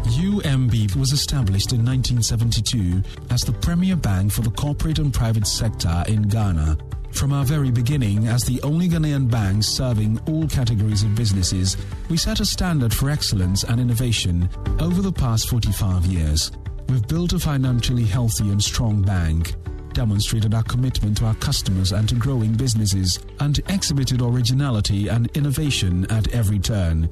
UMB 0.07 0.97
was 0.97 1.13
established 1.13 1.73
in 1.75 1.85
1972 1.85 3.03
as 3.31 3.43
the 3.43 3.53
premier 3.53 3.97
bank 3.97 4.33
for 4.33 4.41
the 4.41 4.51
corporate 4.53 4.99
and 4.99 5.13
private 5.13 5.47
sector 5.47 6.03
in 6.09 6.23
Ghana. 6.23 6.79
From 7.13 7.33
our 7.33 7.45
very 7.45 7.71
beginning, 7.71 8.29
as 8.29 8.45
the 8.45 8.61
only 8.63 8.89
Ghanaian 8.89 9.31
bank 9.31 9.65
serving 9.65 10.19
all 10.27 10.49
categories 10.49 11.03
of 11.03 11.15
businesses, 11.15 11.77
we 12.09 12.17
set 12.17 12.41
a 12.41 12.47
standard 12.47 12.95
for 12.95 13.11
excellence 13.11 13.65
and 13.65 13.81
innovation 13.81 14.49
over 14.81 15.03
the 15.03 15.13
past 15.13 15.49
45 15.49 16.07
years. 16.07 16.51
We've 16.89 17.07
built 17.07 17.33
a 17.33 17.39
financially 17.39 18.05
healthy 18.05 18.51
and 18.51 18.63
strong 18.63 19.03
bank, 19.03 19.55
demonstrated 19.93 20.55
our 20.55 20.63
commitment 20.63 21.19
to 21.19 21.27
our 21.27 21.35
customers 21.35 21.93
and 21.93 22.09
to 22.09 22.15
growing 22.15 22.55
businesses, 22.55 23.19
and 23.41 23.59
exhibited 23.69 24.23
originality 24.23 25.09
and 25.09 25.31
innovation 25.37 26.07
at 26.11 26.33
every 26.33 26.59
turn. 26.59 27.09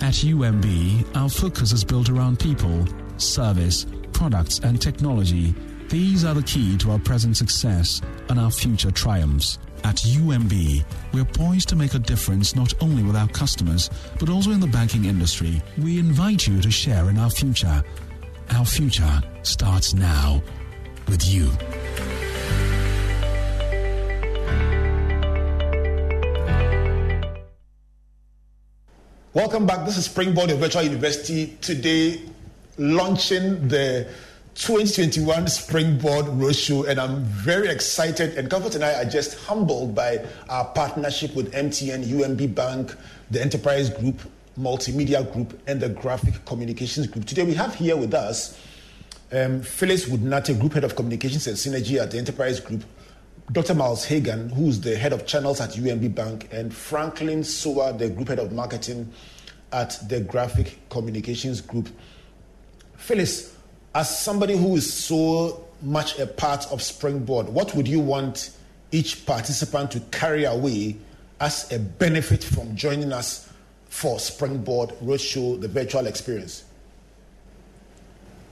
At 0.00 0.14
UMB, 0.14 1.14
our 1.14 1.28
focus 1.28 1.72
is 1.72 1.84
built 1.84 2.08
around 2.08 2.40
people, 2.40 2.86
service, 3.18 3.86
products, 4.12 4.58
and 4.60 4.80
technology. 4.80 5.54
These 5.92 6.24
are 6.24 6.32
the 6.32 6.42
key 6.42 6.78
to 6.78 6.92
our 6.92 6.98
present 6.98 7.36
success 7.36 8.00
and 8.30 8.40
our 8.40 8.50
future 8.50 8.90
triumphs. 8.90 9.58
At 9.84 9.96
UMB, 9.96 10.86
we're 11.12 11.26
poised 11.26 11.68
to 11.68 11.76
make 11.76 11.92
a 11.92 11.98
difference 11.98 12.56
not 12.56 12.72
only 12.80 13.02
with 13.02 13.14
our 13.14 13.28
customers, 13.28 13.90
but 14.18 14.30
also 14.30 14.52
in 14.52 14.60
the 14.60 14.66
banking 14.68 15.04
industry. 15.04 15.60
We 15.76 15.98
invite 15.98 16.46
you 16.46 16.62
to 16.62 16.70
share 16.70 17.10
in 17.10 17.18
our 17.18 17.28
future. 17.28 17.84
Our 18.52 18.64
future 18.64 19.20
starts 19.42 19.92
now 19.92 20.42
with 21.08 21.28
you. 21.28 21.50
Welcome 29.34 29.66
back. 29.66 29.84
This 29.84 29.98
is 29.98 30.06
Springboard 30.06 30.50
of 30.52 30.58
Virtual 30.58 30.84
University. 30.84 31.58
Today, 31.60 32.22
launching 32.78 33.68
the 33.68 34.08
2021 34.54 35.48
Springboard 35.48 36.26
Roadshow, 36.26 36.86
and 36.86 37.00
I'm 37.00 37.24
very 37.24 37.68
excited. 37.68 38.36
And 38.36 38.50
Comfort 38.50 38.74
and 38.74 38.84
I 38.84 39.02
are 39.02 39.04
just 39.04 39.38
humbled 39.38 39.94
by 39.94 40.24
our 40.50 40.66
partnership 40.66 41.34
with 41.34 41.52
MTN, 41.52 42.04
UMB 42.04 42.54
Bank, 42.54 42.94
the 43.30 43.40
Enterprise 43.40 43.88
Group, 43.88 44.20
Multimedia 44.58 45.30
Group, 45.32 45.58
and 45.66 45.80
the 45.80 45.88
Graphic 45.88 46.44
Communications 46.44 47.06
Group. 47.06 47.24
Today, 47.24 47.44
we 47.44 47.54
have 47.54 47.74
here 47.74 47.96
with 47.96 48.12
us 48.12 48.58
um, 49.32 49.62
Phyllis 49.62 50.06
Woodnate, 50.06 50.58
Group 50.60 50.74
Head 50.74 50.84
of 50.84 50.96
Communications 50.96 51.46
and 51.46 51.56
Synergy 51.56 51.98
at 51.98 52.10
the 52.10 52.18
Enterprise 52.18 52.60
Group, 52.60 52.84
Dr. 53.50 53.74
Miles 53.74 54.04
Hagan, 54.04 54.50
who's 54.50 54.80
the 54.80 54.96
head 54.96 55.14
of 55.14 55.26
channels 55.26 55.60
at 55.62 55.70
UMB 55.70 56.14
Bank, 56.14 56.48
and 56.52 56.74
Franklin 56.74 57.42
Soa, 57.42 57.92
the 57.96 58.10
group 58.10 58.28
head 58.28 58.38
of 58.38 58.52
marketing 58.52 59.10
at 59.72 59.98
the 60.08 60.20
Graphic 60.20 60.78
Communications 60.90 61.62
Group. 61.62 61.88
Phyllis, 62.96 63.51
as 63.94 64.18
somebody 64.18 64.56
who 64.56 64.76
is 64.76 64.92
so 64.92 65.64
much 65.82 66.18
a 66.18 66.26
part 66.26 66.70
of 66.70 66.82
Springboard, 66.82 67.48
what 67.48 67.74
would 67.74 67.88
you 67.88 68.00
want 68.00 68.50
each 68.90 69.26
participant 69.26 69.90
to 69.90 70.00
carry 70.10 70.44
away 70.44 70.96
as 71.40 71.70
a 71.72 71.78
benefit 71.78 72.44
from 72.44 72.74
joining 72.76 73.12
us 73.12 73.48
for 73.88 74.18
Springboard 74.18 74.90
Roadshow, 75.02 75.60
the 75.60 75.68
virtual 75.68 76.06
experience? 76.06 76.64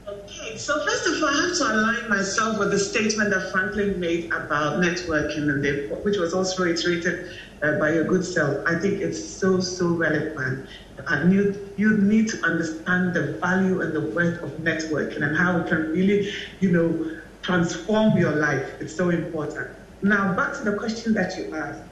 Okay, 0.08 0.56
so 0.56 0.84
first 0.84 1.06
of 1.06 1.22
all, 1.22 1.28
I 1.28 1.46
have 1.46 1.56
to 1.58 1.64
align 1.64 2.08
myself 2.10 2.58
with 2.58 2.72
the 2.72 2.78
statement 2.78 3.30
that 3.30 3.52
Franklin 3.52 4.00
made 4.00 4.26
about 4.26 4.80
networking, 4.80 5.48
and 5.48 6.04
which 6.04 6.16
was 6.16 6.34
also 6.34 6.64
reiterated 6.64 7.30
uh, 7.62 7.78
by 7.78 7.92
your 7.92 8.04
good 8.04 8.24
self. 8.24 8.66
I 8.66 8.78
think 8.78 9.00
it's 9.00 9.22
so, 9.22 9.60
so 9.60 9.88
relevant. 9.88 10.68
And 11.08 11.32
you, 11.32 11.72
you 11.76 11.96
need 11.98 12.28
to 12.28 12.38
understand 12.44 13.14
the 13.14 13.38
value 13.40 13.80
and 13.80 13.94
the 13.94 14.00
worth 14.12 14.38
of 14.42 14.52
networking 14.58 15.22
and 15.22 15.36
how 15.36 15.58
it 15.60 15.66
can 15.68 15.90
really, 15.90 16.28
you 16.60 16.70
know, 16.72 17.04
transform 17.42 18.16
your 18.18 18.32
life. 18.32 18.74
It's 18.80 18.96
so 18.96 19.10
important. 19.10 19.68
Now, 20.02 20.34
back 20.34 20.54
to 20.58 20.64
the 20.64 20.76
question 20.76 21.14
that 21.14 21.36
you 21.36 21.54
asked. 21.54 21.82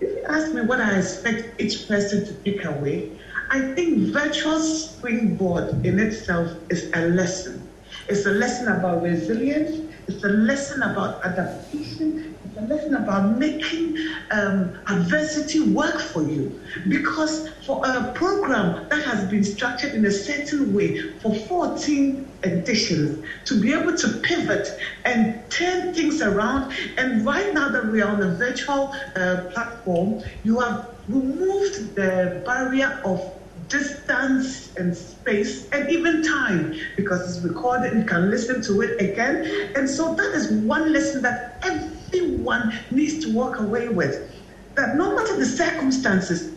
If 0.00 0.10
you 0.10 0.24
ask 0.28 0.52
me 0.52 0.62
what 0.62 0.80
I 0.80 0.98
expect 0.98 1.60
each 1.60 1.88
person 1.88 2.24
to 2.26 2.34
pick 2.44 2.64
away, 2.64 3.18
I 3.50 3.60
think 3.74 4.12
virtual 4.12 4.58
springboard 4.60 5.84
in 5.84 5.98
itself 5.98 6.50
is 6.70 6.90
a 6.94 7.06
lesson. 7.08 7.70
It's 8.08 8.26
a 8.26 8.32
lesson 8.32 8.68
about 8.68 9.02
resilience. 9.02 9.70
It's 10.08 10.22
a 10.24 10.28
lesson 10.28 10.82
about 10.82 11.24
adaptation. 11.24 12.35
Lesson 12.56 12.94
about 12.94 13.38
making 13.38 13.96
um, 14.30 14.78
adversity 14.88 15.60
work 15.60 16.00
for 16.00 16.22
you. 16.22 16.62
Because 16.88 17.50
for 17.66 17.82
a 17.84 18.12
program 18.14 18.86
that 18.88 19.02
has 19.04 19.28
been 19.28 19.44
structured 19.44 19.94
in 19.94 20.04
a 20.06 20.10
certain 20.10 20.72
way 20.72 20.98
for 21.20 21.34
14 21.34 22.38
editions, 22.44 23.24
to 23.44 23.60
be 23.60 23.72
able 23.72 23.94
to 23.96 24.08
pivot 24.20 24.68
and 25.04 25.50
turn 25.50 25.92
things 25.92 26.22
around, 26.22 26.72
and 26.96 27.26
right 27.26 27.52
now 27.52 27.68
that 27.68 27.90
we 27.90 28.00
are 28.00 28.10
on 28.10 28.22
a 28.22 28.34
virtual 28.36 28.94
uh, 29.16 29.42
platform, 29.52 30.22
you 30.42 30.58
have 30.60 30.88
removed 31.08 31.94
the 31.94 32.42
barrier 32.46 33.00
of 33.04 33.20
distance 33.68 34.72
and 34.76 34.96
space 34.96 35.68
and 35.72 35.90
even 35.90 36.22
time 36.22 36.72
because 36.96 37.36
it's 37.36 37.44
recorded 37.44 37.96
you 37.98 38.04
can 38.04 38.30
listen 38.30 38.62
to 38.62 38.80
it 38.80 39.00
again 39.00 39.44
and 39.74 39.88
so 39.88 40.14
that 40.14 40.32
is 40.34 40.52
one 40.52 40.92
lesson 40.92 41.22
that 41.22 41.58
everyone 42.06 42.78
needs 42.90 43.24
to 43.24 43.32
walk 43.32 43.60
away 43.60 43.88
with 43.88 44.32
that 44.74 44.96
no 44.96 45.14
matter 45.14 45.36
the 45.36 45.46
circumstances 45.46 46.56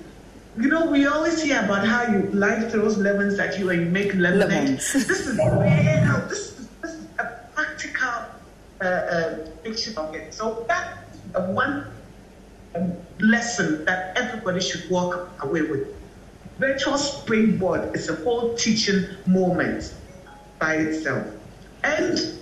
you 0.57 0.67
know, 0.67 0.85
we 0.89 1.05
always 1.05 1.41
hear 1.41 1.59
about 1.63 1.87
how 1.87 2.03
you 2.03 2.23
life 2.31 2.71
throws 2.71 2.97
lemons 2.97 3.39
at 3.39 3.57
you 3.57 3.69
and 3.69 3.81
you 3.81 3.85
make 3.87 4.13
lemonade. 4.13 4.49
Lemons. 4.49 4.93
this 4.93 5.27
is 5.27 5.37
real. 5.37 5.59
This 6.27 6.59
is, 6.59 6.67
this 6.81 6.93
is 6.95 7.05
a 7.19 7.47
practical 7.53 8.25
uh, 8.81 8.83
uh, 8.83 9.47
picture 9.63 9.97
of 9.97 10.13
it. 10.15 10.33
So 10.33 10.65
that's 10.67 11.17
uh, 11.35 11.43
one 11.51 11.85
um, 12.75 12.93
lesson 13.19 13.85
that 13.85 14.17
everybody 14.17 14.59
should 14.59 14.89
walk 14.89 15.31
away 15.43 15.61
with. 15.61 15.87
Virtual 16.57 16.97
Springboard 16.97 17.95
is 17.95 18.09
a 18.09 18.15
whole 18.15 18.53
teaching 18.55 19.05
moment 19.27 19.93
by 20.59 20.75
itself. 20.75 21.25
And 21.83 22.38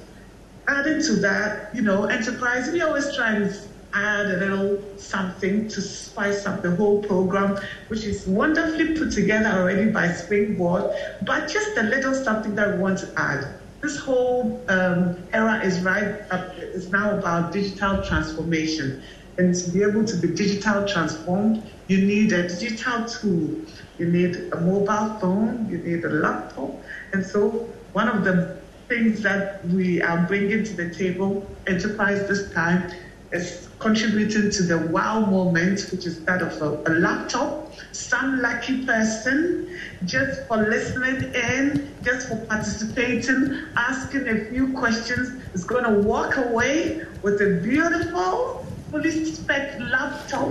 adding 0.67 1.01
to 1.01 1.13
that, 1.17 1.73
you 1.73 1.81
know, 1.81 2.05
enterprise, 2.05 2.69
we 2.71 2.81
always 2.81 3.15
try 3.15 3.35
and 3.35 3.51
add 3.93 4.25
a 4.27 4.37
little 4.37 4.97
something 4.97 5.67
to 5.69 5.81
spice 5.81 6.45
up 6.45 6.61
the 6.61 6.75
whole 6.75 7.01
program, 7.03 7.57
which 7.87 8.03
is 8.03 8.27
wonderfully 8.27 8.97
put 8.97 9.11
together 9.11 9.49
already 9.49 9.89
by 9.89 10.11
Springboard, 10.11 10.91
but 11.21 11.47
just 11.47 11.77
a 11.77 11.83
little 11.83 12.13
something 12.13 12.53
that 12.55 12.73
we 12.73 12.77
want 12.79 12.99
to 12.99 13.11
add. 13.17 13.59
This 13.81 13.97
whole 13.97 14.65
um, 14.67 15.27
era 15.33 15.61
is 15.63 15.81
right 15.81 16.21
up, 16.31 16.57
is 16.57 16.91
now 16.91 17.17
about 17.17 17.53
digital 17.53 18.03
transformation. 18.03 19.01
And 19.37 19.53
to 19.53 19.71
be 19.71 19.83
able 19.83 20.03
to 20.03 20.15
be 20.17 20.29
digital 20.29 20.85
transformed, 20.87 21.63
you 21.87 22.05
need 22.05 22.33
a 22.33 22.47
digital 22.47 23.05
tool. 23.05 23.65
You 23.97 24.07
need 24.07 24.35
a 24.51 24.59
mobile 24.59 25.19
phone, 25.19 25.69
you 25.69 25.77
need 25.77 26.03
a 26.03 26.09
laptop. 26.09 26.83
And 27.13 27.25
so 27.25 27.69
one 27.93 28.09
of 28.09 28.23
the 28.23 28.57
things 28.87 29.21
that 29.21 29.65
we 29.67 30.01
are 30.01 30.25
bringing 30.27 30.63
to 30.63 30.73
the 30.73 30.93
table, 30.93 31.45
enterprise 31.67 32.27
this 32.27 32.51
time, 32.53 32.91
is 33.31 33.67
contributing 33.79 34.49
to 34.49 34.63
the 34.63 34.77
wow 34.87 35.19
moment, 35.19 35.87
which 35.91 36.05
is 36.05 36.23
that 36.25 36.41
of 36.41 36.61
a, 36.61 36.91
a 36.91 36.93
laptop. 36.95 37.73
Some 37.91 38.41
lucky 38.41 38.85
person, 38.85 39.77
just 40.05 40.47
for 40.47 40.57
listening 40.57 41.33
in, 41.33 41.93
just 42.03 42.29
for 42.29 42.37
participating, 42.45 43.65
asking 43.75 44.29
a 44.29 44.45
few 44.45 44.73
questions, 44.73 45.43
is 45.53 45.63
going 45.63 45.83
to 45.83 46.07
walk 46.07 46.37
away 46.37 47.03
with 47.21 47.41
a 47.41 47.59
beautiful, 47.61 48.65
fully 48.91 49.25
spec 49.25 49.79
laptop 49.79 50.49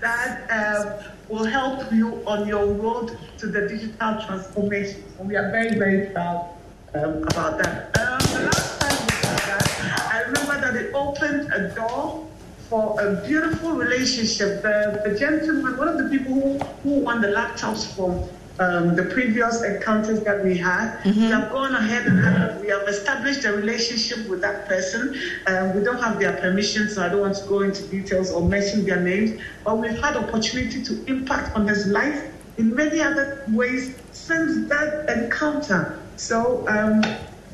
that 0.00 0.50
uh, 0.50 1.02
will 1.28 1.44
help 1.44 1.92
you 1.92 2.22
on 2.26 2.48
your 2.48 2.66
road 2.66 3.16
to 3.36 3.46
the 3.46 3.68
digital 3.68 4.20
transformation. 4.24 5.04
We 5.18 5.36
are 5.36 5.50
very, 5.50 5.76
very 5.76 6.06
proud 6.06 6.57
um, 6.94 7.22
about 7.24 7.58
that. 7.58 7.98
Um, 7.98 8.18
the 8.32 8.46
last 8.46 8.80
time 8.80 8.98
we 9.00 9.06
did 9.06 9.38
that, 9.46 10.10
I 10.12 10.20
remember 10.22 10.60
that 10.60 10.76
it 10.76 10.94
opened 10.94 11.52
a 11.52 11.74
door 11.74 12.26
for 12.68 13.00
a 13.00 13.26
beautiful 13.26 13.72
relationship. 13.72 14.62
The, 14.62 15.02
the 15.04 15.18
gentleman, 15.18 15.76
one 15.76 15.88
of 15.88 15.98
the 15.98 16.08
people 16.08 16.34
who, 16.34 16.58
who 16.82 17.00
won 17.00 17.20
the 17.20 17.28
laptops 17.28 17.94
from 17.94 18.28
um, 18.60 18.96
the 18.96 19.04
previous 19.04 19.62
encounters 19.62 20.20
that 20.22 20.44
we 20.44 20.56
had, 20.56 20.98
we 21.04 21.12
have 21.30 21.50
gone 21.52 21.74
ahead 21.76 22.06
and 22.06 22.60
we 22.60 22.68
have 22.68 22.88
established 22.88 23.44
a 23.44 23.52
relationship 23.52 24.28
with 24.28 24.40
that 24.40 24.66
person. 24.66 25.14
Um, 25.46 25.76
we 25.76 25.84
don't 25.84 26.02
have 26.02 26.18
their 26.18 26.32
permission, 26.38 26.88
so 26.88 27.04
I 27.04 27.08
don't 27.08 27.20
want 27.20 27.36
to 27.36 27.46
go 27.46 27.60
into 27.60 27.86
details 27.86 28.32
or 28.32 28.42
mention 28.42 28.84
their 28.84 29.00
names, 29.00 29.40
but 29.64 29.78
we've 29.78 29.98
had 30.02 30.16
opportunity 30.16 30.82
to 30.82 31.04
impact 31.06 31.54
on 31.54 31.68
his 31.68 31.86
life 31.86 32.32
in 32.58 32.74
many 32.74 33.00
other 33.00 33.44
ways 33.48 33.94
since 34.12 34.68
that 34.68 35.08
encounter. 35.08 35.98
So, 36.16 36.68
um, 36.68 37.02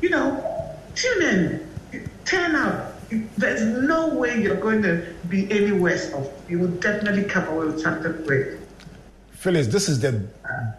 you 0.00 0.11
know, 0.11 0.74
tune 0.94 1.22
in, 1.22 2.09
turn 2.24 2.57
up. 2.57 2.90
There's 3.36 3.62
no 3.62 4.09
way 4.09 4.42
you're 4.42 4.57
going 4.57 4.82
to 4.82 5.07
be 5.28 5.48
any 5.52 5.72
worse 5.72 6.12
off. 6.14 6.28
You 6.48 6.59
will 6.59 6.68
definitely 6.68 7.24
come 7.24 7.46
away 7.48 7.66
with 7.66 7.80
something 7.80 8.24
great. 8.24 8.59
Phyllis, 9.32 9.66
this 9.66 9.90
is 9.90 10.00
the 10.00 10.26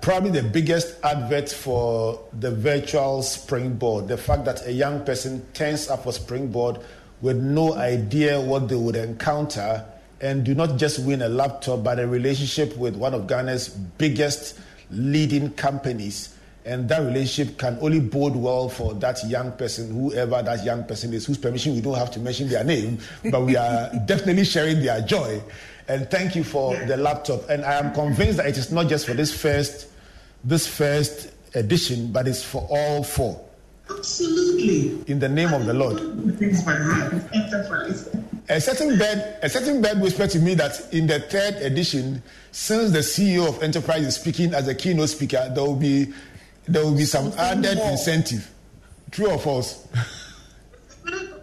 probably 0.01 0.32
the 0.32 0.41
biggest 0.41 0.97
advert 1.03 1.49
for 1.49 2.19
the 2.39 2.49
virtual 2.49 3.21
springboard. 3.21 4.07
The 4.07 4.17
fact 4.17 4.45
that 4.45 4.65
a 4.65 4.71
young 4.71 5.05
person 5.05 5.45
turns 5.53 5.88
up 5.88 6.03
for 6.03 6.11
springboard 6.11 6.80
with 7.21 7.38
no 7.38 7.76
idea 7.76 8.41
what 8.41 8.67
they 8.67 8.76
would 8.76 8.95
encounter 8.95 9.86
and 10.22 10.43
do 10.43 10.55
not 10.55 10.78
just 10.78 10.99
win 10.99 11.22
a 11.22 11.30
laptop, 11.30 11.84
but 11.84 11.99
a 11.99 12.07
relationship 12.07 12.76
with 12.78 12.95
one 12.95 13.13
of 13.13 13.28
Ghana's 13.28 13.70
biggest 13.70 14.59
leading 14.91 15.51
companies. 15.51 16.36
And 16.66 16.89
that 16.89 16.99
relationship 16.99 17.59
can 17.59 17.78
only 17.80 17.99
bode 17.99 18.36
well 18.36 18.70
for 18.70 18.95
that 18.95 19.24
young 19.28 19.51
person, 19.51 19.91
whoever 19.93 20.41
that 20.41 20.66
young 20.66 20.84
person 20.86 21.13
is, 21.13 21.26
whose 21.26 21.38
permission 21.38 21.74
we 21.76 21.82
don't 21.82 21.97
have 21.97 22.09
to 22.11 22.20
mention 22.20 22.49
their 22.49 22.63
name, 22.63 22.97
but 23.30 23.41
we 23.41 23.55
are 23.55 23.91
definitely 24.05 24.45
sharing 24.45 24.82
their 24.82 25.01
joy. 25.01 25.41
And 25.88 26.09
thank 26.09 26.36
you 26.36 26.43
for 26.43 26.76
the 26.76 26.97
laptop. 26.97 27.47
And 27.49 27.63
I 27.63 27.74
am 27.74 27.93
convinced 27.93 28.38
that 28.38 28.47
it 28.47 28.57
is 28.57 28.72
not 28.72 28.88
just 28.88 29.05
for 29.05 29.13
this 29.13 29.32
first, 29.39 29.88
this 30.43 30.66
first 30.66 31.32
edition, 31.53 32.11
but 32.11 32.28
it's 32.28 32.43
for 32.43 32.66
all 32.70 33.03
four. 33.03 33.45
Absolutely. 33.89 35.03
In 35.11 35.19
the 35.19 35.29
name 35.29 35.53
of 35.53 35.65
the 35.65 35.73
Lord. 35.73 35.99
Things 36.38 36.63
by 36.63 36.73
heart, 36.75 37.13
enterprise. 37.33 38.09
A 38.49 38.61
certain 38.61 38.97
bird, 38.97 39.38
a 39.41 39.49
certain 39.49 39.81
bird 39.81 39.99
whispered 39.99 40.29
to 40.31 40.39
me 40.39 40.53
that 40.55 40.93
in 40.93 41.07
the 41.07 41.19
third 41.19 41.55
edition, 41.55 42.21
since 42.51 42.91
the 42.91 42.99
CEO 42.99 43.47
of 43.47 43.61
Enterprise 43.61 44.05
is 44.05 44.15
speaking 44.15 44.53
as 44.53 44.67
a 44.67 44.75
keynote 44.75 45.09
speaker, 45.09 45.51
there 45.53 45.63
will 45.63 45.75
be 45.75 46.13
there 46.67 46.83
will 46.83 46.95
be 46.95 47.05
some 47.05 47.31
added 47.38 47.77
incentive. 47.77 48.49
True 49.11 49.31
or 49.31 49.39
false? 49.39 49.88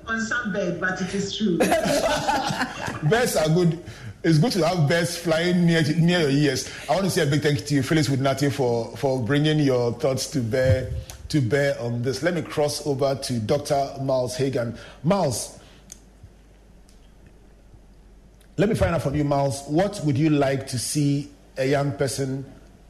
On 0.07 0.21
some 0.21 0.53
bed, 0.53 0.81
but 0.81 1.01
it 1.01 1.15
is 1.15 1.37
true. 1.37 1.59
birds 3.09 3.37
are 3.37 3.49
good. 3.49 3.83
It's 4.25 4.39
good 4.39 4.53
to 4.53 4.67
have 4.67 4.89
birds 4.89 5.17
flying 5.17 5.65
near 5.65 5.83
near 5.97 6.21
your 6.21 6.31
ears. 6.31 6.69
I 6.89 6.95
want 6.95 7.05
to 7.05 7.11
say 7.11 7.23
a 7.23 7.27
big 7.27 7.43
thank 7.43 7.61
you 7.61 7.67
to 7.67 7.75
you, 7.77 7.83
Phyllis 7.83 8.09
Woodnati, 8.09 8.53
for 8.53 8.97
for 8.97 9.21
bringing 9.21 9.61
your 9.61 9.93
thoughts 9.95 10.29
to 10.31 10.41
bear 10.41 10.91
to 11.33 11.41
bear 11.41 11.81
on 11.81 12.03
this. 12.03 12.23
Let 12.23 12.35
me 12.35 12.43
cross 12.43 12.87
over 12.87 13.15
to 13.15 13.39
Dr. 13.41 13.95
Miles 14.03 14.37
Hagan. 14.37 14.77
Miles, 15.03 15.59
let 18.59 18.69
me 18.69 18.75
find 18.75 18.95
out 18.95 19.01
from 19.01 19.15
you, 19.15 19.25
Miles. 19.25 19.63
What 19.67 19.99
would 20.05 20.19
you 20.19 20.29
like 20.29 20.67
to 20.67 20.79
see 20.79 21.31
a 21.57 21.65
young 21.65 21.93
person 21.93 22.45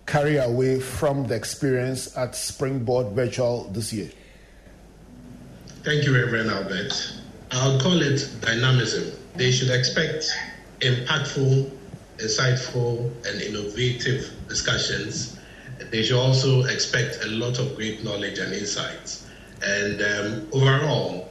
carry 0.07 0.39
away 0.39 0.81
from 0.81 1.29
the 1.29 1.37
experience 1.37 2.17
at 2.19 2.35
Springboard 2.35 3.15
Virtual 3.15 3.69
this 3.71 3.93
year? 3.93 4.11
Thank 5.85 6.05
you, 6.05 6.13
Reverend 6.13 6.51
Albert. 6.51 7.13
I'll 7.53 7.79
call 7.79 8.03
it 8.03 8.29
dynamism. 8.41 9.17
They 9.37 9.53
should 9.53 9.71
expect 9.71 10.27
impactful, 10.81 11.71
insightful, 12.19 13.09
and 13.25 13.41
innovative 13.41 14.33
discussions. 14.49 15.39
They 15.93 16.03
should 16.03 16.17
also 16.19 16.65
expect 16.65 17.23
a 17.23 17.29
lot 17.29 17.59
of 17.59 17.77
great 17.77 18.03
knowledge 18.03 18.39
and 18.39 18.55
insights. 18.55 19.27
And 19.63 20.01
um, 20.01 20.49
overall, 20.51 21.29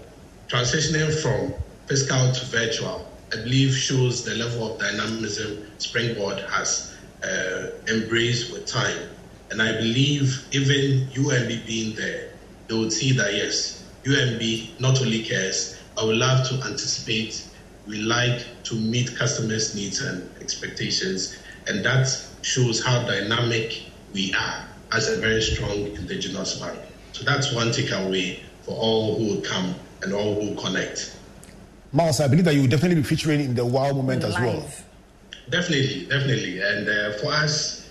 transitioning 0.48 1.12
from 1.20 1.56
physical 1.88 2.32
to 2.32 2.46
virtual, 2.46 3.12
I 3.34 3.38
believe 3.38 3.74
shows 3.76 4.24
the 4.24 4.36
level 4.36 4.72
of 4.72 4.80
dynamism 4.80 5.66
Springboard 5.80 6.42
has 6.42 6.96
uh, 7.24 7.72
embraced 7.88 8.54
with 8.54 8.68
time. 8.68 9.10
And 9.50 9.64
I 9.64 9.72
believe 9.78 10.46
even 10.52 11.08
UMB 11.08 11.66
being 11.66 11.96
there, 11.96 12.30
they 12.68 12.78
would 12.78 12.94
see 12.94 13.14
that 13.14 13.34
yes, 13.34 13.84
UMB 14.04 14.80
not 14.80 15.02
only 15.02 15.24
cares, 15.24 15.76
I 15.98 16.06
would 16.06 16.18
love 16.18 16.48
to 16.50 16.56
anticipate, 16.68 17.48
we 17.88 17.98
like 17.98 18.46
to 18.66 18.76
meet 18.76 19.16
customers' 19.16 19.74
needs 19.74 20.02
and 20.02 20.30
expectations. 20.40 21.36
And 21.66 21.84
that 21.84 22.08
shows 22.44 22.86
how 22.86 23.02
dynamic 23.08 23.88
we 24.14 24.34
are 24.34 24.66
as 24.92 25.10
a 25.10 25.18
very 25.18 25.42
strong 25.42 25.88
indigenous 25.96 26.60
bank. 26.60 26.80
So 27.14 27.24
that's 27.24 27.54
one 27.54 27.68
takeaway 27.68 28.40
for 28.64 28.72
all 28.72 29.18
who 29.18 29.36
will 29.36 29.42
come 29.42 29.76
and 30.02 30.14
all 30.14 30.36
who 30.42 30.56
connect. 30.56 31.18
Miles, 31.94 32.20
I 32.20 32.28
believe 32.28 32.46
that 32.46 32.56
you 32.56 32.62
will 32.62 32.70
definitely 32.70 32.96
be 32.96 33.04
featuring 33.04 33.42
in 33.42 33.56
the 33.56 33.66
wow 33.66 33.92
moment 33.92 34.24
as 34.24 34.34
well. 34.40 34.66
Definitely, 35.50 36.06
definitely. 36.06 36.62
And 36.62 36.88
uh, 36.88 37.18
for 37.18 37.28
us, 37.28 37.90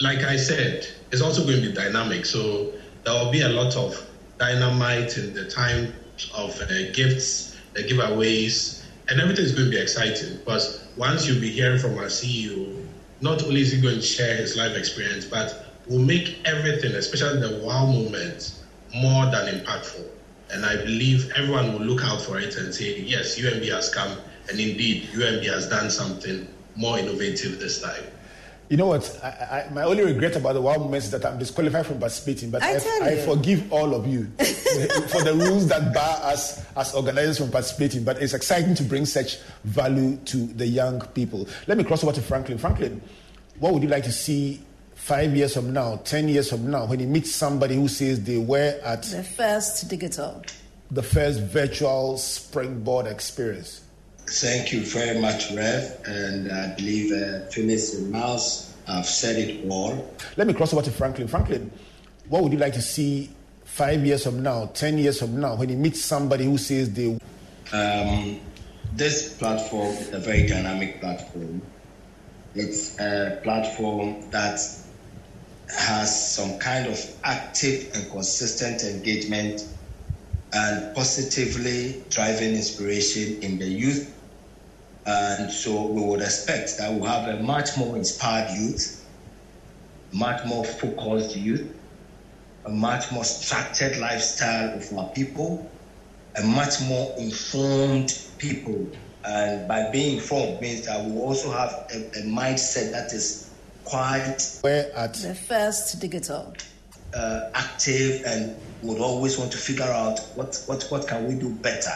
like 0.00 0.20
I 0.20 0.36
said, 0.36 0.88
it's 1.12 1.20
also 1.20 1.44
going 1.44 1.62
to 1.62 1.68
be 1.68 1.74
dynamic. 1.74 2.24
So 2.24 2.72
there 3.04 3.12
will 3.12 3.30
be 3.30 3.42
a 3.42 3.48
lot 3.48 3.76
of 3.76 4.06
dynamite 4.38 5.18
in 5.18 5.34
the 5.34 5.48
time 5.48 5.92
of 6.34 6.58
uh, 6.62 6.92
gifts, 6.92 7.56
the 7.74 7.82
giveaways, 7.82 8.84
and 9.08 9.20
everything 9.20 9.44
is 9.44 9.52
going 9.52 9.66
to 9.66 9.70
be 9.70 9.80
exciting 9.80 10.38
because 10.38 10.84
once 10.96 11.28
you'll 11.28 11.40
be 11.40 11.50
hearing 11.50 11.78
from 11.78 11.96
our 11.98 12.06
CEO, 12.06 12.84
not 13.20 13.42
only 13.44 13.60
is 13.60 13.72
he 13.72 13.80
going 13.80 13.96
to 13.96 14.02
share 14.02 14.36
his 14.36 14.56
life 14.56 14.76
experience, 14.76 15.24
but 15.24 15.66
will 15.88 16.00
make 16.00 16.40
everything, 16.44 16.94
especially 16.94 17.40
the 17.40 17.64
wow 17.64 17.86
moments, 17.86 18.62
more 18.94 19.26
than 19.26 19.46
impactful. 19.46 20.06
And 20.50 20.64
I 20.64 20.76
believe 20.76 21.30
everyone 21.34 21.72
will 21.72 21.80
look 21.80 22.04
out 22.04 22.20
for 22.20 22.38
it 22.38 22.56
and 22.56 22.74
say, 22.74 23.00
yes, 23.00 23.38
UMB 23.38 23.68
has 23.72 23.92
come, 23.92 24.16
and 24.48 24.60
indeed, 24.60 25.08
UMB 25.12 25.44
has 25.52 25.68
done 25.68 25.90
something 25.90 26.46
more 26.76 26.98
innovative 26.98 27.58
this 27.58 27.80
time. 27.80 28.04
You 28.68 28.76
know 28.76 28.86
what? 28.86 29.20
I, 29.22 29.28
I, 29.68 29.72
my 29.72 29.84
only 29.84 30.04
regret 30.04 30.34
about 30.34 30.54
the 30.54 30.60
wild 30.60 30.80
moments 30.80 31.06
is 31.06 31.12
that 31.12 31.24
I'm 31.24 31.38
disqualified 31.38 31.86
from 31.86 32.00
participating, 32.00 32.50
but 32.50 32.62
I, 32.62 32.76
I 33.00 33.16
forgive 33.24 33.72
all 33.72 33.94
of 33.94 34.06
you 34.08 34.24
for 35.08 35.22
the 35.22 35.34
rules 35.34 35.68
that 35.68 35.94
bar 35.94 36.18
us 36.22 36.64
as 36.74 36.94
organizers 36.94 37.38
from 37.38 37.50
participating. 37.50 38.02
But 38.02 38.20
it's 38.20 38.34
exciting 38.34 38.74
to 38.74 38.82
bring 38.82 39.06
such 39.06 39.38
value 39.62 40.16
to 40.16 40.36
the 40.38 40.66
young 40.66 41.00
people. 41.14 41.46
Let 41.68 41.78
me 41.78 41.84
cross 41.84 42.02
over 42.02 42.12
to 42.12 42.22
Franklin. 42.22 42.58
Franklin, 42.58 43.00
what 43.60 43.72
would 43.72 43.84
you 43.84 43.88
like 43.88 44.04
to 44.04 44.12
see 44.12 44.60
five 44.94 45.36
years 45.36 45.54
from 45.54 45.72
now, 45.72 45.96
ten 45.98 46.28
years 46.28 46.50
from 46.50 46.68
now, 46.68 46.86
when 46.86 46.98
you 46.98 47.06
meet 47.06 47.26
somebody 47.26 47.76
who 47.76 47.86
says 47.86 48.24
they 48.24 48.38
were 48.38 48.80
at 48.82 49.04
the 49.04 49.22
first 49.22 49.88
digital, 49.88 50.42
the 50.90 51.02
first 51.04 51.40
virtual 51.40 52.18
springboard 52.18 53.06
experience? 53.06 53.85
Thank 54.28 54.72
you 54.72 54.80
very 54.80 55.20
much, 55.20 55.52
Rev. 55.52 56.00
And 56.04 56.50
I 56.50 56.74
believe 56.74 57.12
uh, 57.12 57.46
Phyllis 57.46 57.94
and 57.94 58.10
Miles 58.10 58.74
have 58.86 59.06
said 59.06 59.36
it 59.36 59.70
all. 59.70 60.12
Let 60.36 60.46
me 60.46 60.54
cross 60.54 60.72
over 60.72 60.82
to 60.82 60.90
Franklin. 60.90 61.28
Franklin, 61.28 61.70
what 62.28 62.42
would 62.42 62.52
you 62.52 62.58
like 62.58 62.72
to 62.74 62.82
see 62.82 63.30
five 63.64 64.04
years 64.04 64.24
from 64.24 64.42
now, 64.42 64.66
ten 64.74 64.98
years 64.98 65.20
from 65.20 65.40
now, 65.40 65.54
when 65.54 65.68
you 65.68 65.76
meet 65.76 65.96
somebody 65.96 66.44
who 66.44 66.58
says 66.58 66.92
they. 66.92 67.18
Um, 67.72 68.40
this 68.94 69.36
platform 69.36 69.88
is 69.88 70.12
a 70.12 70.18
very 70.18 70.46
dynamic 70.46 71.00
platform. 71.00 71.62
It's 72.54 72.98
a 72.98 73.40
platform 73.42 74.30
that 74.30 74.58
has 75.68 76.34
some 76.34 76.58
kind 76.58 76.86
of 76.86 76.98
active 77.22 77.90
and 77.94 78.10
consistent 78.10 78.82
engagement 78.82 79.68
and 80.52 80.94
positively 80.94 82.02
driving 82.08 82.54
inspiration 82.54 83.42
in 83.42 83.58
the 83.58 83.66
youth 83.66 84.15
and 85.06 85.50
so 85.52 85.86
we 85.86 86.02
would 86.02 86.20
expect 86.20 86.78
that 86.78 86.92
we'll 86.92 87.04
have 87.04 87.28
a 87.28 87.40
much 87.42 87.76
more 87.76 87.96
inspired 87.96 88.50
youth, 88.58 89.04
much 90.12 90.44
more 90.46 90.64
focused 90.64 91.36
youth, 91.36 91.72
a 92.64 92.70
much 92.70 93.12
more 93.12 93.24
structured 93.24 93.96
lifestyle 93.98 94.76
of 94.76 94.98
our 94.98 95.08
people, 95.10 95.70
a 96.36 96.42
much 96.42 96.80
more 96.82 97.14
informed 97.18 98.20
people. 98.38 98.88
And 99.24 99.68
by 99.68 99.90
being 99.90 100.16
informed 100.16 100.60
means 100.60 100.86
that 100.86 101.04
we 101.04 101.18
also 101.18 101.52
have 101.52 101.88
a, 101.92 101.98
a 102.18 102.22
mindset 102.22 102.90
that 102.90 103.12
is 103.12 103.50
quite 103.84 104.58
where 104.62 104.92
at 104.96 105.14
the 105.14 105.34
first 105.34 106.00
digital 106.00 106.52
uh, 107.14 107.50
active 107.54 108.22
and 108.26 108.56
would 108.82 108.98
always 108.98 109.38
want 109.38 109.52
to 109.52 109.58
figure 109.58 109.84
out 109.84 110.18
what, 110.34 110.60
what, 110.66 110.84
what 110.90 111.06
can 111.06 111.26
we 111.28 111.34
do 111.34 111.50
better 111.50 111.92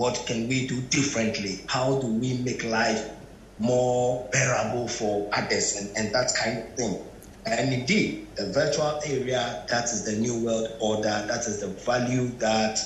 what 0.00 0.24
can 0.24 0.48
we 0.48 0.66
do 0.66 0.80
differently? 0.88 1.60
How 1.66 1.98
do 2.00 2.06
we 2.06 2.38
make 2.38 2.64
life 2.64 3.10
more 3.58 4.26
bearable 4.32 4.88
for 4.88 5.28
others 5.34 5.76
and, 5.76 5.94
and 5.94 6.14
that 6.14 6.32
kind 6.34 6.60
of 6.60 6.74
thing? 6.74 7.04
And 7.44 7.70
indeed, 7.70 8.26
the 8.34 8.50
virtual 8.50 8.98
area, 9.04 9.62
that 9.68 9.84
is 9.84 10.06
the 10.06 10.12
new 10.12 10.42
world 10.42 10.68
order, 10.80 11.02
that 11.28 11.46
is 11.46 11.60
the 11.60 11.66
value 11.66 12.28
that 12.38 12.78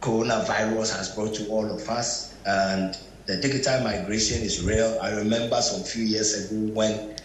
coronavirus 0.00 0.96
has 0.96 1.12
brought 1.16 1.34
to 1.34 1.48
all 1.48 1.68
of 1.68 1.88
us. 1.88 2.32
And 2.46 2.96
the 3.26 3.36
digital 3.38 3.82
migration 3.82 4.40
is 4.40 4.62
real. 4.62 5.00
I 5.02 5.10
remember 5.16 5.60
some 5.60 5.82
few 5.82 6.04
years 6.04 6.48
ago 6.48 6.74
when 6.74 7.16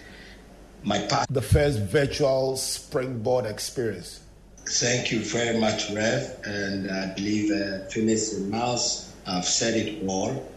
my 0.84 0.98
past 1.06 1.32
the 1.32 1.44
first 1.44 1.78
virtual 1.78 2.58
springboard 2.58 3.46
experience 3.46 4.23
Thank 4.66 5.12
you 5.12 5.20
very 5.20 5.60
much, 5.60 5.92
Rev. 5.92 6.40
And 6.46 6.90
I 6.90 7.14
believe 7.14 7.52
uh, 7.52 7.86
Phyllis 7.90 8.38
and 8.38 8.50
Miles 8.50 9.14
have 9.26 9.46
said 9.46 9.76
it 9.76 10.08
all. 10.08 10.50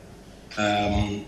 Um, 0.56 1.26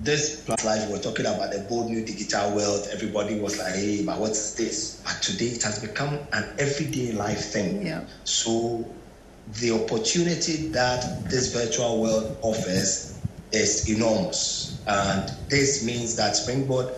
this 0.00 0.46
life, 0.64 0.88
we're 0.90 1.00
talking 1.00 1.26
about 1.26 1.50
the 1.52 1.66
bold 1.68 1.90
new 1.90 2.04
digital 2.04 2.54
world. 2.54 2.86
Everybody 2.92 3.40
was 3.40 3.58
like, 3.58 3.74
hey, 3.74 4.04
but 4.04 4.18
what 4.20 4.32
is 4.32 4.54
this? 4.54 5.02
But 5.04 5.20
today 5.22 5.46
it 5.46 5.62
has 5.64 5.80
become 5.80 6.18
an 6.32 6.44
everyday 6.58 7.12
life 7.12 7.46
thing. 7.46 7.86
Yeah. 7.86 8.04
So 8.24 8.86
the 9.60 9.72
opportunity 9.72 10.68
that 10.68 11.28
this 11.28 11.52
virtual 11.52 12.00
world 12.02 12.36
offers 12.42 13.18
is 13.52 13.88
enormous. 13.88 14.80
And 14.86 15.32
this 15.48 15.84
means 15.84 16.14
that 16.16 16.36
Springboard, 16.36 16.92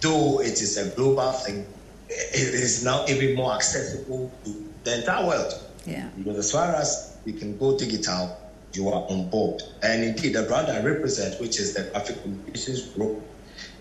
though 0.00 0.40
it 0.40 0.62
is 0.62 0.78
a 0.78 0.94
global 0.96 1.32
thing, 1.32 1.66
it 2.10 2.54
is 2.54 2.84
now 2.84 3.04
even 3.08 3.34
more 3.34 3.54
accessible 3.54 4.30
to 4.44 4.68
the 4.84 4.98
entire 4.98 5.26
world. 5.26 5.54
Yeah. 5.86 6.08
Because 6.18 6.38
as 6.38 6.52
far 6.52 6.74
as 6.74 7.16
you 7.24 7.32
can 7.32 7.56
go 7.58 7.78
digital, 7.78 8.36
you 8.74 8.88
are 8.88 9.04
on 9.08 9.30
board. 9.30 9.62
And 9.82 10.04
indeed, 10.04 10.34
the 10.34 10.42
brand 10.42 10.68
I 10.68 10.82
represent, 10.82 11.40
which 11.40 11.58
is 11.58 11.74
the 11.74 11.84
Graphic 11.84 12.22
Communications 12.22 12.82
Group, 12.88 13.22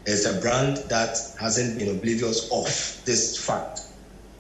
is 0.06 0.26
a 0.26 0.40
brand 0.42 0.78
that 0.90 1.18
hasn't 1.40 1.78
been 1.78 1.96
oblivious 1.96 2.50
of 2.52 2.66
this 3.06 3.38
fact. 3.44 3.82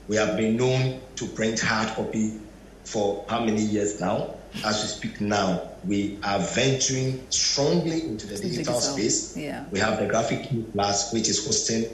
We 0.07 0.15
have 0.15 0.37
been 0.37 0.57
known 0.57 1.01
to 1.17 1.27
print 1.27 1.59
hard 1.59 1.89
copy 1.89 2.39
for 2.83 3.23
how 3.29 3.43
many 3.43 3.61
years 3.61 3.99
now? 3.99 4.35
As 4.65 4.81
we 4.81 4.87
speak 4.87 5.21
now, 5.21 5.69
we 5.85 6.17
are 6.23 6.39
venturing 6.39 7.23
strongly 7.29 8.03
into 8.03 8.25
the 8.25 8.35
digital, 8.35 8.73
digital. 8.73 8.81
space. 8.81 9.37
Yeah. 9.37 9.65
We 9.71 9.77
have 9.77 9.99
the 9.99 10.07
Graphic 10.07 10.49
Plus, 10.73 11.13
which 11.13 11.29
is 11.29 11.45
hosting 11.45 11.85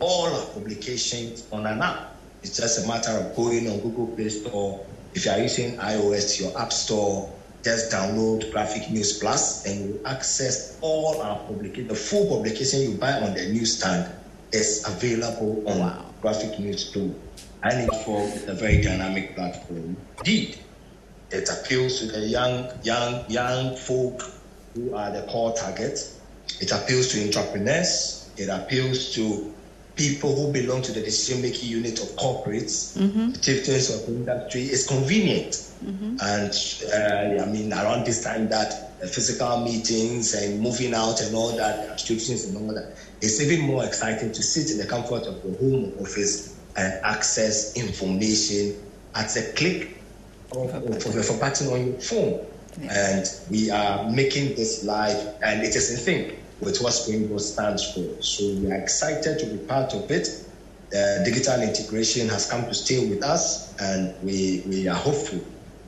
all 0.00 0.26
our 0.26 0.46
publications 0.46 1.46
on 1.52 1.66
an 1.66 1.80
app. 1.80 2.16
It's 2.42 2.56
just 2.56 2.84
a 2.84 2.88
matter 2.88 3.12
of 3.12 3.36
going 3.36 3.68
on 3.68 3.80
Google 3.80 4.08
Play 4.08 4.28
Store. 4.28 4.84
If 5.14 5.26
you 5.26 5.30
are 5.32 5.38
using 5.38 5.76
iOS, 5.76 6.40
your 6.40 6.58
App 6.60 6.72
Store, 6.72 7.32
just 7.62 7.92
download 7.92 8.50
Graphic 8.50 8.90
News 8.90 9.18
Plus 9.18 9.64
and 9.66 9.88
you 9.88 10.00
access 10.04 10.78
all 10.80 11.22
our 11.22 11.38
publication. 11.46 11.86
The 11.86 11.94
full 11.94 12.28
publication 12.28 12.80
you 12.80 12.96
buy 12.96 13.12
on 13.12 13.34
the 13.34 13.48
newsstand 13.52 14.12
is 14.50 14.84
available 14.86 15.62
on 15.68 15.78
wow. 15.78 16.04
Graphic 16.20 16.58
News 16.58 16.90
too. 16.90 17.14
And 17.62 17.88
it's 17.88 18.02
for 18.04 18.22
a 18.50 18.54
very 18.54 18.82
dynamic 18.82 19.36
platform. 19.36 19.96
Indeed, 20.18 20.58
it 21.30 21.48
appeals 21.48 22.00
to 22.00 22.06
the 22.06 22.20
young, 22.20 22.68
young, 22.82 23.24
young 23.30 23.76
folk 23.76 24.22
who 24.74 24.94
are 24.94 25.12
the 25.12 25.22
core 25.30 25.54
target. 25.54 26.12
It 26.60 26.72
appeals 26.72 27.12
to 27.12 27.24
entrepreneurs. 27.24 28.30
It 28.36 28.48
appeals 28.48 29.14
to 29.14 29.54
people 29.96 30.34
who 30.34 30.52
belong 30.52 30.82
to 30.82 30.92
the 30.92 31.00
decision 31.00 31.42
making 31.42 31.68
unit 31.68 32.00
of 32.00 32.08
corporates, 32.16 32.96
mm-hmm. 32.96 33.32
chieftains 33.32 33.90
of 33.90 34.08
industry, 34.08 34.62
is 34.62 34.86
convenient. 34.86 35.52
Mm-hmm. 35.84 36.16
And 36.20 37.38
uh, 37.38 37.42
I 37.42 37.46
mean, 37.46 37.72
around 37.72 38.06
this 38.06 38.22
time, 38.24 38.48
that 38.48 38.72
uh, 39.02 39.06
physical 39.06 39.64
meetings 39.64 40.34
and 40.34 40.60
moving 40.60 40.94
out 40.94 41.20
and 41.20 41.34
all 41.34 41.54
that, 41.56 41.90
restrictions 41.90 42.44
and 42.44 42.56
all 42.56 42.74
that, 42.74 42.96
it's 43.20 43.40
even 43.40 43.66
more 43.66 43.84
exciting 43.84 44.32
to 44.32 44.42
sit 44.42 44.70
in 44.70 44.78
the 44.78 44.86
comfort 44.86 45.26
of 45.26 45.44
your 45.44 45.56
home 45.58 45.92
office 46.00 46.58
and 46.76 46.92
access 47.04 47.76
information 47.76 48.74
at 49.14 49.28
the 49.28 49.52
click 49.56 49.98
of, 50.52 50.74
of, 50.74 51.06
of, 51.06 51.16
of 51.16 51.30
a 51.30 51.38
button 51.38 51.68
on 51.68 51.86
your 51.86 52.00
phone. 52.00 52.46
Yeah. 52.80 53.18
And 53.18 53.26
we 53.50 53.70
are 53.70 54.10
making 54.10 54.54
this 54.54 54.82
live, 54.84 55.34
and 55.42 55.62
it 55.62 55.76
is 55.76 55.90
in 55.90 55.96
sync 55.98 56.41
with 56.62 56.80
what 56.80 56.92
Springboard 56.92 57.40
stands 57.40 57.92
for. 57.92 58.22
So 58.22 58.44
we 58.54 58.70
are 58.70 58.76
excited 58.76 59.38
to 59.40 59.46
be 59.46 59.58
part 59.58 59.94
of 59.94 60.10
it. 60.10 60.28
Uh, 60.94 61.24
digital 61.24 61.60
integration 61.60 62.28
has 62.28 62.48
come 62.50 62.64
to 62.66 62.74
stay 62.74 63.08
with 63.08 63.22
us, 63.24 63.74
and 63.80 64.14
we, 64.22 64.62
we 64.66 64.86
are 64.88 64.96
hopeful 64.96 65.40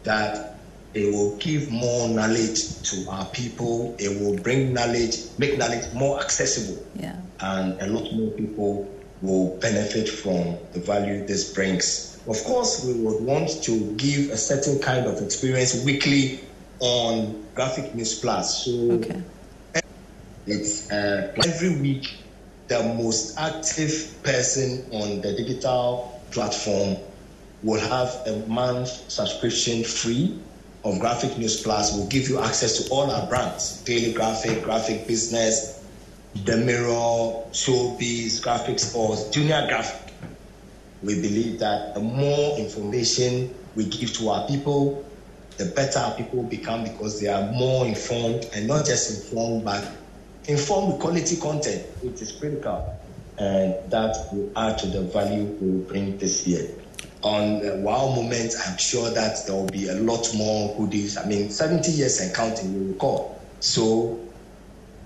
that 0.03 0.57
it 0.95 1.13
will 1.13 1.37
give 1.37 1.71
more 1.71 2.09
knowledge 2.09 2.83
to 2.91 3.11
our 3.11 3.27
people. 3.27 3.95
It 3.99 4.21
will 4.21 4.37
bring 4.43 4.73
knowledge, 4.73 5.17
make 5.39 5.59
knowledge 5.59 5.93
more 5.93 6.21
accessible. 6.21 6.85
Yeah. 6.97 7.17
And 7.41 7.81
a 7.81 7.87
lot 7.87 8.13
more 8.13 8.31
people 8.31 8.91
will 9.23 9.57
benefit 9.59 10.09
from 10.09 10.57
the 10.73 10.81
value 10.81 11.27
this 11.27 11.53
brings. 11.53 12.19
Of 12.27 12.43
course, 12.45 12.85
we 12.85 12.95
would 12.95 13.23
want 13.23 13.63
to 13.65 13.93
give 13.97 14.31
a 14.31 14.37
certain 14.37 14.81
kind 14.81 15.07
of 15.07 15.21
experience 15.21 15.85
weekly 15.85 16.41
on 16.81 17.45
Graphic 17.55 17.95
News 17.95 18.19
Plus. 18.19 18.65
So 18.65 18.93
okay. 18.93 19.23
It's 20.47 20.91
uh, 20.91 21.33
every 21.47 21.81
week 21.81 22.19
the 22.69 22.83
most 22.83 23.39
active 23.39 24.15
person 24.23 24.85
on 24.93 25.23
the 25.23 25.33
digital 25.33 26.21
platform 26.33 26.99
will 27.63 27.81
have 27.81 28.09
a 28.27 28.45
month 28.47 28.89
subscription 29.11 29.85
free 29.85 30.39
of 30.85 31.01
Graphic 31.01 31.39
News 31.39 31.63
Plus. 31.63 31.97
Will 31.97 32.07
give 32.09 32.29
you 32.29 32.41
access 32.41 32.83
to 32.83 32.91
all 32.93 33.11
our 33.11 33.27
brands: 33.27 33.83
Daily 33.85 34.13
Graphic, 34.13 34.63
Graphic 34.63 35.07
Business, 35.07 35.83
The 36.45 36.59
Mirror, 36.59 37.49
Showbiz, 37.53 38.43
Graphic 38.43 38.79
Sports, 38.79 39.31
Junior 39.31 39.65
Graphic. 39.67 40.13
We 41.03 41.23
believe 41.23 41.59
that 41.61 41.95
the 41.95 42.01
more 42.01 42.59
information 42.59 43.55
we 43.77 43.87
give 43.87 44.13
to 44.19 44.29
our 44.29 44.47
people, 44.47 45.07
the 45.57 45.67
better 45.67 46.01
our 46.01 46.15
people 46.17 46.43
become 46.43 46.85
because 46.85 47.19
they 47.19 47.29
are 47.29 47.51
more 47.53 47.87
informed 47.87 48.47
and 48.55 48.69
not 48.69 48.85
just 48.85 49.25
informed, 49.25 49.65
but 49.65 49.91
informed 50.47 50.93
with 50.95 51.01
quality 51.01 51.37
content, 51.37 51.87
which 52.03 52.21
is 52.23 52.33
critical. 52.33 52.99
And 53.39 53.75
that 53.91 54.29
will 54.33 54.53
add 54.57 54.79
to 54.79 54.87
the 54.87 55.03
value 55.03 55.45
we 55.45 55.71
will 55.71 55.85
bring 55.87 56.19
this 56.19 56.47
year. 56.47 56.69
On 57.23 57.61
the 57.61 57.77
wow 57.77 58.15
moment, 58.15 58.55
I'm 58.67 58.77
sure 58.77 59.11
that 59.11 59.47
there 59.47 59.55
will 59.55 59.67
be 59.67 59.89
a 59.89 59.95
lot 59.95 60.29
more 60.37 60.77
goodies. 60.77 61.17
I 61.17 61.27
mean, 61.27 61.51
70 61.51 61.91
years 61.91 62.21
and 62.21 62.35
counting, 62.35 62.73
you 62.73 62.93
recall. 62.93 63.41
So 63.61 64.21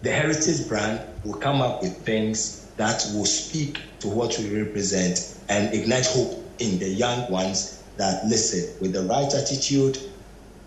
the 0.03 0.11
heritage 0.11 0.69
brand 0.69 1.01
will 1.25 1.39
come 1.39 1.63
up 1.63 1.81
with 1.81 1.97
things 1.99 2.67
that 2.77 3.05
will 3.15 3.25
speak 3.25 3.81
to 4.01 4.09
what 4.09 4.37
we 4.39 4.63
represent 4.63 5.37
and 5.49 5.73
ignite 5.73 6.07
hope 6.07 6.45
in 6.59 6.79
the 6.79 6.89
young 6.89 7.31
ones 7.31 7.83
that 7.97 8.27
listen 8.27 8.81
with 8.81 8.93
the 8.93 9.03
right 9.03 9.33
attitude, 9.33 9.99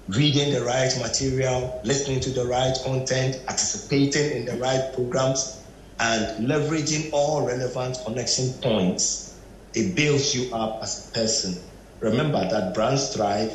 reading 0.07 0.53
the 0.53 0.63
right 0.63 0.91
material, 0.99 1.79
listening 1.83 2.19
to 2.21 2.31
the 2.31 2.45
right 2.45 2.75
content, 2.83 3.37
participating 3.45 4.37
in 4.37 4.45
the 4.45 4.57
right 4.57 4.91
programs, 4.93 5.63
and 5.99 6.47
leveraging 6.47 7.09
all 7.13 7.45
relevant 7.45 7.97
connection 8.05 8.53
points. 8.61 9.39
It 9.73 9.95
builds 9.95 10.35
you 10.35 10.53
up 10.53 10.79
as 10.81 11.09
a 11.09 11.13
person. 11.13 11.63
Remember 12.01 12.39
that 12.49 12.73
brands 12.73 13.15
thrive 13.15 13.53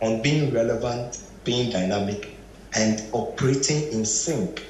on 0.00 0.22
being 0.22 0.52
relevant, 0.52 1.18
being 1.44 1.70
dynamic, 1.72 2.36
and 2.76 3.02
operating 3.12 3.92
in 3.92 4.04
sync 4.04 4.62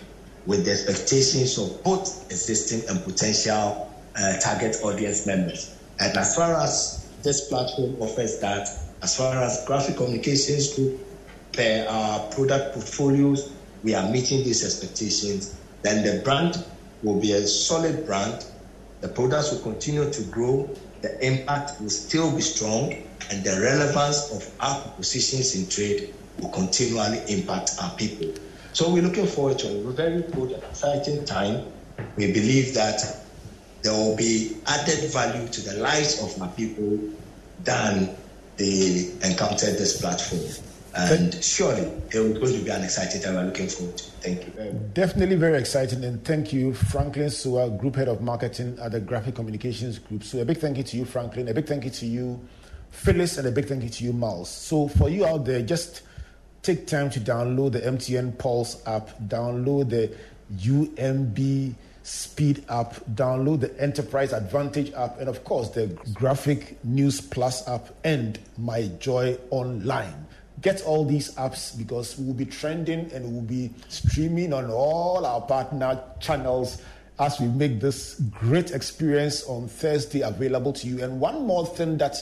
with 0.46 0.64
the 0.64 0.70
expectations 0.70 1.58
of 1.58 1.82
both 1.84 2.26
existing 2.30 2.88
and 2.88 3.04
potential 3.04 3.92
uh, 4.16 4.38
target 4.38 4.76
audience 4.82 5.26
members. 5.26 5.76
And 5.98 6.16
as 6.16 6.34
far 6.34 6.54
as 6.54 7.12
this 7.22 7.48
platform 7.48 7.96
offers 8.00 8.40
that, 8.40 8.68
as 9.02 9.16
far 9.16 9.34
as 9.42 9.64
graphic 9.66 9.96
communications 9.96 10.74
group 10.74 11.00
per 11.52 11.86
our 11.88 12.30
product 12.30 12.74
portfolios, 12.74 13.56
we 13.82 13.94
are 13.94 14.08
meeting 14.10 14.44
these 14.44 14.64
expectations, 14.64 15.60
then 15.82 16.04
the 16.04 16.22
brand 16.22 16.54
will 17.02 17.20
be 17.20 17.32
a 17.32 17.46
solid 17.46 18.04
brand. 18.06 18.44
The 19.00 19.08
products 19.08 19.52
will 19.52 19.60
continue 19.60 20.10
to 20.12 20.22
grow, 20.24 20.76
the 21.02 21.26
impact 21.26 21.80
will 21.80 21.88
still 21.88 22.34
be 22.34 22.42
strong, 22.42 22.92
and 23.30 23.42
the 23.44 23.58
relevance 23.60 24.30
of 24.32 24.46
our 24.60 24.92
positions 24.96 25.54
in 25.54 25.68
trade 25.70 26.14
will 26.38 26.50
continually 26.50 27.22
impact 27.28 27.70
our 27.82 27.94
people. 27.96 28.34
So 28.72 28.92
we're 28.92 29.02
looking 29.02 29.26
forward 29.26 29.58
to 29.60 29.68
a 29.68 29.92
very 29.92 30.22
good 30.32 30.52
and 30.52 30.62
exciting 30.62 31.24
time. 31.24 31.72
We 32.16 32.32
believe 32.32 32.74
that 32.74 33.00
there 33.82 33.92
will 33.92 34.16
be 34.16 34.62
added 34.66 35.10
value 35.10 35.48
to 35.48 35.60
the 35.62 35.74
lives 35.78 36.22
of 36.22 36.40
our 36.42 36.52
people 36.54 36.98
than 37.58 38.16
they 38.60 39.10
encountered 39.26 39.78
this 39.78 40.00
platform. 40.00 40.42
And 40.94 41.32
surely 41.42 41.82
it 42.10 42.18
was 42.18 42.38
going 42.38 42.58
to 42.58 42.64
be 42.64 42.70
an 42.70 42.82
exciting 42.82 43.22
time. 43.22 43.38
I'm 43.38 43.46
looking 43.46 43.68
forward 43.68 43.96
to. 43.96 44.04
Thank 44.20 44.46
you. 44.46 44.60
Uh, 44.60 44.72
definitely 44.92 45.36
very 45.36 45.58
exciting. 45.58 46.04
And 46.04 46.22
thank 46.24 46.52
you, 46.52 46.74
Franklin 46.74 47.30
Sua, 47.30 47.68
Group 47.70 47.96
Head 47.96 48.08
of 48.08 48.20
Marketing 48.20 48.76
at 48.82 48.92
the 48.92 49.00
Graphic 49.00 49.36
Communications 49.36 49.98
Group. 49.98 50.24
So 50.24 50.40
a 50.40 50.44
big 50.44 50.58
thank 50.58 50.76
you 50.76 50.82
to 50.82 50.96
you, 50.96 51.04
Franklin. 51.04 51.48
A 51.48 51.54
big 51.54 51.66
thank 51.66 51.84
you 51.84 51.90
to 51.90 52.06
you, 52.06 52.40
Phyllis, 52.90 53.38
and 53.38 53.46
a 53.46 53.52
big 53.52 53.66
thank 53.66 53.84
you 53.84 53.88
to 53.88 54.04
you, 54.04 54.12
Miles. 54.12 54.50
So 54.50 54.88
for 54.88 55.08
you 55.08 55.24
out 55.24 55.44
there, 55.46 55.62
just 55.62 56.02
take 56.62 56.86
time 56.86 57.08
to 57.10 57.20
download 57.20 57.72
the 57.72 57.80
MTN 57.80 58.36
Pulse 58.36 58.82
app, 58.86 59.10
download 59.20 59.88
the 59.90 60.14
UMB 60.58 61.74
Speed 62.02 62.64
app, 62.68 62.94
download 63.14 63.60
the 63.60 63.80
Enterprise 63.80 64.32
Advantage 64.32 64.92
app, 64.94 65.18
and 65.18 65.28
of 65.28 65.44
course 65.44 65.68
the 65.70 65.86
Graphic 66.14 66.82
News 66.84 67.20
Plus 67.20 67.66
app 67.68 67.88
and 68.04 68.38
My 68.56 68.88
Joy 68.98 69.36
Online. 69.50 70.26
Get 70.62 70.82
all 70.82 71.04
these 71.04 71.34
apps 71.34 71.76
because 71.76 72.18
we 72.18 72.26
will 72.26 72.34
be 72.34 72.46
trending 72.46 73.10
and 73.12 73.32
we'll 73.32 73.42
be 73.42 73.70
streaming 73.88 74.52
on 74.52 74.70
all 74.70 75.24
our 75.24 75.42
partner 75.42 76.02
channels 76.20 76.82
as 77.18 77.38
we 77.38 77.48
make 77.48 77.80
this 77.80 78.14
great 78.18 78.70
experience 78.70 79.44
on 79.44 79.68
Thursday 79.68 80.22
available 80.22 80.72
to 80.72 80.86
you. 80.86 81.02
And 81.04 81.20
one 81.20 81.46
more 81.46 81.66
thing 81.66 81.98
that 81.98 82.16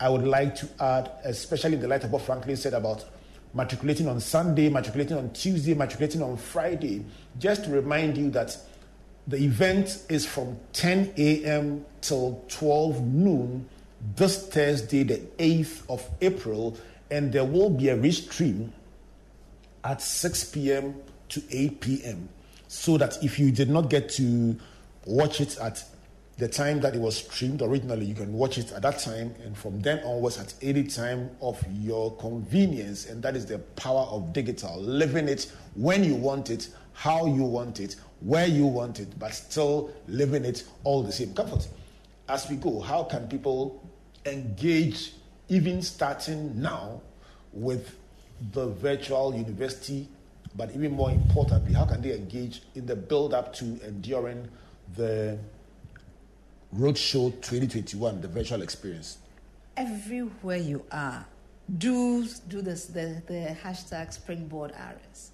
I 0.00 0.08
would 0.08 0.26
like 0.26 0.54
to 0.56 0.68
add, 0.80 1.10
especially 1.24 1.74
in 1.74 1.80
the 1.80 1.88
light 1.88 2.04
of 2.04 2.12
what 2.12 2.22
Franklin 2.22 2.56
said 2.56 2.72
about 2.72 3.04
matriculating 3.52 4.08
on 4.08 4.20
Sunday, 4.20 4.68
matriculating 4.70 5.16
on 5.16 5.30
Tuesday, 5.32 5.74
matriculating 5.74 6.22
on 6.22 6.36
Friday, 6.36 7.04
just 7.38 7.64
to 7.64 7.70
remind 7.70 8.16
you 8.16 8.30
that 8.30 8.56
the 9.28 9.36
event 9.36 10.02
is 10.08 10.24
from 10.24 10.58
10 10.72 11.12
a.m. 11.18 11.84
till 12.00 12.42
12 12.48 13.02
noon 13.02 13.68
this 14.16 14.48
Thursday, 14.48 15.02
the 15.02 15.18
8th 15.38 15.82
of 15.90 16.08
April, 16.22 16.76
and 17.10 17.32
there 17.32 17.44
will 17.44 17.68
be 17.68 17.90
a 17.90 17.96
restream 17.96 18.70
at 19.84 20.00
6 20.00 20.44
p.m. 20.44 20.94
to 21.28 21.42
8 21.50 21.80
p.m. 21.80 22.28
So 22.68 22.96
that 22.96 23.22
if 23.22 23.38
you 23.38 23.50
did 23.50 23.68
not 23.68 23.90
get 23.90 24.08
to 24.10 24.56
watch 25.04 25.40
it 25.40 25.58
at 25.58 25.84
the 26.38 26.48
time 26.48 26.80
that 26.80 26.94
it 26.94 27.00
was 27.00 27.16
streamed 27.18 27.60
originally, 27.60 28.06
you 28.06 28.14
can 28.14 28.32
watch 28.32 28.56
it 28.58 28.72
at 28.72 28.82
that 28.82 28.98
time, 29.00 29.34
and 29.44 29.56
from 29.56 29.80
then 29.80 29.98
onwards 30.04 30.38
at 30.38 30.54
any 30.62 30.84
time 30.84 31.30
of 31.42 31.62
your 31.80 32.16
convenience. 32.16 33.06
And 33.06 33.22
that 33.24 33.36
is 33.36 33.44
the 33.44 33.58
power 33.58 34.06
of 34.10 34.32
digital, 34.32 34.80
living 34.80 35.28
it 35.28 35.52
when 35.74 36.04
you 36.04 36.14
want 36.14 36.48
it, 36.48 36.68
how 36.92 37.26
you 37.26 37.42
want 37.42 37.80
it, 37.80 37.96
where 38.20 38.46
you 38.46 38.66
want 38.66 39.00
it, 39.00 39.18
but 39.18 39.32
still 39.32 39.90
living 40.06 40.44
it 40.44 40.64
all 40.84 41.02
the 41.02 41.12
same 41.12 41.34
comfort. 41.34 41.68
As 42.28 42.48
we 42.48 42.56
go, 42.56 42.80
how 42.80 43.04
can 43.04 43.28
people 43.28 43.82
engage, 44.26 45.12
even 45.48 45.82
starting 45.82 46.60
now, 46.60 47.00
with 47.52 47.96
the 48.52 48.66
virtual 48.66 49.34
university? 49.34 50.08
But 50.56 50.70
even 50.74 50.92
more 50.92 51.10
importantly, 51.10 51.72
how 51.72 51.84
can 51.84 52.02
they 52.02 52.14
engage 52.14 52.62
in 52.74 52.86
the 52.86 52.96
build 52.96 53.34
up 53.34 53.52
to 53.54 53.64
and 53.64 54.02
during 54.02 54.48
the 54.96 55.38
Roadshow 56.76 57.32
2021, 57.40 58.20
the 58.20 58.28
virtual 58.28 58.62
experience? 58.62 59.18
Everywhere 59.76 60.56
you 60.56 60.84
are, 60.90 61.24
do 61.78 62.26
do 62.48 62.62
this 62.62 62.86
the, 62.86 63.22
the 63.26 63.56
hashtag 63.62 64.12
Springboard 64.12 64.72
RS 64.72 65.30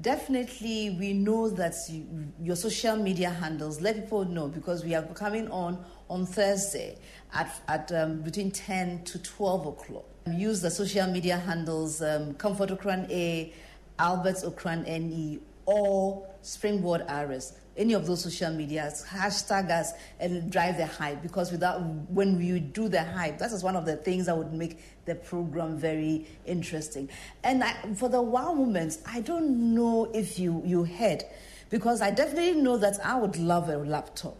definitely 0.00 0.96
we 0.98 1.12
know 1.12 1.48
that 1.48 1.74
you, 1.88 2.06
your 2.42 2.56
social 2.56 2.96
media 2.96 3.30
handles 3.30 3.80
let 3.80 3.96
people 3.96 4.24
know 4.24 4.48
because 4.48 4.84
we 4.84 4.94
are 4.94 5.02
coming 5.14 5.48
on 5.50 5.82
on 6.10 6.26
thursday 6.26 6.96
at, 7.32 7.60
at 7.68 7.90
um, 7.92 8.20
between 8.22 8.50
10 8.50 9.04
to 9.04 9.18
12 9.18 9.66
o'clock. 9.66 10.04
Use 10.32 10.60
the 10.60 10.70
social 10.70 11.06
media 11.06 11.36
handles 11.36 12.02
um, 12.02 12.34
comfort 12.34 12.70
ocran 12.70 13.08
a 13.10 13.52
albert 13.98 14.36
ocran 14.44 14.84
ne 14.86 15.38
or 15.66 16.26
springboard 16.42 17.02
rs 17.10 17.52
any 17.76 17.92
of 17.92 18.06
those 18.06 18.22
social 18.22 18.50
medias, 18.52 19.04
hashtag 19.08 19.70
us 19.70 19.92
and 20.18 20.50
drive 20.50 20.76
the 20.76 20.86
hype 20.86 21.22
because 21.22 21.52
without 21.52 21.80
when 22.10 22.38
we 22.38 22.58
do 22.58 22.88
the 22.88 23.02
hype, 23.02 23.38
that 23.38 23.52
is 23.52 23.62
one 23.62 23.76
of 23.76 23.84
the 23.84 23.96
things 23.96 24.26
that 24.26 24.36
would 24.36 24.52
make 24.52 24.82
the 25.04 25.14
program 25.14 25.76
very 25.76 26.26
interesting. 26.46 27.08
And 27.44 27.62
I, 27.62 27.74
for 27.94 28.08
the 28.08 28.22
wow 28.22 28.52
moments, 28.54 28.98
I 29.06 29.20
don't 29.20 29.74
know 29.74 30.10
if 30.14 30.38
you 30.38 30.62
you 30.64 30.84
heard 30.84 31.24
because 31.70 32.00
I 32.00 32.10
definitely 32.10 32.60
know 32.60 32.76
that 32.78 32.98
I 33.04 33.18
would 33.18 33.36
love 33.36 33.68
a 33.68 33.76
laptop. 33.76 34.36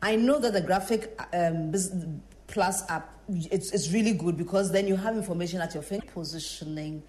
I 0.00 0.14
know 0.14 0.38
that 0.38 0.52
the 0.52 0.60
graphic 0.60 1.20
um, 1.32 1.72
plus 2.46 2.88
app 2.88 3.14
it's, 3.28 3.72
it's 3.72 3.92
really 3.92 4.14
good 4.14 4.38
because 4.38 4.72
then 4.72 4.86
you 4.86 4.96
have 4.96 5.14
information 5.14 5.60
at 5.60 5.74
your 5.74 5.82
finger 5.82 6.06
positioning, 6.14 7.02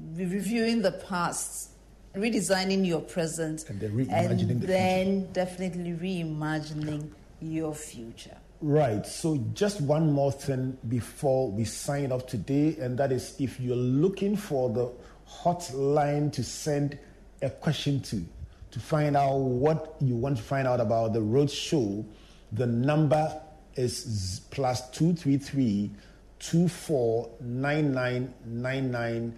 reviewing 0.00 0.82
the 0.82 0.90
past 0.90 1.71
redesigning 2.14 2.86
your 2.86 3.00
present 3.00 3.68
and 3.68 3.80
then 3.80 3.90
reimagining 3.92 4.50
and 4.50 4.60
the 4.60 4.66
then 4.66 5.32
definitely 5.32 5.92
reimagining 5.92 7.10
your 7.40 7.74
future. 7.74 8.36
Right. 8.60 9.04
So, 9.04 9.38
just 9.54 9.80
one 9.80 10.12
more 10.12 10.30
thing 10.30 10.78
before 10.88 11.50
we 11.50 11.64
sign 11.64 12.12
off 12.12 12.28
today, 12.28 12.76
and 12.78 12.96
that 12.98 13.10
is 13.10 13.34
if 13.40 13.58
you're 13.58 13.74
looking 13.74 14.36
for 14.36 14.70
the 14.70 14.88
hotline 15.28 16.32
to 16.32 16.44
send 16.44 16.96
a 17.40 17.50
question 17.50 18.00
to, 18.02 18.24
to 18.70 18.78
find 18.78 19.16
out 19.16 19.36
what 19.36 19.96
you 20.00 20.14
want 20.14 20.36
to 20.36 20.42
find 20.42 20.68
out 20.68 20.80
about 20.80 21.12
the 21.12 21.20
road 21.20 21.50
show, 21.50 22.04
the 22.52 22.66
number 22.66 23.40
is 23.74 24.42
plus 24.50 24.88
233 24.90 25.90
249999 26.38 29.34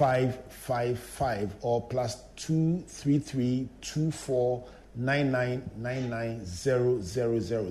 555 0.00 1.54
or 1.60 1.86
plus 1.88 2.24
233 2.36 3.68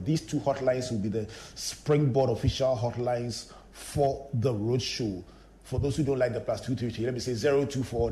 These 0.05 0.21
two 0.21 0.39
hotlines 0.39 0.91
will 0.91 0.99
be 0.99 1.09
the 1.09 1.27
Springboard 1.55 2.29
official 2.29 2.77
hotlines 2.77 3.51
for 3.71 4.27
the 4.35 4.53
roadshow. 4.53 5.23
For 5.63 5.79
those 5.79 5.97
who 5.97 6.03
don't 6.03 6.19
like 6.19 6.33
the 6.33 6.39
plus 6.39 6.61
233, 6.61 7.05
let 7.05 7.15
me 7.15 7.19
say 7.19 7.33
024 7.33 7.99
or 7.99 8.11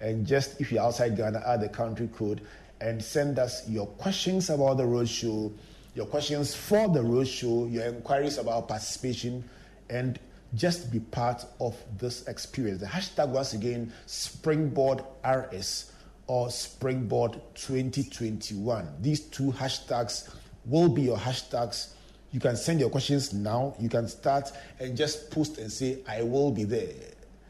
And 0.00 0.24
just 0.24 0.60
if 0.60 0.70
you're 0.70 0.84
outside 0.84 1.16
Ghana, 1.16 1.42
add 1.44 1.62
the 1.62 1.68
country 1.68 2.08
code 2.16 2.42
and 2.80 3.02
send 3.02 3.40
us 3.40 3.68
your 3.68 3.88
questions 3.88 4.50
about 4.50 4.76
the 4.76 4.84
roadshow 4.84 5.52
your 5.94 6.06
questions 6.06 6.54
for 6.54 6.88
the 6.88 7.00
roadshow, 7.00 7.72
your 7.72 7.86
inquiries 7.86 8.38
about 8.38 8.68
participation, 8.68 9.44
and 9.90 10.18
just 10.54 10.92
be 10.92 11.00
part 11.00 11.44
of 11.60 11.76
this 11.98 12.26
experience. 12.28 12.80
The 12.80 12.86
hashtag, 12.86 13.28
once 13.28 13.54
again, 13.54 13.92
Springboard 14.06 15.02
RS 15.24 15.92
or 16.26 16.50
Springboard 16.50 17.40
2021. 17.54 18.88
These 19.00 19.20
two 19.20 19.52
hashtags 19.52 20.34
will 20.64 20.88
be 20.88 21.02
your 21.02 21.16
hashtags. 21.16 21.92
You 22.30 22.40
can 22.40 22.56
send 22.56 22.80
your 22.80 22.90
questions 22.90 23.32
now. 23.32 23.74
You 23.78 23.88
can 23.88 24.08
start 24.08 24.50
and 24.80 24.96
just 24.96 25.30
post 25.30 25.58
and 25.58 25.70
say, 25.70 25.98
I 26.08 26.22
will 26.22 26.50
be 26.50 26.64
there. 26.64 26.92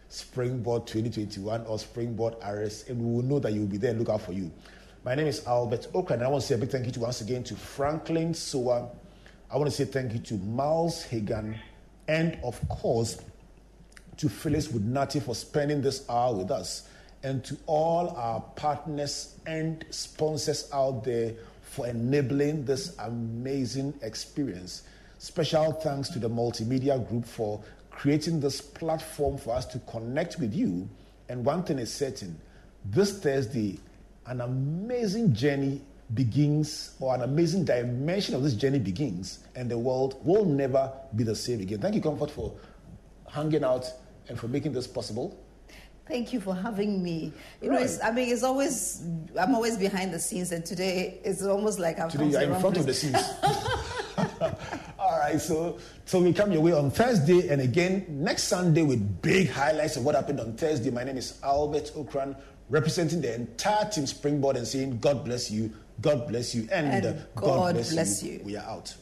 Springboard 0.08 0.86
2021 0.86 1.66
or 1.66 1.78
Springboard 1.78 2.34
RS, 2.46 2.88
and 2.88 3.00
we 3.00 3.16
will 3.16 3.22
know 3.22 3.38
that 3.40 3.52
you'll 3.52 3.66
be 3.66 3.78
there 3.78 3.90
and 3.90 3.98
look 3.98 4.08
out 4.08 4.22
for 4.22 4.32
you. 4.32 4.50
My 5.04 5.14
name 5.14 5.26
is 5.26 5.46
Albert 5.46 5.88
Ocran, 5.92 6.12
and 6.12 6.22
I 6.22 6.28
want 6.28 6.40
to 6.40 6.48
say 6.48 6.54
a 6.54 6.58
big 6.58 6.70
thank 6.70 6.86
you 6.86 6.92
to 6.92 7.00
once 7.00 7.20
again 7.20 7.44
to 7.44 7.54
Franklin 7.54 8.32
Soa. 8.32 8.88
I 9.50 9.58
want 9.58 9.70
to 9.70 9.76
say 9.76 9.84
thank 9.84 10.14
you 10.14 10.18
to 10.20 10.34
Miles 10.38 11.02
Hagan, 11.02 11.58
and 12.08 12.38
of 12.42 12.58
course 12.70 13.20
to 14.16 14.30
Phyllis 14.30 14.68
Woodnati 14.68 15.22
for 15.22 15.34
spending 15.34 15.82
this 15.82 16.08
hour 16.08 16.34
with 16.34 16.50
us, 16.50 16.88
and 17.22 17.44
to 17.44 17.54
all 17.66 18.16
our 18.16 18.40
partners 18.56 19.36
and 19.44 19.84
sponsors 19.90 20.70
out 20.72 21.04
there 21.04 21.34
for 21.60 21.86
enabling 21.86 22.64
this 22.64 22.96
amazing 23.00 23.92
experience. 24.00 24.84
Special 25.18 25.72
thanks 25.72 26.08
to 26.08 26.18
the 26.18 26.30
Multimedia 26.30 27.06
Group 27.06 27.26
for 27.26 27.62
creating 27.90 28.40
this 28.40 28.62
platform 28.62 29.36
for 29.36 29.54
us 29.54 29.66
to 29.66 29.78
connect 29.80 30.38
with 30.38 30.54
you. 30.54 30.88
And 31.28 31.44
one 31.44 31.62
thing 31.62 31.78
is 31.78 31.92
certain 31.92 32.40
this 32.86 33.18
Thursday, 33.18 33.78
an 34.26 34.40
amazing 34.40 35.34
journey 35.34 35.82
begins, 36.14 36.94
or 37.00 37.14
an 37.14 37.22
amazing 37.22 37.64
dimension 37.64 38.34
of 38.34 38.42
this 38.42 38.54
journey 38.54 38.78
begins, 38.78 39.40
and 39.54 39.70
the 39.70 39.78
world 39.78 40.20
will 40.24 40.44
never 40.44 40.92
be 41.16 41.24
the 41.24 41.34
same 41.34 41.60
again. 41.60 41.78
Thank 41.80 41.94
you, 41.94 42.00
Comfort, 42.00 42.30
for 42.30 42.52
hanging 43.30 43.64
out 43.64 43.90
and 44.28 44.38
for 44.38 44.48
making 44.48 44.72
this 44.72 44.86
possible. 44.86 45.38
Thank 46.06 46.34
you 46.34 46.40
for 46.40 46.54
having 46.54 47.02
me. 47.02 47.32
You 47.62 47.70
Right. 47.70 47.78
know, 47.80 47.84
it's, 47.84 48.02
I 48.02 48.10
mean, 48.10 48.28
it's 48.28 48.42
always 48.42 49.02
I'm 49.38 49.54
always 49.54 49.78
behind 49.78 50.12
the 50.12 50.18
scenes, 50.18 50.52
and 50.52 50.64
today 50.64 51.18
it's 51.24 51.42
almost 51.42 51.78
like 51.78 51.98
I'm 51.98 52.10
Today 52.10 52.26
you're 52.28 52.42
in 52.42 52.60
front 52.60 52.76
of 52.76 52.84
the 52.86 52.92
scenes. 52.94 53.16
All 54.98 55.18
right, 55.18 55.40
so 55.40 55.78
so 56.04 56.20
we 56.20 56.32
come 56.32 56.52
your 56.52 56.60
way 56.62 56.72
on 56.72 56.90
Thursday 56.90 57.48
and 57.48 57.60
again 57.60 58.04
next 58.08 58.44
Sunday 58.44 58.82
with 58.82 59.22
big 59.22 59.48
highlights 59.50 59.96
of 59.96 60.04
what 60.04 60.14
happened 60.14 60.40
on 60.40 60.52
Thursday. 60.54 60.90
My 60.90 61.04
name 61.04 61.16
is 61.16 61.38
Albert 61.42 61.90
Ocran, 61.96 62.36
representing 62.68 63.20
the 63.20 63.34
entire 63.34 63.88
team 63.90 64.06
Springboard 64.06 64.56
and 64.56 64.66
saying 64.66 64.98
God 64.98 65.24
bless 65.24 65.50
you, 65.50 65.72
God 66.00 66.28
bless 66.28 66.54
you, 66.54 66.68
and, 66.72 66.86
And 66.86 67.06
uh, 67.06 67.22
God 67.34 67.74
bless 67.74 68.22
you. 68.22 68.32
you. 68.32 68.40
We 68.44 68.56
are 68.56 68.64
out. 68.64 68.94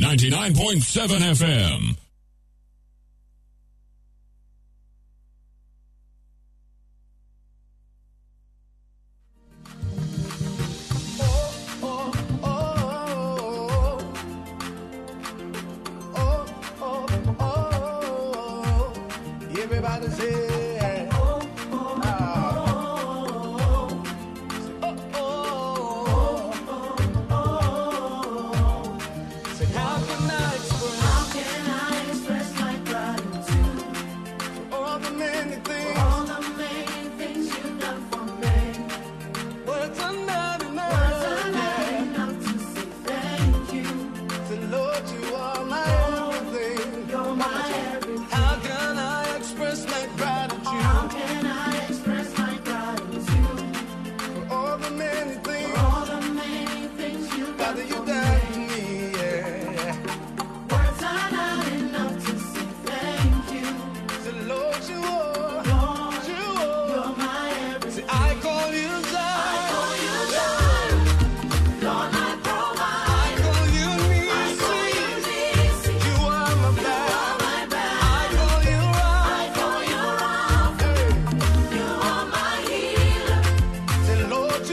99.7 0.00 1.20
FM. 1.34 2.05